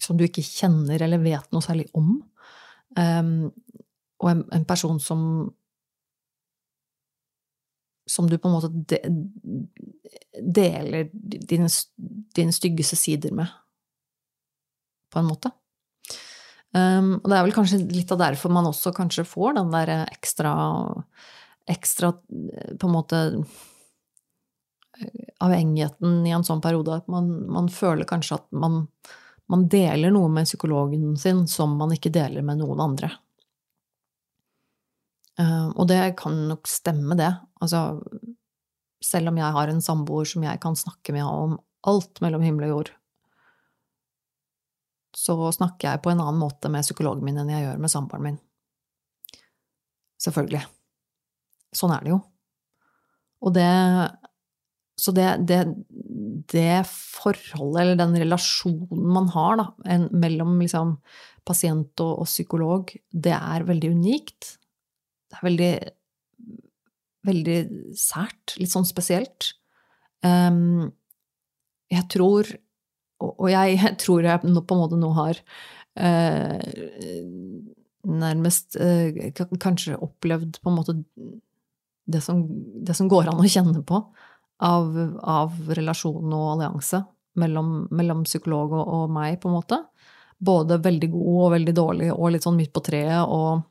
som 0.00 0.18
du 0.18 0.24
ikke 0.26 0.44
kjenner 0.44 1.02
eller 1.02 1.22
vet 1.22 1.50
noe 1.54 1.64
særlig 1.64 1.88
om. 1.96 2.18
Um, 2.96 3.50
og 4.22 4.30
en, 4.30 4.42
en, 4.56 4.64
person 4.64 5.00
som 5.02 5.20
som 8.08 8.28
du 8.30 8.38
på 8.38 8.48
en 8.48 8.54
måte 8.54 8.70
de, 8.70 9.00
deler 10.40 11.10
dine, 11.12 11.68
dine, 12.36 12.54
styggeste 12.54 12.96
sider 12.96 13.34
med, 13.34 13.50
på 15.10 15.18
en 15.18 15.26
måte. 15.26 15.50
Um, 16.70 17.16
og 17.18 17.26
det 17.28 17.36
er 17.36 17.46
vel 17.48 17.56
kanskje 17.56 17.80
litt 17.90 18.12
av 18.14 18.20
derfor 18.22 18.54
man 18.54 18.68
også 18.70 18.94
kanskje 18.94 19.26
får 19.26 19.56
den 19.58 19.74
der 19.74 19.92
ekstra 20.06 20.54
ekstra 21.66 22.12
på 22.12 22.86
en 22.86 22.94
måte 22.94 23.20
avhengigheten 25.42 26.26
i 26.26 26.32
en 26.34 26.46
sånn 26.46 26.62
periode. 26.64 27.00
At 27.02 27.10
man, 27.12 27.30
man 27.52 27.68
føler 27.72 28.08
kanskje 28.08 28.38
at 28.38 28.46
man, 28.54 28.86
man 29.52 29.68
deler 29.70 30.10
noe 30.10 30.28
med 30.32 30.48
psykologen 30.48 31.14
sin 31.20 31.44
som 31.50 31.76
man 31.78 31.94
ikke 31.94 32.12
deler 32.14 32.42
med 32.46 32.60
noen 32.60 32.82
andre. 32.82 33.12
Uh, 35.36 35.68
og 35.76 35.86
det 35.90 36.00
kan 36.18 36.36
nok 36.48 36.68
stemme, 36.70 37.14
det. 37.18 37.30
Altså, 37.60 38.00
selv 39.04 39.30
om 39.30 39.38
jeg 39.38 39.56
har 39.58 39.70
en 39.70 39.82
samboer 39.84 40.28
som 40.28 40.44
jeg 40.46 40.60
kan 40.62 40.78
snakke 40.78 41.14
med 41.14 41.26
om 41.28 41.58
alt 41.86 42.22
mellom 42.24 42.42
himmel 42.42 42.66
og 42.68 42.72
jord, 42.72 42.92
så 45.16 45.36
snakker 45.52 45.90
jeg 45.90 46.02
på 46.04 46.12
en 46.12 46.20
annen 46.20 46.40
måte 46.40 46.68
med 46.72 46.84
psykologen 46.84 47.24
min 47.24 47.38
enn 47.40 47.52
jeg 47.52 47.64
gjør 47.64 47.78
med 47.80 47.92
samboeren 47.92 48.26
min. 48.26 48.40
Selvfølgelig. 50.20 50.64
Sånn 51.76 51.92
er 51.94 52.04
det 52.04 52.12
jo. 52.12 52.18
Og 53.44 53.54
det 53.56 53.70
Så 54.96 55.12
det, 55.12 55.28
det, 55.48 55.60
det 56.52 56.86
forholdet, 56.88 57.80
eller 57.82 57.98
den 58.00 58.16
relasjonen 58.22 59.10
man 59.12 59.28
har 59.34 59.58
da, 59.60 59.66
en, 59.92 60.06
mellom 60.16 60.54
liksom, 60.62 60.96
pasient 61.46 62.00
og, 62.00 62.22
og 62.22 62.30
psykolog, 62.30 62.94
det 63.12 63.34
er 63.36 63.66
veldig 63.68 63.92
unikt. 63.98 64.56
Det 65.28 65.40
er 65.40 65.46
veldig 65.50 65.72
veldig 67.26 67.58
sært, 67.98 68.56
litt 68.60 68.72
sånn 68.72 68.86
spesielt. 68.88 69.52
Um, 70.24 70.92
jeg 71.92 72.06
tror 72.10 72.48
Og 73.22 73.46
jeg, 73.48 73.76
jeg, 73.78 73.96
tror 74.00 74.26
jeg 74.26 74.40
på 74.42 74.48
en 74.48 74.80
måte 74.80 74.96
nå 75.00 75.08
har 75.16 75.38
uh, 76.00 76.58
nærmest 78.04 78.76
uh, 78.76 79.56
kanskje 79.62 79.96
opplevd 79.96 80.58
på 80.60 80.72
en 80.72 80.76
måte 80.76 80.96
det 82.06 82.20
som, 82.22 82.42
det 82.84 82.96
som, 82.98 83.08
går 83.08 83.30
an 83.30 83.40
å 83.40 83.48
kjenne 83.48 83.80
på 83.86 84.02
av, 84.64 84.96
av 85.20 85.56
relasjon 85.76 86.32
og 86.32 86.46
allianse 86.54 87.02
mellom, 87.40 87.86
mellom 87.90 88.24
psykolog 88.24 88.72
og, 88.72 88.84
og, 88.84 89.10
meg, 89.12 89.38
på 89.40 89.50
en 89.50 89.56
måte. 89.58 89.80
Både 90.38 90.80
veldig 90.84 91.10
god 91.12 91.32
og 91.46 91.52
veldig 91.56 91.74
dårlig, 91.76 92.10
og 92.14 92.32
litt 92.32 92.46
sånn 92.46 92.58
midt 92.58 92.72
på 92.76 92.82
treet, 92.84 93.24
og, 93.24 93.64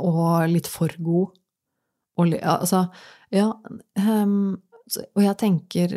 og 0.00 0.48
litt 0.52 0.68
for 0.70 0.94
god. 1.00 1.36
Og, 2.20 2.34
altså, 2.36 2.84
ja 3.32 3.46
um, 4.02 4.58
Og 5.14 5.20
jeg 5.22 5.36
tenker, 5.40 5.92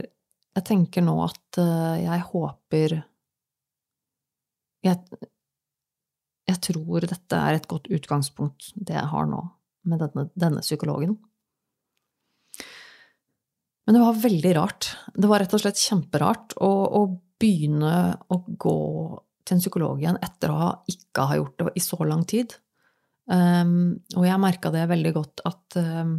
jeg 0.53 0.63
tenker 0.67 1.03
nå 1.03 1.15
at 1.25 1.57
uh, 1.59 1.97
jeg 1.97 2.19
håper 2.29 2.93
jeg, 4.83 5.19
jeg, 6.47 6.59
tror 6.67 7.07
dette 7.09 7.39
er 7.39 7.57
et 7.57 7.67
godt 7.71 7.89
utgangspunkt, 7.91 8.71
det 8.75 8.95
jeg 8.95 9.09
har 9.09 9.27
nå, 9.31 9.41
med 9.89 10.03
denne, 10.03 10.27
denne 10.35 10.63
psykologen. 10.63 11.17
Men 13.83 13.97
det 13.97 14.01
var 14.01 14.19
veldig 14.23 14.55
rart. 14.55 14.89
Det 15.13 15.29
var 15.29 15.43
rett 15.43 15.53
og 15.55 15.61
slett 15.63 15.81
kjemperart 15.81 16.55
å, 16.63 16.71
å 16.71 17.01
begynne 17.41 17.95
å 18.31 18.39
gå 18.47 18.77
til 19.43 19.57
en 19.57 19.63
psykolog 19.63 19.99
igjen 19.99 20.19
etter 20.23 20.53
å 20.53 20.69
ikke 20.87 21.25
ha 21.27 21.39
gjort 21.39 21.57
det 21.59 21.73
i 21.75 21.83
så 21.83 21.99
lang 22.07 22.23
tid. 22.29 22.55
Um, 23.27 24.03
og 24.15 24.27
jeg 24.27 24.43
merka 24.43 24.71
det 24.71 24.87
veldig 24.91 25.13
godt 25.15 25.43
at 25.47 25.77
um, 25.79 26.17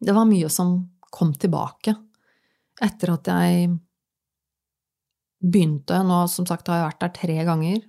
det 0.00 0.14
var 0.16 0.28
mye 0.28 0.48
som 0.52 0.78
kom 1.12 1.34
tilbake 1.36 1.92
etter 2.80 3.12
at 3.12 3.28
jeg 3.28 3.72
begynte 5.40 6.02
Nå, 6.04 6.22
som 6.28 6.46
sagt, 6.48 6.68
har 6.68 6.80
jeg 6.80 6.88
vært 6.88 7.02
der 7.04 7.12
tre 7.16 7.36
ganger. 7.48 7.82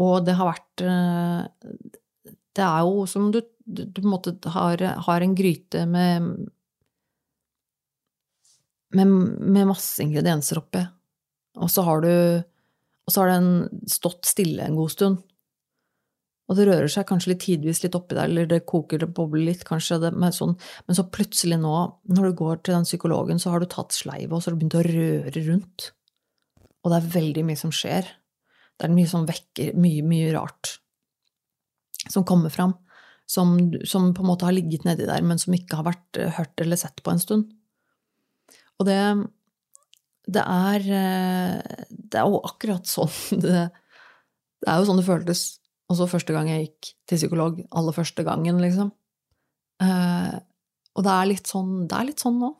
Og 0.00 0.24
det 0.24 0.36
har 0.38 0.50
vært 0.50 0.84
eh, 0.84 1.90
Det 2.56 2.64
er 2.64 2.84
jo 2.86 3.04
som 3.08 3.30
du, 3.32 3.40
du, 3.64 3.84
du 3.88 4.00
måte, 4.08 4.36
har, 4.52 4.84
har, 5.06 5.24
en 5.24 5.36
gryte 5.36 5.86
med, 5.88 6.28
med, 8.96 9.10
med 9.40 9.68
masse 9.70 10.02
ingredienser 10.02 10.60
oppi. 10.60 10.82
Og 11.60 11.70
så 11.70 11.84
har 11.86 12.04
du 12.04 12.12
Og 13.08 13.12
så 13.12 13.24
har 13.24 13.30
den 13.32 13.84
stått 13.90 14.28
stille 14.28 14.62
en 14.62 14.76
god 14.78 14.90
stund. 14.92 15.22
Og 16.46 16.58
det 16.58 16.66
rører 16.68 16.90
seg 16.90 17.08
kanskje 17.08 17.32
litt 17.32 17.40
tidvis 17.42 17.80
litt 17.82 17.96
oppi 17.98 18.14
der, 18.14 18.28
eller 18.28 18.46
det 18.46 18.60
koker, 18.70 19.00
det 19.02 19.08
bobler 19.14 19.48
litt, 19.48 19.64
kanskje, 19.66 20.00
det, 20.02 20.12
sånn, 20.34 20.56
men 20.86 20.98
så 20.98 21.04
plutselig 21.10 21.58
nå, 21.62 21.72
når 22.10 22.28
du 22.28 22.36
går 22.38 22.60
til 22.62 22.76
den 22.76 22.86
psykologen, 22.86 23.38
så 23.42 23.50
har 23.50 23.62
du 23.62 23.66
tatt 23.70 23.94
sleivet, 23.94 24.30
og 24.30 24.42
så 24.42 24.50
har 24.50 24.54
du 24.54 24.60
begynt 24.60 24.78
å 24.78 24.84
røre 24.86 25.44
rundt. 25.46 25.88
Og 26.82 26.90
det 26.92 27.00
er 27.00 27.12
veldig 27.16 27.44
mye 27.46 27.60
som 27.60 27.74
skjer. 27.74 28.10
Det 28.78 28.86
er 28.86 28.94
mye 28.94 29.10
som 29.10 29.26
vekker 29.28 29.74
mye, 29.78 30.06
mye 30.06 30.30
rart 30.34 30.76
som 32.08 32.26
kommer 32.26 32.50
fram. 32.50 32.74
Som, 33.30 33.56
som, 33.86 34.10
på 34.14 34.24
en 34.24 34.30
måte 34.32 34.46
har 34.46 34.54
ligget 34.56 34.86
nedi 34.88 35.06
der, 35.06 35.22
men 35.22 35.38
som 35.38 35.54
ikke 35.54 35.78
har 35.78 35.86
vært 35.86 36.18
eh, 36.18 36.32
hørt 36.34 36.62
eller 36.62 36.78
sett 36.80 37.02
på 37.04 37.12
en 37.12 37.22
stund. 37.22 37.50
Og 38.80 38.88
det, 38.88 38.98
det 40.32 40.42
er 40.42 40.86
eh, 41.00 41.86
Det 41.90 42.20
er 42.20 42.28
jo 42.28 42.42
akkurat 42.48 42.88
sånn 42.88 43.40
det, 43.44 43.66
det 43.70 44.68
er 44.68 44.78
jo 44.80 44.88
sånn 44.88 45.00
det 45.00 45.08
føltes 45.08 45.48
også 45.90 46.06
første 46.06 46.34
gang 46.36 46.46
jeg 46.46 46.68
gikk 46.68 46.92
til 47.10 47.18
psykolog. 47.18 47.56
Aller 47.74 47.96
første 47.96 48.22
gangen, 48.22 48.60
liksom. 48.62 48.92
Eh, 49.82 50.36
og 50.94 51.06
det 51.06 51.16
er 51.16 51.28
litt 51.32 51.50
sånn 51.50 51.88
det 51.90 51.98
er 51.98 52.08
litt 52.12 52.22
sånn 52.22 52.38
nå. 52.40 52.52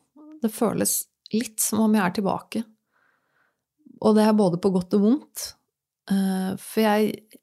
Det 0.43 0.51
føles 0.53 1.05
litt 1.37 1.61
som 1.63 1.85
om 1.85 1.95
jeg 1.95 2.03
er 2.03 2.17
tilbake. 2.17 2.65
Og 4.01 4.17
det 4.17 4.25
er 4.27 4.37
både 4.37 4.59
på 4.59 4.73
godt 4.75 4.97
og 4.99 5.05
vondt. 5.05 5.47
Eh, 6.11 6.53
for 6.59 6.83
jeg, 6.83 7.39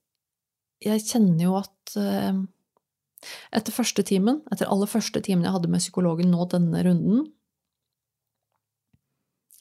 jeg 0.84 1.06
kjenner 1.08 1.48
jo 1.48 1.58
at 1.62 1.96
etter 3.56 3.74
første 3.74 4.04
timen, 4.06 4.42
etter 4.52 4.70
aller 4.70 4.90
første 4.92 5.22
timen 5.24 5.46
jeg 5.48 5.56
hadde 5.56 5.70
med 5.72 5.82
psykologen 5.82 6.30
nå 6.34 6.46
denne 6.52 6.84
runden, 6.86 7.24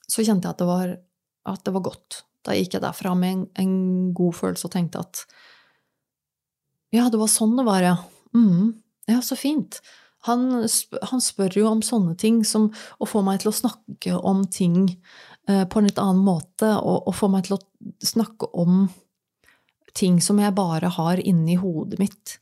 så 0.07 0.23
kjente 0.23 0.47
jeg 0.47 0.55
at 0.55 0.63
det 0.63 0.69
var, 0.69 0.95
at 1.51 1.63
det 1.67 1.75
var 1.75 1.85
godt. 1.89 2.23
Da 2.47 2.55
gikk 2.55 2.77
jeg 2.77 2.83
derfra 2.83 3.13
med 3.17 3.33
en, 3.33 3.45
en 3.59 3.77
god 4.15 4.35
følelse 4.37 4.69
og 4.69 4.73
tenkte 4.75 5.03
at 5.03 5.23
ja, 6.95 7.09
det 7.11 7.19
var 7.19 7.27
sånn 7.31 7.57
det 7.59 7.65
var, 7.67 7.83
ja. 7.83 7.95
Mm, 8.35 8.77
ja, 9.11 9.19
så 9.21 9.35
fint. 9.39 9.81
Han, 10.27 10.49
han, 11.11 11.23
spør 11.23 11.59
jo 11.59 11.67
om 11.69 11.81
sånne 11.85 12.15
ting 12.19 12.41
som 12.47 12.69
å 12.99 13.07
få 13.07 13.21
meg 13.25 13.41
til 13.43 13.51
å 13.51 13.57
snakke 13.57 14.15
om 14.17 14.45
ting 14.51 14.79
eh, 15.47 15.63
på 15.67 15.79
en 15.79 15.87
litt 15.87 15.99
annen 16.01 16.23
måte, 16.23 16.71
og, 16.79 17.07
og, 17.07 17.13
få 17.15 17.29
meg 17.31 17.47
til 17.47 17.57
å 17.57 17.61
snakke 18.03 18.49
om 18.57 18.87
ting 19.97 20.19
som 20.23 20.39
jeg 20.41 20.55
bare 20.57 20.91
har 20.97 21.21
inni 21.21 21.57
hodet 21.59 21.99
mitt. 22.01 22.37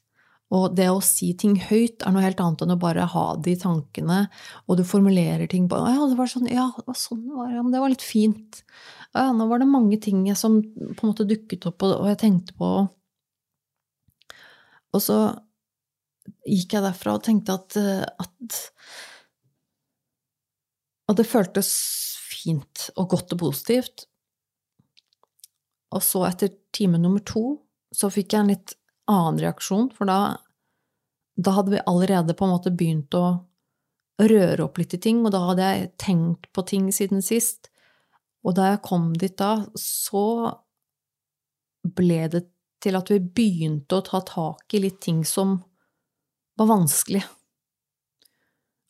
Og 0.56 0.76
det 0.78 0.88
å 0.92 1.02
si 1.04 1.34
ting 1.38 1.58
høyt 1.60 2.06
er 2.06 2.14
noe 2.16 2.24
helt 2.24 2.40
annet 2.40 2.64
enn 2.64 2.76
å 2.76 2.80
bare 2.80 3.08
ha 3.12 3.26
det 3.36 3.56
i 3.56 3.62
tankene, 3.62 4.26
og 4.70 4.80
du 4.80 4.86
formulerer 4.88 5.50
ting 5.52 5.70
på 5.72 5.80
Ja, 5.84 6.06
det 6.08 6.20
var 6.20 6.30
sånn, 6.32 6.48
ja, 6.52 6.70
det 6.78 6.86
var 6.88 7.00
sånn 7.00 7.26
det 7.26 7.34
var, 7.36 7.50
ja, 7.52 7.64
men 7.64 7.74
det 7.74 7.82
var 7.84 7.92
litt 7.92 8.06
fint. 8.06 8.62
Ja, 9.16 9.32
nå 9.36 9.48
var 9.50 9.60
det 9.60 9.68
mange 9.72 10.00
ting 10.02 10.24
som 10.36 10.62
på 10.62 10.96
en 11.04 11.12
måte 11.12 11.28
dukket 11.28 11.68
opp, 11.68 11.84
og 11.88 12.08
jeg 12.12 12.22
tenkte 12.24 12.56
på 12.60 12.72
og 14.96 15.04
så 15.04 15.18
gikk 16.48 16.78
jeg 16.78 16.86
derfra 16.86 17.18
og 17.18 17.26
tenkte 17.26 17.58
at, 17.58 17.76
eh, 17.80 18.06
at, 18.06 18.60
at 21.12 21.20
det 21.20 21.28
føltes 21.28 21.72
fint 22.30 22.90
og 22.96 23.12
godt 23.14 23.36
og 23.36 23.42
positivt. 23.48 24.08
Og 25.96 26.04
så, 26.04 26.26
etter 26.30 26.54
time 26.76 27.00
nummer 27.02 27.24
to, 27.28 27.60
så 27.96 28.10
fikk 28.12 28.34
jeg 28.34 28.44
en 28.44 28.52
litt 28.54 28.76
annen 29.12 29.40
reaksjon, 29.44 29.92
for 29.96 30.10
da, 30.10 30.38
da 31.36 31.52
hadde 31.58 31.76
vi 31.76 31.84
allerede 31.86 32.34
på 32.34 32.46
en 32.46 32.54
måte 32.56 32.72
begynt 32.72 33.16
å 33.18 33.26
røre 34.22 34.64
opp 34.64 34.80
litt 34.80 34.96
i 34.96 35.02
ting, 35.02 35.24
og 35.26 35.34
da 35.36 35.42
hadde 35.50 35.70
jeg 35.70 35.92
tenkt 36.00 36.48
på 36.56 36.64
ting 36.68 36.88
siden 36.96 37.24
sist. 37.26 37.70
Og 38.46 38.56
da 38.56 38.72
jeg 38.72 38.84
kom 38.86 39.12
dit 39.20 39.36
da, 39.40 39.66
så 39.80 40.26
ble 41.86 42.22
det 42.32 42.46
til 42.86 42.98
at 42.98 43.10
vi 43.12 43.20
begynte 43.20 43.98
å 43.98 44.06
ta 44.06 44.22
tak 44.26 44.76
i 44.78 44.84
litt 44.84 45.02
ting 45.04 45.24
som 45.28 45.58
var 46.60 46.70
vanskelig. 46.70 47.24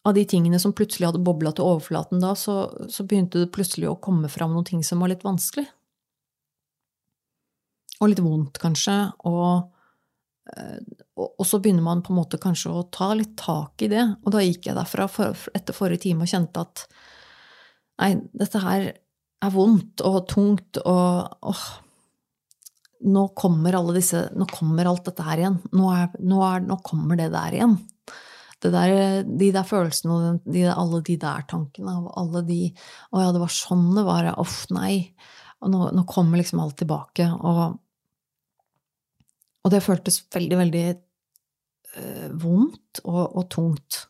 Av 0.06 0.14
de 0.14 0.26
tingene 0.30 0.60
som 0.62 0.74
plutselig 0.76 1.08
hadde 1.10 1.24
bobla 1.26 1.54
til 1.56 1.66
overflaten 1.66 2.22
da, 2.22 2.36
så, 2.38 2.68
så, 2.92 3.06
begynte 3.08 3.42
det 3.42 3.54
plutselig 3.56 3.90
å 3.90 3.98
komme 3.98 4.30
fram 4.30 4.54
noen 4.54 4.68
ting 4.68 4.84
som 4.86 5.02
var 5.02 5.10
litt 5.10 5.26
vanskelig. 5.26 5.66
Og 8.04 8.12
litt 8.12 8.22
vondt, 8.22 8.60
kanskje. 8.62 8.98
Og, 9.26 9.72
og, 10.46 11.26
og, 11.26 11.46
så 11.48 11.60
begynner 11.60 11.86
man 11.86 12.04
på 12.06 12.14
en 12.14 12.20
måte 12.20 12.40
kanskje 12.42 12.74
å 12.74 12.86
ta 12.94 13.10
litt 13.18 13.34
tak 13.40 13.82
i 13.86 13.90
det. 13.92 14.04
Og 14.24 14.36
da 14.36 14.44
gikk 14.44 14.70
jeg 14.70 14.78
derfra 14.78 15.08
etter 15.58 15.76
forrige 15.76 16.06
time 16.06 16.26
og 16.26 16.32
kjente 16.32 16.62
at 16.62 16.86
nei, 18.02 18.12
dette 18.36 18.62
her 18.62 18.92
er 19.46 19.54
vondt 19.54 20.04
og 20.06 20.22
tungt 20.32 20.80
og 20.84 21.50
åh, 21.50 21.66
nå 23.06 23.26
kommer 23.38 23.76
alle 23.78 23.98
disse 23.98 24.22
Nå 24.34 24.48
kommer 24.50 24.88
alt 24.90 25.06
dette 25.10 25.26
her 25.26 25.42
igjen. 25.42 25.60
Nå, 25.76 25.90
er, 25.94 26.10
nå, 26.24 26.40
er, 26.46 26.64
nå 26.66 26.80
kommer 26.86 27.20
det 27.20 27.32
der 27.34 27.58
igjen. 27.58 27.78
Det 28.64 28.72
der, 28.74 29.24
de 29.28 29.50
der 29.54 29.66
følelsene 29.68 30.16
og 30.16 30.46
de, 30.50 30.64
alle 30.72 31.02
de 31.06 31.18
der 31.22 31.44
tankene 31.50 31.98
og 32.00 32.14
alle 32.18 32.42
de 32.48 32.60
Å 33.12 33.22
ja, 33.22 33.34
det 33.36 33.42
var 33.44 33.54
sånn 33.54 33.90
det 33.98 34.06
var. 34.08 34.32
Uff, 34.42 34.64
nei. 34.74 35.12
Og 35.62 35.74
nå, 35.74 35.90
nå, 35.98 36.06
kommer 36.10 36.42
liksom 36.42 36.64
alt 36.64 36.80
tilbake. 36.82 37.28
Og, 37.36 37.78
og 39.66 39.74
det 39.74 39.82
føltes 39.82 40.22
veldig, 40.34 40.58
veldig 40.60 40.84
øh, 40.94 42.28
vondt 42.42 43.02
og, 43.04 43.24
og, 43.26 43.46
tungt. 43.50 44.04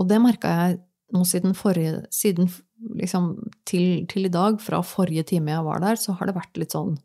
Og 0.00 0.08
det 0.08 0.20
merka 0.24 0.54
jeg 0.62 0.78
nå 1.12 1.24
siden 1.24 1.56
forrige 1.56 2.02
Siden 2.12 2.50
liksom 3.00 3.30
til, 3.68 4.06
til, 4.08 4.28
i 4.28 4.32
dag, 4.32 4.58
fra 4.60 4.82
forrige 4.84 5.24
time 5.28 5.54
jeg 5.54 5.64
var 5.66 5.80
der, 5.82 6.00
så 6.00 6.14
har 6.16 6.28
det 6.28 6.36
vært 6.36 6.60
litt 6.60 6.76
sånn 6.76 6.98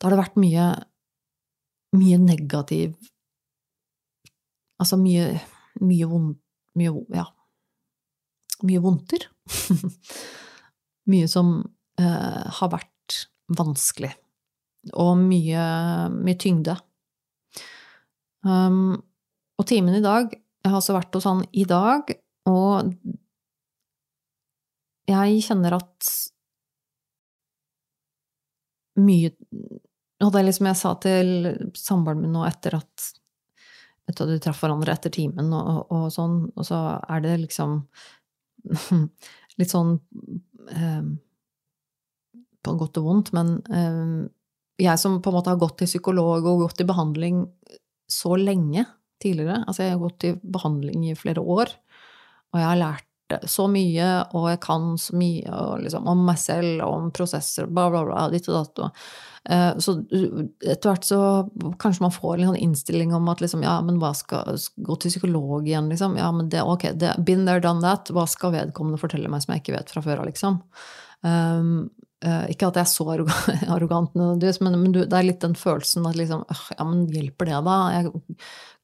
Da 0.00 0.08
har 0.08 0.14
det 0.14 0.22
vært 0.22 0.38
mye, 0.40 0.64
mye 1.94 2.18
negativ 2.22 2.96
Altså 4.80 4.98
mye, 4.98 5.28
mye 5.84 6.08
vondt 6.10 6.40
Mye, 6.74 6.90
ja, 7.14 7.28
mye 8.66 8.80
vondter. 8.82 9.28
mye 11.12 11.28
som 11.30 11.56
eh, 12.00 12.44
har 12.58 12.70
vært 12.72 13.18
vanskelig. 13.54 14.10
Og 14.92 15.16
mye, 15.16 15.64
mye 16.12 16.38
tyngde. 16.40 16.76
Um, 18.44 18.96
og 19.56 19.64
timen 19.64 19.94
i 19.96 20.04
dag 20.04 20.26
Jeg 20.34 20.68
har 20.68 20.76
også 20.76 20.92
vært 20.92 21.14
hos 21.16 21.24
han 21.24 21.38
i 21.56 21.62
dag, 21.64 22.10
og 22.50 22.90
jeg 25.08 25.40
kjenner 25.46 25.76
at 25.78 26.10
mye 29.00 29.32
Og 30.20 30.30
det 30.32 30.40
er 30.40 30.46
liksom 30.48 30.68
jeg 30.68 30.80
sa 30.80 30.92
til 31.00 31.30
samboeren 31.76 32.20
min 32.24 32.36
nå 32.36 32.44
etter 32.48 32.76
at 32.78 33.08
etter 34.04 34.26
at 34.26 34.34
vi 34.34 34.40
traff 34.44 34.60
hverandre 34.60 34.92
etter 34.92 35.12
timen 35.12 35.52
og, 35.56 35.86
og, 35.88 36.08
sånn, 36.12 36.42
og 36.52 36.66
så 36.68 36.80
er 37.08 37.22
det 37.24 37.38
liksom 37.46 37.78
litt 39.60 39.72
sånn 39.72 39.94
eh, 40.68 41.06
På 42.64 42.74
godt 42.80 43.00
og 43.00 43.08
vondt, 43.08 43.32
men 43.36 43.54
eh, 43.72 44.10
jeg 44.80 44.98
som 45.00 45.20
på 45.22 45.30
en 45.30 45.38
måte 45.38 45.52
har 45.52 45.60
gått 45.60 45.78
til 45.80 45.90
psykolog 45.90 46.46
og 46.46 46.64
gått 46.64 46.82
i 46.82 46.88
behandling 46.88 47.44
så 48.10 48.36
lenge 48.38 48.86
tidligere 49.22 49.62
Altså, 49.64 49.84
jeg 49.84 49.94
har 49.94 50.02
gått 50.02 50.26
i 50.28 50.34
behandling 50.42 51.04
i 51.08 51.16
flere 51.16 51.40
år, 51.40 51.70
og 52.52 52.60
jeg 52.60 52.66
har 52.66 52.80
lært 52.80 53.10
så 53.48 53.64
mye, 53.70 54.08
og 54.36 54.48
jeg 54.50 54.60
kan 54.62 54.90
så 55.00 55.16
mye 55.16 55.60
liksom, 55.80 56.08
om 56.10 56.26
meg 56.26 56.36
selv 56.38 56.82
og 56.84 56.96
om 56.98 57.06
prosesser, 57.14 57.66
bla, 57.70 57.86
bla, 57.90 58.02
bla, 58.06 58.26
ditt 58.32 58.48
og 58.50 58.58
datt. 58.58 59.00
Uh, 59.44 59.72
så 59.82 59.96
etter 60.04 60.88
hvert 60.88 61.08
så 61.08 61.18
kanskje 61.80 62.04
man 62.04 62.14
får 62.14 62.34
en 62.36 62.50
sånn 62.50 62.60
innstilling 62.60 63.14
om 63.16 63.28
at 63.32 63.42
liksom, 63.44 63.64
ja, 63.64 63.74
men 63.84 63.98
hva 64.00 64.14
skal 64.16 64.56
Gå 64.56 64.96
til 65.00 65.12
psykolog 65.12 65.66
igjen, 65.68 65.90
liksom. 65.92 66.18
Ja, 66.20 66.30
men 66.36 66.50
det, 66.52 66.62
ok, 66.62 66.90
det, 67.00 67.14
been 67.24 67.44
there, 67.48 67.64
done 67.64 67.84
that. 67.84 68.12
Hva 68.12 68.26
skal 68.30 68.54
vedkommende 68.54 69.00
fortelle 69.00 69.32
meg 69.32 69.44
som 69.44 69.54
jeg 69.54 69.64
ikke 69.64 69.78
vet 69.78 69.92
fra 69.92 70.04
før 70.04 70.22
av, 70.22 70.28
liksom? 70.28 70.60
Um, 71.24 71.74
ikke 72.24 72.70
at 72.70 72.78
jeg 72.78 72.86
er 72.86 72.90
så 72.90 73.04
arrogant, 73.74 74.14
men, 74.16 74.40
men 74.64 74.92
det 74.96 75.06
er 75.08 75.26
litt 75.26 75.42
den 75.44 75.56
følelsen 75.58 76.06
at 76.08 76.18
liksom 76.18 76.44
Ja, 76.48 76.86
men 76.88 77.06
hjelper 77.12 77.50
det, 77.50 77.60
da? 77.66 77.78
Jeg 77.94 78.12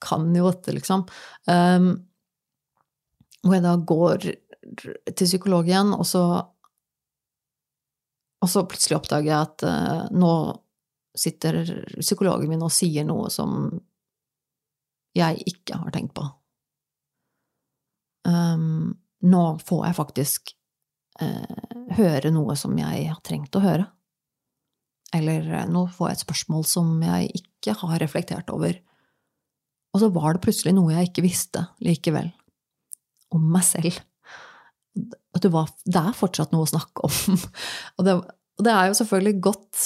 kan 0.02 0.30
jo 0.36 0.48
dette, 0.50 0.74
liksom. 0.76 1.04
Um, 1.48 1.92
hvor 3.40 3.56
jeg 3.56 3.64
da 3.64 3.74
går 3.88 4.26
til 4.28 5.26
psykolog 5.26 5.68
igjen, 5.68 5.94
og 5.96 6.04
så, 6.08 6.24
og 8.40 8.50
så 8.52 8.64
plutselig 8.68 8.98
oppdager 8.98 9.30
jeg 9.30 9.38
at 9.48 9.64
uh, 9.68 10.02
nå 10.12 10.32
sitter 11.16 11.64
psykologen 11.98 12.52
min 12.52 12.64
og 12.64 12.72
sier 12.72 13.06
noe 13.08 13.30
som 13.32 13.72
jeg 15.16 15.42
ikke 15.48 15.80
har 15.80 15.94
tenkt 15.94 16.14
på. 16.16 16.26
Um, 18.28 18.92
nå 19.26 19.44
får 19.66 19.86
jeg 19.88 19.98
faktisk 19.98 20.52
uh, 21.22 21.70
høre 21.96 22.32
noe 22.34 22.56
som 22.58 22.76
jeg 22.78 23.08
har 23.08 23.20
trengt 23.26 23.56
å 23.56 23.64
høre. 23.64 23.86
Eller 25.16 25.46
eh, 25.50 25.68
nå 25.70 25.86
får 25.90 26.10
jeg 26.10 26.18
et 26.18 26.24
spørsmål 26.26 26.66
som 26.68 26.90
jeg 27.02 27.30
ikke 27.42 27.74
har 27.82 28.02
reflektert 28.02 28.52
over. 28.54 28.76
Og 29.90 30.02
så 30.02 30.10
var 30.14 30.36
det 30.36 30.44
plutselig 30.44 30.74
noe 30.76 30.94
jeg 30.94 31.10
ikke 31.10 31.26
visste 31.26 31.64
likevel. 31.82 32.30
Om 33.34 33.48
meg 33.54 33.66
selv. 33.66 33.98
At 35.34 35.42
det, 35.42 35.50
var, 35.54 35.70
det 35.86 36.02
er 36.02 36.18
fortsatt 36.18 36.54
noe 36.54 36.66
å 36.66 36.70
snakke 36.70 37.08
om. 37.08 37.40
Og 37.98 38.06
det, 38.06 38.20
og 38.60 38.64
det 38.66 38.72
er 38.76 38.90
jo 38.90 38.96
selvfølgelig 38.98 39.38
godt, 39.40 39.84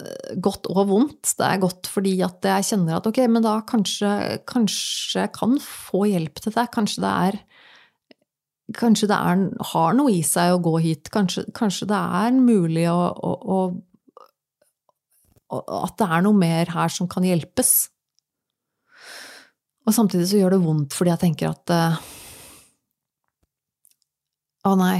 eh, 0.00 0.30
godt 0.42 0.66
og 0.72 0.80
vondt. 0.90 1.32
Det 1.38 1.46
er 1.46 1.60
godt 1.62 1.86
fordi 1.92 2.16
at 2.26 2.48
jeg 2.48 2.66
kjenner 2.72 2.96
at 2.96 3.06
ok, 3.06 3.20
men 3.30 3.44
da 3.44 3.52
kanskje, 3.62 4.10
kanskje 4.50 5.22
jeg 5.22 5.32
kan 5.36 5.54
få 5.62 6.08
hjelp 6.10 6.40
til 6.42 6.56
det. 6.56 6.64
Kanskje 6.74 7.04
det 7.04 7.12
er 7.28 7.38
Kanskje 8.76 9.08
det 9.10 9.16
er, 9.18 9.44
har 9.72 9.94
noe 9.98 10.12
i 10.14 10.20
seg 10.26 10.54
å 10.54 10.60
gå 10.62 10.76
hit. 10.84 11.10
Kanskje, 11.12 11.46
kanskje 11.56 11.88
det 11.90 12.00
er 12.20 12.36
mulig 12.36 12.86
å, 12.90 12.98
å, 13.10 13.60
å, 15.50 15.62
At 15.80 15.96
det 15.98 16.06
er 16.06 16.22
noe 16.26 16.38
mer 16.38 16.70
her 16.70 16.92
som 16.92 17.08
kan 17.10 17.26
hjelpes. 17.26 17.88
Og 19.88 19.96
samtidig 19.96 20.28
så 20.30 20.38
gjør 20.38 20.54
det 20.54 20.62
vondt 20.62 20.94
fordi 20.94 21.10
jeg 21.14 21.22
tenker 21.24 21.50
at 21.50 21.72
eh, 21.74 22.00
Å 24.68 24.74
nei, 24.76 24.98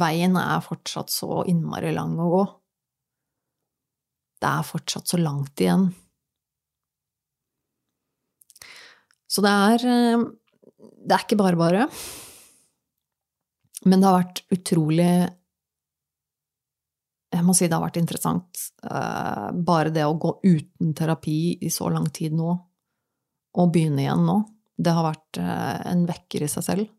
veien 0.00 0.38
er 0.40 0.64
fortsatt 0.64 1.12
så 1.12 1.42
innmari 1.50 1.92
lang 1.94 2.16
å 2.18 2.30
gå. 2.32 2.44
Det 4.40 4.48
er 4.48 4.66
fortsatt 4.66 5.12
så 5.12 5.20
langt 5.20 5.60
igjen. 5.60 5.90
Så 9.28 9.44
det 9.44 9.52
er 9.52 9.86
eh, 9.92 10.26
Det 11.04 11.14
er 11.14 11.26
ikke 11.26 11.40
bare 11.40 11.60
bare. 11.60 11.88
Men 13.84 14.00
det 14.00 14.08
har 14.08 14.20
vært 14.22 14.42
utrolig 14.54 15.12
Jeg 17.34 17.44
må 17.44 17.54
si 17.56 17.66
det 17.66 17.74
har 17.74 17.82
vært 17.82 17.98
interessant. 18.00 18.60
Eh, 18.86 19.48
bare 19.66 19.92
det 19.94 20.04
å 20.06 20.18
gå 20.20 20.36
uten 20.44 20.92
terapi 20.94 21.58
i 21.66 21.70
så 21.72 21.88
lang 21.90 22.06
tid 22.14 22.36
nå, 22.38 22.52
og 23.58 23.72
begynne 23.74 24.04
igjen 24.04 24.22
nå, 24.22 24.36
det 24.78 24.94
har 24.94 25.08
vært 25.08 25.40
eh, 25.42 25.80
en 25.90 26.04
vekker 26.06 26.46
i 26.46 26.50
seg 26.52 26.66
selv. 26.68 26.92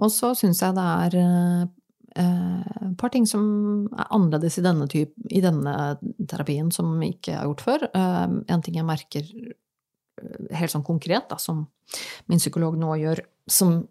Og 0.00 0.10
så 0.10 0.32
syns 0.38 0.62
jeg 0.64 0.74
det 0.78 0.86
er 1.04 1.18
eh, 1.20 1.66
et 2.24 2.96
par 2.96 3.12
ting 3.12 3.28
som 3.28 3.44
er 3.92 4.08
annerledes 4.08 4.56
i 4.56 4.64
denne, 4.64 4.88
type, 4.88 5.28
i 5.28 5.44
denne 5.44 5.76
terapien 6.24 6.72
som 6.72 6.96
ikke 7.04 7.36
har 7.36 7.50
gjort 7.50 7.66
før. 7.66 7.86
En 7.92 8.64
ting 8.64 8.78
jeg 8.78 8.88
merker 8.88 9.28
helt 10.54 10.72
sånn 10.72 10.86
konkret, 10.86 11.28
da, 11.28 11.36
som 11.42 11.64
min 12.30 12.40
psykolog 12.40 12.78
nå 12.80 12.94
gjør, 13.02 13.20
som 13.50 13.82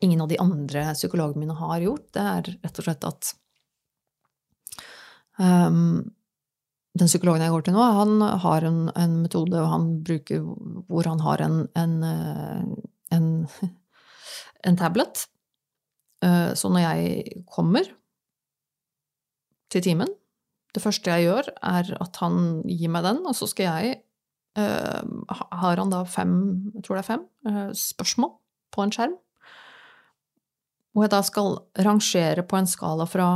ingen 0.00 0.20
av 0.24 0.30
de 0.30 0.38
andre 0.40 0.86
psykologene 0.94 1.44
mine 1.44 1.56
har 1.58 1.84
gjort, 1.84 2.08
det 2.16 2.24
er 2.24 2.50
rett 2.64 2.80
og 2.80 2.86
slett 2.86 3.06
at 3.08 3.32
um, 5.40 6.00
den 6.98 7.10
psykologen 7.10 7.44
jeg 7.44 7.54
går 7.54 7.66
til 7.66 7.76
nå, 7.76 7.82
han 7.96 8.24
har 8.42 8.66
en, 8.66 8.80
en 8.98 9.18
metode 9.22 9.62
bruker, 10.06 10.42
hvor 10.90 11.06
han 11.06 11.22
har 11.22 11.44
en, 11.44 11.60
en, 11.78 11.92
eh, 12.02 12.64
en, 13.14 13.28
en 14.66 14.80
tablet. 14.80 15.26
Eh, 16.24 16.50
så 16.58 16.70
når 16.72 16.84
jeg 16.88 17.44
kommer 17.46 17.86
til 19.70 19.86
timen, 19.86 20.10
det 20.74 20.82
første 20.82 21.14
jeg 21.14 21.28
gjør, 21.28 21.52
er 21.66 21.94
at 22.02 22.18
han 22.22 22.62
gir 22.66 22.90
meg 22.90 23.06
den, 23.06 23.22
og 23.26 23.34
så 23.34 23.48
skal 23.50 23.66
jeg 23.66 23.96
uh, 24.58 25.02
Har 25.34 25.80
han 25.82 25.90
da 25.90 26.04
fem, 26.06 26.34
jeg 26.76 26.84
tror 26.86 26.98
det 26.98 27.02
er 27.02 27.08
fem, 27.08 27.24
spørsmål 27.74 28.30
på 28.70 28.84
en 28.84 28.92
skjerm. 28.94 29.16
Hvor 30.90 31.06
jeg 31.06 31.12
da 31.12 31.20
skal 31.22 31.54
rangere 31.86 32.42
på 32.46 32.58
en 32.58 32.66
skala 32.66 33.06
fra, 33.06 33.28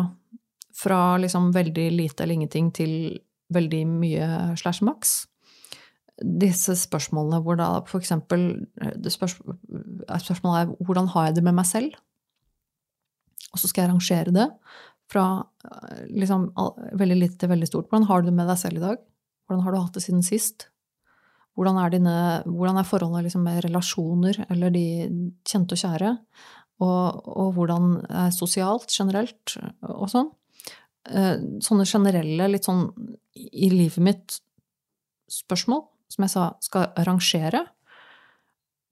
fra 0.74 1.00
liksom 1.22 1.52
veldig 1.54 1.86
lite 1.94 2.24
eller 2.24 2.40
ingenting 2.40 2.72
til 2.74 2.94
veldig 3.54 3.82
mye 3.86 4.28
slash 4.58 4.84
maks. 4.86 5.24
Disse 6.18 6.76
spørsmålene 6.78 7.40
hvor 7.42 7.58
da 7.58 7.68
for 7.88 8.02
eksempel 8.02 8.66
spørs, 9.10 9.36
Spørsmålet 10.22 10.60
er 10.60 10.84
hvordan 10.86 11.10
har 11.14 11.28
jeg 11.28 11.38
det 11.38 11.46
med 11.46 11.56
meg 11.58 11.66
selv? 11.68 11.94
Og 13.54 13.62
så 13.62 13.70
skal 13.70 13.84
jeg 13.84 13.92
rangere 13.92 14.34
det 14.34 14.48
fra 15.10 15.24
liksom, 16.08 16.48
veldig 16.98 17.18
lite 17.18 17.38
til 17.38 17.50
veldig 17.50 17.68
stort. 17.68 17.90
Hvordan 17.90 18.06
har 18.08 18.22
du 18.22 18.30
det 18.30 18.38
med 18.38 18.48
deg 18.50 18.58
selv 18.58 18.80
i 18.80 18.86
dag? 18.86 19.02
Hvordan 19.46 19.64
har 19.64 19.74
du 19.74 19.80
hatt 19.82 19.98
det 19.98 20.04
siden 20.06 20.24
sist? 20.26 20.68
Hvordan 21.54 21.78
er, 21.78 21.92
dine, 21.92 22.16
hvordan 22.50 22.80
er 22.80 22.88
forholdet 22.88 23.28
liksom 23.28 23.44
med 23.46 23.60
relasjoner 23.62 24.40
eller 24.48 24.72
de 24.74 24.86
kjente 25.46 25.76
og 25.76 25.82
kjære? 25.84 26.14
Og, 26.82 27.26
og 27.30 27.52
hvordan 27.54 27.98
er 28.08 28.32
sosialt 28.34 28.90
generelt 28.90 29.54
og 29.86 30.08
sånn? 30.10 30.32
Eh, 31.04 31.36
sånne 31.62 31.84
generelle, 31.86 32.48
litt 32.50 32.66
sånn 32.66 32.88
i 33.34 33.68
livet 33.70 34.02
mitt 34.02 34.38
spørsmål, 35.30 35.84
som 36.10 36.26
jeg 36.26 36.32
sa 36.32 36.46
skal 36.64 36.88
rangere. 37.06 37.60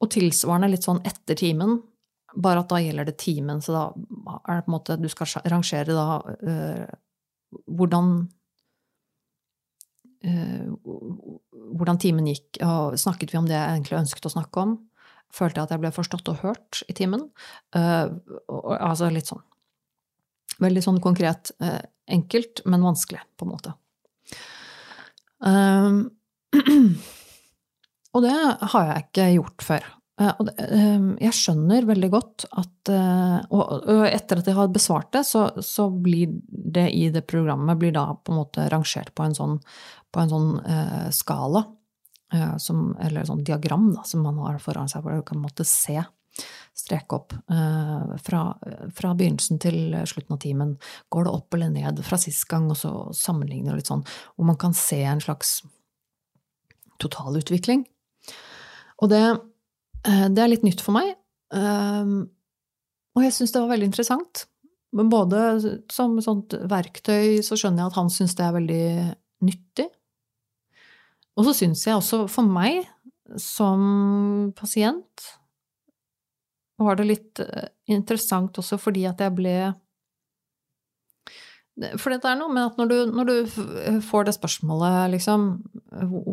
Og 0.02 0.10
tilsvarende 0.12 0.70
litt 0.72 0.86
sånn 0.86 1.02
etter 1.06 1.38
timen, 1.38 1.80
bare 2.32 2.62
at 2.62 2.70
da 2.70 2.80
gjelder 2.82 3.08
det 3.08 3.18
timen, 3.20 3.60
så 3.64 3.74
da 3.74 3.82
er 4.48 4.60
det 4.60 4.64
på 4.66 4.70
en 4.70 4.76
måte 4.76 4.96
Du 5.00 5.08
skal 5.12 5.42
rangere 5.52 5.92
da 5.92 6.06
øh, 6.48 6.86
hvordan 7.68 8.14
øh, 10.24 10.70
hvordan 11.72 12.00
timen 12.00 12.28
gikk, 12.30 12.60
og 12.64 12.98
snakket 13.00 13.32
vi 13.32 13.40
om 13.40 13.48
det 13.48 13.56
jeg 13.56 13.76
egentlig 13.76 14.00
ønsket 14.00 14.28
å 14.28 14.34
snakke 14.34 14.64
om? 14.64 14.74
Følte 15.32 15.60
jeg 15.60 15.68
at 15.68 15.74
jeg 15.74 15.82
ble 15.84 15.92
forstått 15.94 16.28
og 16.32 16.42
hørt 16.44 16.82
i 16.92 16.96
timen? 16.96 17.28
Uh, 17.76 18.12
og, 18.46 18.74
altså 18.76 19.08
litt 19.12 19.30
sånn. 19.30 19.42
Veldig 20.62 20.82
sånn 20.84 21.00
konkret. 21.02 21.54
enkelt, 22.12 22.60
men 22.68 22.82
vanskelig, 22.84 23.22
på 23.38 23.46
en 23.46 23.50
måte. 23.54 23.72
Um, 25.42 26.04
og 28.14 28.24
det 28.24 28.36
har 28.72 28.86
jeg 28.88 29.04
ikke 29.06 29.26
gjort 29.36 29.66
før. 29.66 29.88
Uh, 30.20 30.30
og 30.36 30.50
uh, 30.60 31.06
jeg 31.24 31.34
skjønner 31.34 31.88
veldig 31.88 32.10
godt 32.12 32.44
at 32.60 32.92
uh, 32.92 33.38
og, 33.48 33.86
etter 34.06 34.42
at 34.42 34.50
jeg 34.50 34.58
har 34.58 34.72
besvart 34.74 35.10
det, 35.16 35.24
så, 35.26 35.46
så, 35.64 35.88
blir 35.90 36.34
det 36.46 36.90
i 36.92 37.06
det 37.14 37.24
programmet 37.30 37.80
blir 37.80 37.94
da 37.96 38.10
på 38.14 38.34
en 38.34 38.42
måte 38.42 38.68
rangert 38.72 39.14
på 39.16 39.24
en 39.26 39.36
sånn, 39.36 39.56
på 40.12 40.22
en 40.22 40.30
sånn 40.30 40.50
eh, 40.60 41.08
skala, 41.14 41.64
som, 42.62 42.92
eller 43.02 43.26
sånn 43.28 43.44
diagram, 43.44 43.90
da, 43.96 44.04
som 44.08 44.24
man 44.24 44.38
har 44.40 44.60
foran 44.62 44.88
seg, 44.90 45.04
hvor 45.04 45.18
du 45.18 45.24
kan 45.26 45.40
måtte 45.42 45.66
se 45.68 45.98
streke 46.72 47.12
opp 47.18 47.34
fra, 48.24 48.38
fra, 48.96 49.10
begynnelsen 49.12 49.58
til 49.60 49.92
slutten 50.08 50.32
av 50.32 50.38
timen. 50.40 50.70
Går 51.12 51.26
det 51.26 51.34
opp 51.36 51.56
eller 51.58 51.68
ned 51.74 52.00
fra 52.06 52.16
sist 52.16 52.46
gang, 52.48 52.70
og 52.72 52.78
så 52.80 52.92
sammenligner 53.12 53.76
litt 53.76 53.90
sånn, 53.90 54.06
hvor 54.32 54.48
man 54.48 54.56
kan 54.56 54.72
se 54.72 55.02
en 55.04 55.20
slags 55.20 55.58
totalutvikling. 57.04 57.84
Og 59.04 59.12
det, 59.12 59.20
eh, 60.08 60.26
det 60.32 60.40
er 60.40 60.52
litt 60.54 60.64
nytt 60.64 60.80
for 60.80 60.96
meg. 60.96 61.12
Og 63.12 63.24
jeg 63.26 63.34
syns 63.36 63.52
det 63.52 63.60
var 63.60 63.74
veldig 63.74 63.90
interessant. 63.90 64.46
Men 64.96 65.08
både 65.12 65.40
som 65.92 66.18
sånt 66.24 66.54
verktøy 66.68 67.40
så 67.44 67.56
skjønner 67.56 67.84
jeg 67.84 67.92
at 67.92 67.98
han 67.98 68.12
syns 68.12 68.36
det 68.36 68.46
er 68.46 68.56
veldig 68.56 68.86
nyttig. 69.48 69.88
Og 71.38 71.46
så 71.48 71.54
syns 71.56 71.86
jeg 71.86 71.96
også 71.96 72.26
for 72.30 72.48
meg 72.48 72.84
som 73.40 74.52
pasient 74.58 75.30
var 76.82 76.98
det 76.98 77.08
litt 77.08 77.40
eh, 77.42 77.70
interessant 77.92 78.58
også 78.58 78.78
fordi 78.80 79.06
at 79.08 79.22
jeg 79.22 79.34
ble 79.36 79.54
For 82.00 82.12
det 82.12 82.28
er 82.28 82.38
noe 82.40 82.52
med 82.52 82.66
at 82.66 82.78
når 82.80 82.90
du, 82.90 82.96
når 83.16 83.30
du 83.30 84.00
får 84.04 84.28
det 84.28 84.36
spørsmålet, 84.36 85.12
liksom 85.14 85.48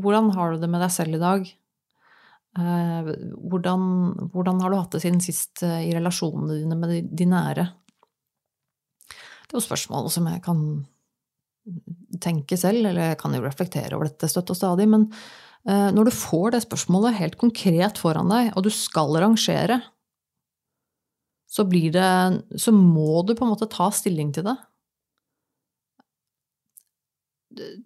Hvordan 0.02 0.32
har 0.36 0.54
du 0.54 0.64
det 0.64 0.72
med 0.72 0.84
deg 0.84 0.94
selv 0.96 1.20
i 1.20 1.24
dag? 1.24 1.50
Eh, 2.60 3.10
hvordan, 3.52 3.82
hvordan, 4.34 4.62
har 4.64 4.72
du 4.72 4.80
hatt 4.80 4.96
det 4.96 5.04
siden 5.06 5.22
sist 5.24 5.64
eh, 5.64 5.84
i 5.88 5.94
relasjonene 5.96 6.58
dine 6.64 6.80
med 6.80 6.96
de, 6.96 7.02
de 7.22 7.28
nære? 7.30 7.68
Det 9.50 9.54
er 9.54 9.60
jo 9.60 9.66
spørsmål 9.66 10.10
som 10.14 10.28
jeg 10.30 10.42
kan 10.46 10.64
tenke 12.22 12.58
selv, 12.60 12.84
eller 12.86 13.12
jeg 13.12 13.20
kan 13.22 13.36
jo 13.36 13.44
reflektere 13.44 13.96
over 13.96 14.10
dette 14.10 14.30
støtt 14.32 14.52
og 14.54 14.58
stadig, 14.58 14.88
men 14.92 15.08
eh, 15.68 15.90
når 15.96 16.10
du 16.10 16.16
får 16.16 16.56
det 16.56 16.66
spørsmålet 16.66 17.20
helt 17.20 17.40
konkret 17.42 18.02
foran 18.02 18.32
deg, 18.32 18.52
og 18.56 18.66
du 18.66 18.72
skal 18.74 19.18
rangere, 19.22 19.82
så 21.50 21.66
blir 21.66 21.90
det 21.90 22.60
Så 22.62 22.70
må 22.70 23.24
du 23.26 23.34
på 23.34 23.42
en 23.42 23.50
måte 23.56 23.66
ta 23.66 23.88
stilling 23.90 24.30
til 24.36 24.46
det. 24.46 24.54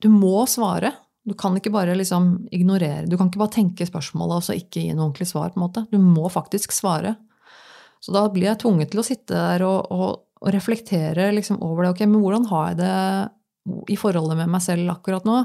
Du 0.03 0.09
må 0.11 0.43
svare. 0.51 0.91
Du 1.23 1.31
kan 1.39 1.55
ikke 1.55 1.71
bare 1.71 1.95
liksom 1.95 2.49
ignorere. 2.51 3.05
Du 3.07 3.15
kan 3.17 3.29
ikke 3.29 3.39
bare 3.39 3.55
tenke 3.55 3.87
spørsmålet 3.87 4.41
og 4.41 4.43
så 4.43 4.57
ikke 4.57 4.83
gi 4.83 4.91
noe 4.91 5.07
ordentlig 5.07 5.29
svar. 5.29 5.53
på 5.53 5.61
en 5.61 5.63
måte. 5.63 5.85
Du 5.91 5.97
må 5.97 6.27
faktisk 6.27 6.75
svare. 6.75 7.15
Så 8.03 8.11
da 8.11 8.25
blir 8.27 8.49
jeg 8.49 8.59
tvunget 8.59 8.91
til 8.91 8.99
å 8.99 9.07
sitte 9.07 9.31
der 9.31 9.63
og, 9.63 9.87
og, 9.95 10.25
og 10.43 10.51
reflektere 10.51 11.31
liksom 11.31 11.61
over 11.63 11.85
det. 11.85 11.93
Ok, 11.93 12.03
men 12.03 12.19
hvordan 12.19 12.49
har 12.51 12.73
jeg 12.73 12.81
det 12.81 12.97
i 13.87 13.97
forholdet 13.99 14.39
med 14.39 14.51
meg 14.51 14.63
selv 14.63 14.91
akkurat 14.95 15.27
nå? 15.27 15.37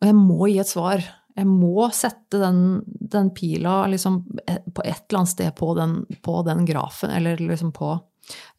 Og 0.00 0.08
jeg 0.08 0.16
må 0.16 0.48
gi 0.48 0.60
et 0.62 0.70
svar. 0.70 1.02
Jeg 1.36 1.46
må 1.48 1.86
sette 1.94 2.40
den, 2.40 2.60
den 2.84 3.30
pila 3.36 3.84
liksom 3.90 4.22
på 4.26 4.84
et 4.84 5.04
eller 5.06 5.20
annet 5.20 5.32
sted 5.32 5.50
på 5.56 5.72
den, 5.78 6.00
på 6.24 6.40
den 6.46 6.64
grafen, 6.68 7.12
eller 7.16 7.40
liksom 7.40 7.72
på 7.76 7.94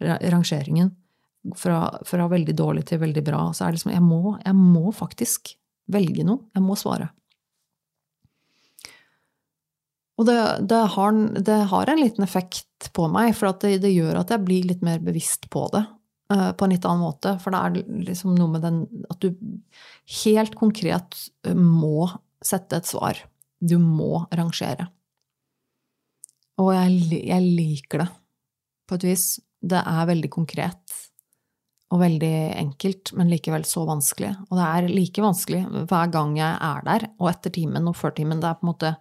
rangeringen. 0.01 0.95
Fra, 1.57 1.87
fra, 2.05 2.27
veldig 2.29 2.53
dårlig 2.53 2.85
til 2.89 3.01
veldig 3.01 3.23
bra. 3.25 3.47
Så 3.53 3.65
er 3.65 3.71
det 3.71 3.79
liksom 3.79 3.95
jeg 3.95 4.05
må, 4.05 4.35
jeg 4.43 4.57
må 4.57 4.91
faktisk 4.93 5.55
velge 5.91 6.25
noe. 6.27 6.45
Jeg 6.53 6.65
må 6.65 6.77
svare. 6.77 7.09
Og 10.21 10.27
det, 10.27 10.37
det, 10.69 10.81
har, 10.93 11.15
det, 11.41 11.57
har, 11.71 11.89
en 11.89 12.01
liten 12.01 12.23
effekt 12.23 12.91
på 12.93 13.07
meg, 13.09 13.33
for 13.33 13.49
det, 13.63 13.79
det, 13.81 13.89
gjør 13.89 14.19
at 14.21 14.29
jeg 14.29 14.45
blir 14.45 14.67
litt 14.69 14.83
mer 14.85 15.01
bevisst 15.01 15.49
på 15.49 15.65
det. 15.73 15.81
Uh, 16.31 16.53
på 16.55 16.63
en 16.63 16.71
litt 16.71 16.85
annen 16.87 17.03
måte. 17.03 17.35
For 17.43 17.51
det 17.51 17.59
er 17.59 18.05
liksom 18.07 18.37
noe 18.37 18.53
med 18.53 18.63
den 18.63 18.81
at 19.11 19.19
du 19.19 19.35
helt 20.23 20.55
konkret 20.55 21.17
eh, 21.47 21.57
må 21.57 22.07
sette 22.45 22.79
et 22.79 22.87
svar. 22.87 23.19
Du 23.59 23.75
må 23.81 24.23
rangere. 24.31 24.87
Og 26.61 26.71
jeg, 26.75 27.21
jeg 27.27 27.51
liker 27.57 28.05
det, 28.05 28.09
på 28.87 28.97
et 28.97 29.07
vis. 29.11 29.25
Det 29.61 29.81
er 29.81 30.07
veldig 30.09 30.31
konkret 30.31 30.97
og 31.91 31.99
veldig 31.99 32.35
enkelt, 32.55 33.11
men 33.19 33.29
likevel 33.31 33.65
så 33.67 33.83
vanskelig. 33.87 34.31
Og 34.47 34.55
det 34.55 34.67
er 34.67 34.89
like 34.93 35.23
vanskelig 35.23 35.65
hver 35.89 36.11
gang 36.13 36.37
jeg 36.39 36.53
er 36.69 36.85
der, 36.87 37.07
og 37.19 37.31
etter 37.33 37.53
timen 37.59 37.89
og 37.91 37.97
før 37.99 38.15
timen. 38.15 38.39
Det 38.39 38.47
er 38.47 38.59
på 38.59 38.67
en 38.67 38.71
måte 38.73 38.95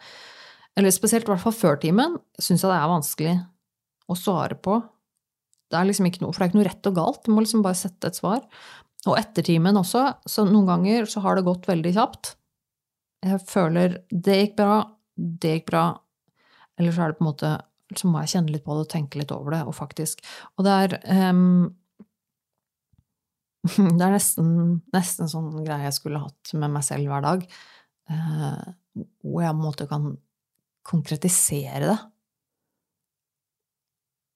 Eller 0.79 0.93
spesielt 0.95 1.27
i 1.27 1.31
hvert 1.33 1.43
fall 1.43 1.55
før 1.55 1.79
timen 1.83 2.13
syns 2.39 2.63
jeg 2.63 2.71
det 2.71 2.77
er 2.79 2.91
vanskelig 2.91 3.33
å 4.11 4.17
svare 4.17 4.55
på. 4.55 4.79
Det 5.71 5.79
er 5.79 5.87
liksom 5.87 6.09
ikke 6.09 6.25
noe, 6.25 6.35
For 6.35 6.43
det 6.43 6.49
er 6.49 6.51
ikke 6.51 6.61
noe 6.61 6.69
rett 6.69 6.91
og 6.91 6.99
galt, 6.99 7.25
du 7.25 7.33
må 7.35 7.45
liksom 7.45 7.65
bare 7.65 7.79
sette 7.79 8.11
et 8.11 8.19
svar. 8.19 8.43
Og 9.09 9.17
etter 9.17 9.47
timen 9.47 9.79
også, 9.81 10.05
så 10.29 10.45
noen 10.45 10.69
ganger 10.69 11.09
så 11.09 11.23
har 11.25 11.39
det 11.39 11.47
gått 11.47 11.69
veldig 11.71 11.95
kjapt. 11.97 12.35
Jeg 13.25 13.43
føler 13.49 13.99
det 14.11 14.39
gikk 14.41 14.55
bra, 14.61 14.77
det 15.15 15.55
gikk 15.55 15.69
bra, 15.71 15.85
eller 16.81 16.97
så 16.97 17.05
er 17.05 17.13
det 17.13 17.21
på 17.21 17.25
en 17.25 17.31
måte 17.31 17.53
så 17.99 18.07
må 18.07 18.23
jeg 18.23 18.35
kjenne 18.37 18.55
litt 18.55 18.65
på 18.67 18.75
det 18.77 18.85
og 18.85 18.91
tenke 18.93 19.19
litt 19.19 19.33
over 19.35 19.55
det, 19.55 19.65
og 19.67 19.75
faktisk 19.75 20.23
Og 20.59 20.67
det 20.67 20.75
er 20.85 21.33
um, 21.33 21.73
Det 23.99 24.05
er 24.07 24.15
nesten, 24.15 24.53
nesten 24.95 25.31
sånn 25.31 25.51
greie 25.65 25.89
jeg 25.89 25.97
skulle 25.99 26.23
hatt 26.23 26.55
med 26.57 26.73
meg 26.77 26.87
selv 26.87 27.11
hver 27.11 27.25
dag, 27.25 27.43
uh, 28.13 28.63
hvor 29.25 29.45
jeg 29.45 29.53
på 29.53 29.59
en 29.59 29.67
måte 29.67 29.89
kan 29.91 30.07
konkretisere 30.87 31.83
det. 31.85 31.99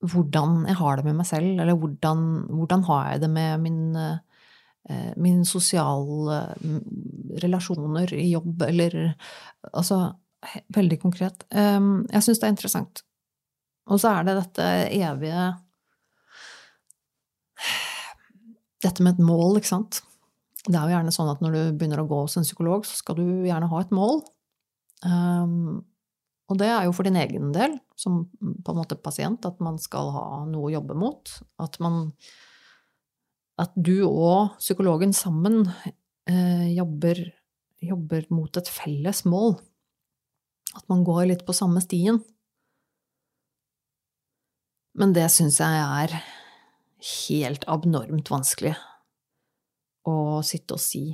Hvordan 0.05 0.67
jeg 0.69 0.77
har 0.77 0.99
det 0.99 1.07
med 1.07 1.17
meg 1.21 1.29
selv, 1.29 1.55
eller 1.61 1.79
hvordan, 1.81 2.23
hvordan 2.53 2.85
har 2.91 3.11
jeg 3.13 3.25
det 3.25 3.33
med 3.35 3.65
min 3.65 3.83
min 5.17 5.47
sosiale 5.49 6.43
relasjoner 7.41 8.11
i 8.13 8.27
jobb, 8.35 8.67
eller 8.67 9.15
Altså 9.73 10.13
veldig 10.77 10.99
konkret. 11.01 11.47
Jeg 11.49 12.21
syns 12.21 12.41
det 12.43 12.45
er 12.45 12.53
interessant. 12.53 13.01
Og 13.89 14.01
så 14.01 14.11
er 14.13 14.27
det 14.27 14.35
dette 14.39 14.67
evige 14.93 15.47
Dette 18.85 19.01
med 19.01 19.17
et 19.17 19.25
mål, 19.25 19.57
ikke 19.57 19.71
sant. 19.71 20.03
Det 20.67 20.77
er 20.77 20.89
jo 20.89 20.93
gjerne 20.93 21.13
sånn 21.13 21.31
at 21.33 21.41
når 21.45 21.55
du 21.55 21.61
begynner 21.79 22.03
å 22.03 22.09
gå 22.09 22.19
hos 22.27 22.37
en 22.37 22.45
psykolog, 22.45 22.85
så 22.85 22.99
skal 22.99 23.17
du 23.17 23.25
gjerne 23.47 23.69
ha 23.71 23.81
et 23.81 23.95
mål. 23.97 24.19
Um, 25.05 25.85
og 26.53 26.59
det 26.61 26.69
er 26.69 26.85
jo 26.85 26.93
for 26.97 27.09
din 27.09 27.17
egen 27.21 27.53
del, 27.57 27.79
som 27.95 28.24
på 28.34 28.72
en 28.72 28.80
måte 28.80 28.99
pasient, 28.99 29.45
at 29.47 29.61
man 29.62 29.78
skal 29.78 30.11
ha 30.14 30.26
noe 30.49 30.68
å 30.68 30.74
jobbe 30.74 30.97
mot. 30.99 31.36
At 31.62 31.78
man 31.82 32.12
At 33.55 33.70
du 33.78 34.03
og 34.03 34.57
psykologen 34.59 35.12
sammen 35.14 35.68
eh, 36.26 36.74
jobber, 36.74 37.20
jobber 37.78 38.24
mot 38.34 38.57
et 38.59 38.66
felles 38.66 39.20
mål. 39.30 39.55
At 40.74 40.88
man 40.90 41.05
går 41.07 41.28
litt 41.30 41.45
på 41.47 41.55
samme 41.55 41.78
stien. 41.84 42.18
Men 44.99 45.14
det 45.14 45.28
syns 45.30 45.61
jeg 45.62 45.84
er 45.84 46.16
helt 47.05 47.68
abnormt 47.70 48.30
vanskelig 48.30 48.74
å 50.11 50.42
sitte 50.42 50.74
og 50.76 50.82
si 50.82 51.05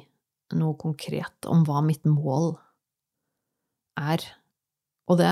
noe 0.56 0.76
konkret 0.80 1.46
om 1.50 1.62
hva 1.66 1.82
mitt 1.84 2.08
mål 2.08 2.54
er. 4.00 4.24
Og 5.10 5.18
det, 5.20 5.30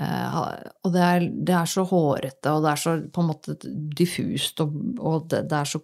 og 0.00 0.92
det, 0.94 1.02
er, 1.04 1.24
det 1.30 1.52
er, 1.52 1.68
så 1.68 1.84
hårete, 1.84 2.52
og 2.52 2.64
det 2.64 2.70
er 2.70 2.80
så 2.80 2.94
på 3.12 3.22
en 3.22 3.28
måte 3.28 3.56
diffust, 3.98 4.62
og, 4.64 4.76
og 4.96 5.26
det, 5.28 5.42
det, 5.50 5.58
er 5.58 5.68
så 5.68 5.82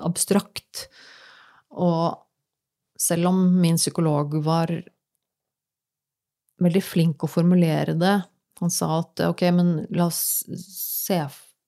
abstrakt. 0.00 0.86
Og 1.76 2.16
selv 2.96 3.28
om 3.28 3.42
min 3.60 3.76
psykolog 3.76 4.38
var 4.46 4.72
veldig 6.64 6.84
flink 6.86 7.26
å 7.26 7.30
formulere 7.30 7.98
det 7.98 8.16
han 8.60 8.70
sa 8.70 9.00
at 9.00 9.22
ok, 9.26 9.42
men 9.54 9.72
la 9.94 10.06
oss 10.08 10.44
se, 10.64 11.18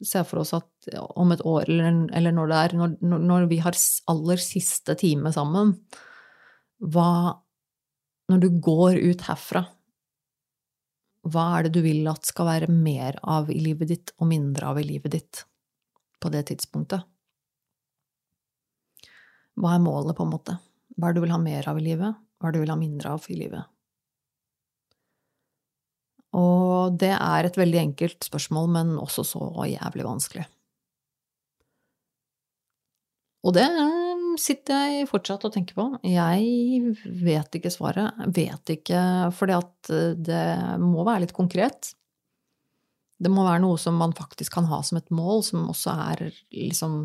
se 0.04 0.22
for 0.28 0.42
oss 0.42 0.54
at 0.56 0.90
om 1.18 1.32
et 1.34 1.42
år, 1.46 1.66
eller, 1.66 2.04
eller 2.14 2.34
når 2.34 2.52
det 2.52 2.60
er 2.60 2.76
når, 2.78 2.92
når, 3.02 3.48
vi 3.50 3.58
har 3.64 3.78
aller 4.12 4.42
siste 4.42 4.94
time 5.00 5.32
sammen, 5.34 5.76
hva 6.78 7.42
Når 8.26 8.40
du 8.42 8.48
går 8.58 8.96
ut 9.06 9.20
herfra, 9.22 9.60
hva 11.26 11.44
er 11.56 11.66
det 11.66 11.74
du 11.76 11.82
vil 11.84 12.06
at 12.10 12.28
skal 12.28 12.48
være 12.48 12.70
mer 12.70 13.18
av 13.26 13.50
i 13.50 13.58
livet 13.62 13.90
ditt 13.90 14.12
og 14.20 14.30
mindre 14.30 14.70
av 14.70 14.80
i 14.80 14.86
livet 14.86 15.14
ditt 15.16 15.42
på 16.22 16.30
det 16.32 16.46
tidspunktet? 16.50 17.06
Hva 19.56 19.72
er 19.74 19.82
målet, 19.82 20.16
på 20.16 20.26
en 20.26 20.34
måte? 20.34 20.58
Hva 20.96 21.08
er 21.08 21.14
det 21.14 21.20
du 21.20 21.24
vil 21.24 21.34
ha 21.34 21.40
mer 21.40 21.68
av 21.70 21.80
i 21.80 21.86
livet? 21.86 22.18
Hva 22.36 22.48
er 22.48 22.52
det 22.52 22.60
du 22.60 22.64
vil 22.66 22.74
ha 22.74 22.78
mindre 22.78 23.14
av 23.16 23.26
i 23.32 23.38
livet? 23.38 23.72
Og 26.36 26.98
det 27.00 27.14
er 27.16 27.48
et 27.48 27.56
veldig 27.56 27.80
enkelt 27.80 28.26
spørsmål, 28.28 28.68
men 28.74 28.92
også 29.00 29.24
så 29.24 29.48
jævlig 29.70 30.04
vanskelig. 30.04 30.44
Og 33.46 33.54
det 33.56 33.64
sitter 34.40 34.90
jeg 34.90 35.08
fortsatt 35.10 35.44
og 35.48 35.52
tenker 35.54 35.76
på. 35.76 35.86
Jeg 36.06 36.94
vet 37.24 37.58
ikke 37.58 37.72
svaret. 37.72 38.16
Vet 38.36 38.76
ikke 38.76 39.00
fordi 39.36 39.56
at 39.56 39.92
det 40.28 40.46
må 40.82 41.04
være 41.06 41.26
litt 41.26 41.36
konkret. 41.36 41.92
Det 43.16 43.32
må 43.32 43.46
være 43.46 43.62
noe 43.64 43.78
som 43.80 43.96
man 43.96 44.12
faktisk 44.16 44.58
kan 44.58 44.68
ha 44.68 44.82
som 44.84 44.98
et 45.00 45.12
mål, 45.14 45.42
som 45.46 45.70
også 45.72 45.94
er 46.12 46.24
liksom 46.52 46.98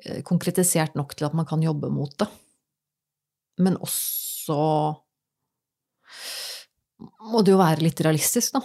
eh, 0.00 0.22
konkretisert 0.24 0.96
nok 0.96 1.12
til 1.16 1.28
at 1.28 1.36
man 1.36 1.48
kan 1.48 1.62
jobbe 1.64 1.90
mot 1.92 2.14
det. 2.20 2.28
Men 3.60 3.76
også 3.84 4.58
må 7.30 7.42
det 7.44 7.52
jo 7.52 7.60
være 7.60 7.84
litt 7.84 8.00
realistisk, 8.06 8.56
da. 8.56 8.62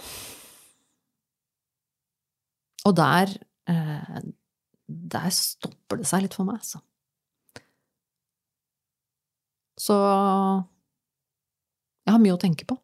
Og 2.88 2.94
der 2.96 3.32
eh, 3.68 4.20
Der 4.90 5.32
stopper 5.34 6.00
det 6.00 6.08
seg 6.08 6.24
litt 6.24 6.34
for 6.34 6.48
meg, 6.48 6.62
altså. 6.62 6.80
Så 9.80 9.96
jeg 12.04 12.12
har 12.12 12.20
mye 12.20 12.36
å 12.36 12.40
tenke 12.40 12.66
på. 12.68 12.76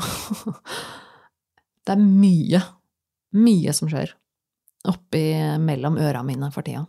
det 1.84 1.94
er 1.96 2.00
mye, 2.00 2.62
mye 3.40 3.74
som 3.76 3.90
skjer 3.90 4.14
oppi 4.90 5.24
mellom 5.60 5.98
øra 6.00 6.22
mine 6.24 6.50
for 6.54 6.64
tida. 6.66 6.86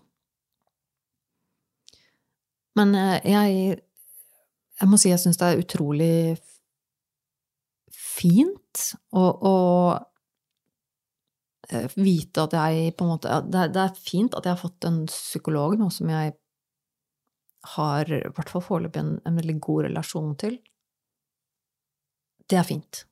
Men 2.79 2.93
eh, 2.95 3.17
jeg, 3.27 3.81
jeg 4.79 4.89
må 4.89 4.99
si 4.99 5.11
jeg 5.11 5.19
syns 5.19 5.39
det 5.41 5.49
er 5.49 5.59
utrolig 5.59 6.15
fint 7.91 8.83
å, 9.11 9.23
å 9.23 9.55
eh, 11.67 11.87
vite 11.97 12.45
at 12.45 12.55
jeg 12.55 12.93
på 12.95 13.07
en 13.07 13.11
måte 13.11 13.41
det 13.51 13.65
er, 13.65 13.73
det 13.75 13.83
er, 13.83 13.99
fint 13.99 14.37
at 14.37 14.47
jeg 14.47 14.55
har 14.55 14.61
fått 14.61 14.87
en 14.87 15.03
psykolog 15.09 15.75
nå 15.79 15.89
som 15.91 16.11
jeg 16.13 16.35
har 17.75 18.09
i 18.11 18.21
hvert 18.25 18.49
fall 18.49 18.63
foreløpig 18.65 19.01
en, 19.01 19.15
en, 19.25 19.37
veldig 19.37 19.57
god 19.61 19.85
relasjon 19.87 20.35
til. 20.41 20.57
Det 22.49 22.57
er 22.59 22.67
fint. 22.67 23.03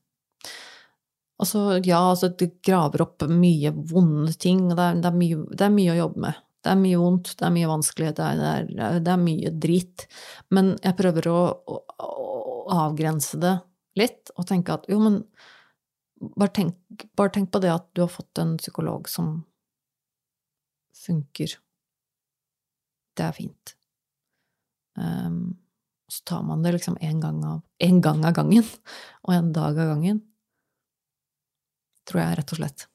Altså, 1.40 1.78
ja, 1.86 2.00
altså, 2.10 2.32
det 2.36 2.60
graver 2.66 3.06
opp 3.06 3.24
mye 3.30 3.72
vonde 3.72 4.34
ting, 4.36 4.66
og 4.68 4.76
det 4.76 4.86
er, 4.86 5.00
det 5.00 5.10
er, 5.10 5.18
mye, 5.22 5.44
det 5.54 5.66
er 5.66 5.74
mye, 5.74 5.94
å 5.94 6.00
jobbe 6.02 6.24
med. 6.26 6.42
Det 6.60 6.72
er 6.74 6.80
mye 6.82 6.98
vondt, 7.00 7.30
det 7.40 7.46
er 7.46 7.54
mye 7.54 7.70
vanskelig, 7.70 8.10
det 8.18 8.26
er, 8.26 8.66
det 9.00 9.14
er 9.14 9.22
mye 9.22 9.52
drit. 9.62 10.04
Men 10.52 10.74
jeg 10.84 10.98
prøver 10.98 11.30
å, 11.30 11.38
å, 11.72 11.78
å 12.10 12.80
avgrense 12.82 13.40
det 13.40 13.54
litt 13.98 14.30
og 14.36 14.46
tenke 14.50 14.76
at 14.76 14.84
jo, 14.90 15.00
men 15.02 15.22
bare 16.36 16.52
tenk, 16.52 17.06
bare 17.16 17.32
tenk, 17.32 17.48
på 17.52 17.62
det 17.64 17.72
at 17.72 17.88
du 17.96 18.04
har 18.04 18.12
fått 18.12 18.38
en 18.42 18.58
psykolog 18.60 19.08
som 19.08 19.38
funker. 21.00 21.56
Det 23.16 23.24
er 23.24 23.36
fint. 23.36 23.79
Um, 24.98 25.58
så 26.10 26.24
tar 26.26 26.42
man 26.42 26.62
det 26.64 26.72
liksom 26.74 26.96
én 27.00 27.20
gang, 27.22 27.40
gang, 28.02 28.24
av 28.24 28.34
gangen, 28.34 28.66
og 29.26 29.34
en 29.34 29.52
dag 29.54 29.78
av 29.78 29.94
gangen. 29.94 30.22
Tror 32.10 32.24
jeg, 32.24 32.38
rett 32.40 32.54
og 32.54 32.62
slett. 32.62 32.86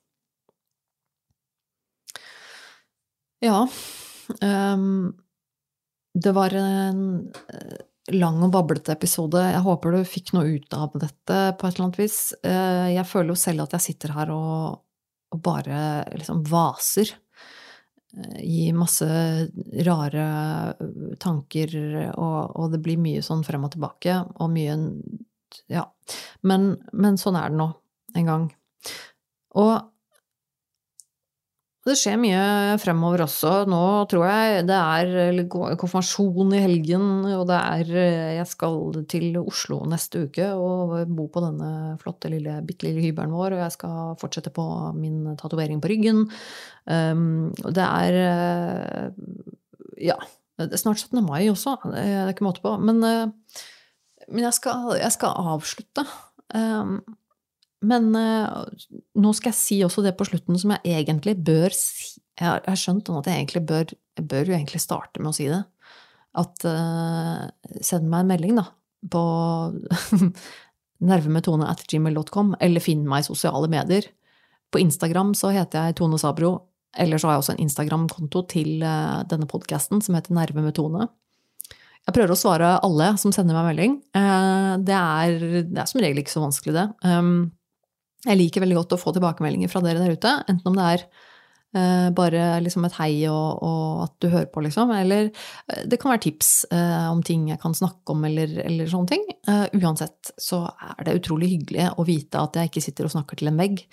Ja 3.44 3.68
um, 4.42 5.12
Det 6.16 6.32
var 6.32 6.56
en 6.58 7.02
lang 8.14 8.42
og 8.46 8.52
bablete 8.54 8.94
episode. 8.94 9.42
Jeg 9.42 9.64
håper 9.66 9.96
du 9.96 10.08
fikk 10.08 10.34
noe 10.36 10.58
ut 10.58 10.78
av 10.78 10.94
dette 11.02 11.38
på 11.58 11.68
et 11.68 11.76
eller 11.76 11.88
annet 11.88 12.00
vis. 12.00 12.20
Eh, 12.46 12.88
jeg 12.94 13.10
føler 13.10 13.34
jo 13.34 13.40
selv 13.40 13.66
at 13.66 13.76
jeg 13.78 13.86
sitter 13.88 14.14
her 14.14 14.32
og, 14.36 14.82
og 15.34 15.42
bare 15.46 15.80
liksom 16.14 16.44
vaser 16.50 17.10
eh, 17.10 17.22
i 18.40 18.70
masse 18.76 19.08
rare 19.88 20.26
tanker, 21.22 21.76
og, 22.16 22.56
og, 22.56 22.70
det 22.74 22.82
blir 22.86 23.02
mye 23.02 23.24
sånn 23.26 23.44
frem 23.48 23.68
og 23.68 23.76
tilbake, 23.76 24.20
og 24.40 24.52
mye 24.54 24.78
Ja. 25.72 25.86
Men, 26.44 26.74
men 26.92 27.16
sånn 27.18 27.38
er 27.40 27.52
det 27.52 27.60
nå 27.60 27.70
en 28.20 28.30
gang. 28.30 28.48
Og 29.56 29.76
det 31.86 31.94
skjer 32.00 32.16
mye 32.18 32.78
fremover 32.82 33.22
også. 33.28 33.52
Nå 33.70 33.82
tror 34.10 34.24
jeg 34.26 34.64
det 34.66 34.78
er 34.78 35.44
konfirmasjon 35.52 36.56
i 36.58 36.62
helgen, 36.64 37.04
og 37.30 37.44
det 37.52 37.60
er 37.60 37.92
Jeg 38.40 38.48
skal 38.50 39.04
til 39.12 39.38
Oslo 39.42 39.84
neste 39.90 40.24
uke 40.26 40.48
og 40.58 40.96
bo 41.14 41.28
på 41.30 41.44
denne 41.46 41.70
flotte, 42.02 42.32
lille, 42.34 42.58
bitte 42.66 42.88
lille 42.88 43.04
hybelen 43.06 43.36
vår, 43.36 43.54
og 43.54 43.62
jeg 43.68 43.76
skal 43.78 44.16
fortsette 44.22 44.54
på 44.56 44.66
min 44.98 45.36
tatovering 45.38 45.84
på 45.84 45.92
ryggen. 45.94 46.26
Um, 46.90 47.54
det 47.70 47.86
er 47.86 49.12
Ja. 50.02 50.18
Det 50.56 50.72
er 50.72 50.80
snart 50.80 51.02
17. 51.04 51.20
mai 51.20 51.50
også, 51.52 51.76
det 51.92 52.00
er 52.00 52.30
ikke 52.32 52.46
måte 52.48 52.62
på. 52.64 52.78
Men, 52.80 53.02
men 53.04 54.40
jeg, 54.40 54.54
skal, 54.56 54.94
jeg 54.96 55.12
skal 55.12 55.36
avslutte. 55.52 56.06
Men 57.86 58.12
uh, 58.18 58.66
nå 59.20 59.34
skal 59.38 59.52
jeg 59.52 59.60
si 59.60 59.80
også 59.86 60.04
det 60.06 60.16
på 60.18 60.28
slutten 60.28 60.58
som 60.60 60.76
jeg 60.76 61.04
egentlig 61.04 61.38
bør 61.46 61.74
si. 61.76 62.14
Jeg 62.36 62.52
har, 62.52 62.76
skjønt 62.76 63.08
at 63.16 63.30
jeg 63.30 63.46
egentlig 63.46 63.62
bør, 63.64 63.92
jeg 64.20 64.28
bør 64.28 64.50
jo 64.50 64.56
egentlig 64.58 64.82
starte 64.84 65.22
med 65.22 65.32
å 65.32 65.38
si 65.38 65.48
det. 65.48 65.62
At 66.36 66.66
uh, 66.68 67.46
send 67.80 68.10
meg 68.12 68.26
en 68.26 68.32
melding, 68.34 68.60
da, 68.60 68.66
på 69.12 69.22
nervemetone 71.12 71.70
at 71.72 71.86
gmail.com, 71.88 72.58
eller 72.60 72.84
finn 72.84 73.06
meg 73.08 73.24
i 73.24 73.30
sosiale 73.30 73.70
medier. 73.72 74.10
På 74.68 74.82
Instagram 74.84 75.32
så 75.38 75.54
heter 75.56 75.88
jeg 75.88 76.00
Tone 76.02 76.20
Sabro. 76.20 76.58
Eller 76.96 77.20
så 77.20 77.28
har 77.28 77.36
jeg 77.36 77.44
også 77.44 77.56
en 77.56 77.64
Instagram-konto 77.64 78.46
til 78.52 78.84
uh, 78.84 79.24
denne 79.32 79.48
podkasten 79.52 80.04
som 80.04 80.16
heter 80.20 80.36
Nerve 80.36 80.64
med 80.64 80.76
Tone. 80.76 81.08
Jeg 82.06 82.14
prøver 82.16 82.36
å 82.36 82.38
svare 82.40 82.76
alle 82.86 83.14
som 83.20 83.32
sender 83.34 83.56
meg 83.58 83.72
melding. 83.72 83.96
Det 84.86 84.94
er, 84.94 85.40
det 85.66 85.80
er 85.82 85.88
som 85.90 86.04
regel 86.04 86.20
ikke 86.22 86.36
så 86.36 86.44
vanskelig, 86.44 86.76
det. 86.76 86.84
Jeg 88.26 88.42
liker 88.42 88.66
veldig 88.66 88.82
godt 88.82 88.98
å 88.98 89.02
få 89.02 89.16
tilbakemeldinger 89.16 89.72
fra 89.72 89.84
dere 89.86 90.02
der 90.04 90.18
ute, 90.18 90.36
enten 90.50 90.72
om 90.72 90.78
det 90.78 90.90
er 90.96 91.08
eh, 91.76 92.08
bare 92.16 92.46
liksom 92.64 92.88
et 92.88 92.96
hei 93.00 93.12
og, 93.30 93.62
og, 93.66 94.04
at 94.06 94.16
du 94.24 94.30
hører 94.32 94.50
på, 94.52 94.64
liksom, 94.66 94.92
eller 94.96 95.30
eh, 95.30 95.84
det 95.90 96.00
kan 96.02 96.14
være 96.14 96.24
tips 96.28 96.52
eh, 96.72 97.08
om 97.12 97.22
ting 97.26 97.50
jeg 97.52 97.62
kan 97.62 97.76
snakke 97.78 98.16
om, 98.16 98.26
eller, 98.28 98.58
eller 98.66 98.90
sånne 98.92 99.12
ting. 99.12 99.26
Eh, 99.48 99.66
uansett 99.82 100.34
så 100.42 100.64
er 100.72 101.08
det 101.08 101.18
utrolig 101.22 101.52
hyggelig 101.56 101.90
å 101.96 102.08
vite 102.08 102.42
at 102.42 102.60
jeg 102.60 102.72
ikke 102.72 102.86
sitter 102.88 103.10
og 103.10 103.16
snakker 103.16 103.40
til 103.40 103.52
en 103.52 103.62
vegg. 103.62 103.86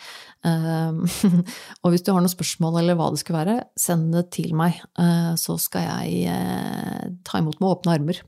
Uh, 0.42 1.04
og 1.82 1.92
hvis 1.92 2.02
du 2.02 2.12
har 2.12 2.22
noen 2.22 2.32
spørsmål 2.32 2.80
eller 2.80 2.98
hva 2.98 3.12
det 3.12 3.22
skulle 3.22 3.44
være, 3.44 3.58
send 3.78 4.10
det 4.16 4.26
til 4.34 4.56
meg, 4.58 4.80
uh, 4.98 5.34
så 5.38 5.58
skal 5.60 5.86
jeg 5.86 7.12
ta 7.26 7.42
imot 7.42 7.60
med 7.60 7.74
åpne 7.76 7.98
armer. 7.98 8.22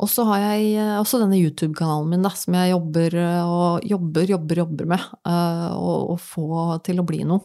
Og 0.00 0.08
så 0.08 0.24
har 0.30 0.40
jeg 0.42 0.72
eh, 0.80 0.96
også 0.96 1.20
denne 1.20 1.38
YouTube-kanalen 1.40 2.08
min, 2.14 2.24
da, 2.24 2.32
som 2.36 2.56
jeg 2.56 2.72
jobber 2.72 3.16
eh, 3.20 3.44
og 3.44 3.86
jobber, 3.88 4.26
jobber, 4.32 4.62
jobber 4.64 4.90
med 4.94 5.06
uh, 5.28 5.70
å, 5.76 6.16
få 6.16 6.80
til 6.86 7.02
å 7.02 7.06
bli 7.06 7.24
noe. 7.28 7.44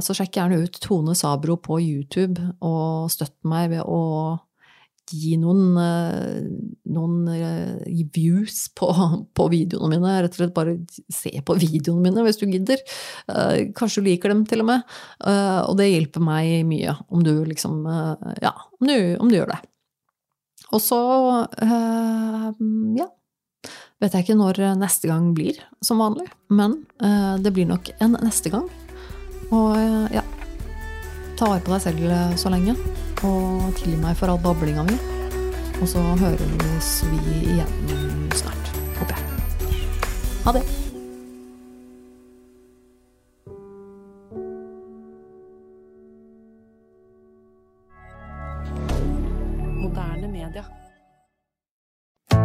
Så 0.00 0.14
sjekk 0.16 0.38
gjerne 0.38 0.62
ut 0.62 0.76
Tone 0.80 1.12
Sabro 1.18 1.58
på 1.60 1.76
YouTube, 1.82 2.40
og 2.64 3.10
støtt 3.12 3.34
meg 3.44 3.74
ved 3.74 3.82
å 3.84 3.98
gi 5.10 5.34
noen, 5.36 5.76
noen 6.96 8.06
views 8.14 8.62
på, 8.78 8.88
på, 9.36 9.48
videoene 9.52 9.98
mine. 9.98 10.14
Rett 10.24 10.32
og 10.32 10.40
slett 10.40 10.56
bare 10.56 10.78
se 11.12 11.34
på 11.44 11.58
videoene 11.60 12.06
mine 12.06 12.24
hvis 12.24 12.40
du 12.40 12.46
gidder. 12.48 12.80
Kanskje 13.76 14.00
du 14.00 14.08
liker 14.08 14.32
dem, 14.32 14.46
til 14.48 14.64
og 14.64 14.70
med. 14.70 14.98
Og 15.28 15.76
det 15.76 15.90
hjelper 15.90 16.24
meg 16.24 16.56
mye 16.72 16.96
om 17.10 17.26
du 17.26 17.34
liksom 17.44 17.82
Ja, 18.40 18.56
om 18.80 18.88
du, 18.88 18.96
om 19.20 19.28
du 19.28 19.42
gjør 19.42 19.58
det. 19.58 19.60
Og 20.74 20.82
så 20.82 21.00
øh, 21.62 22.48
ja. 22.98 23.06
Vet 24.00 24.12
jeg 24.12 24.26
ikke 24.26 24.36
når 24.36 24.58
neste 24.76 25.08
gang 25.08 25.30
blir, 25.34 25.56
som 25.82 26.02
vanlig. 26.02 26.26
Men 26.50 26.82
øh, 27.02 27.36
det 27.44 27.52
blir 27.52 27.68
nok 27.68 27.90
en 28.00 28.16
neste 28.22 28.50
gang. 28.52 28.68
Og 29.50 29.76
øh, 29.78 30.08
ja 30.12 30.24
Ta 31.36 31.44
vare 31.50 31.60
på 31.60 31.72
deg 31.74 31.82
selv 31.84 32.38
så 32.40 32.48
lenge. 32.48 32.76
Og 33.28 33.74
tilgi 33.76 33.98
meg 34.00 34.16
for 34.16 34.32
all 34.32 34.40
bablinga 34.40 34.86
mi. 34.88 34.96
Og 35.82 35.88
så 35.88 36.00
høres 36.00 37.04
vi 37.10 37.20
igjen 37.52 38.32
snart, 38.32 38.72
håper 38.96 39.12
jeg. 39.12 39.76
Ha 40.46 40.56
det. 40.56 40.85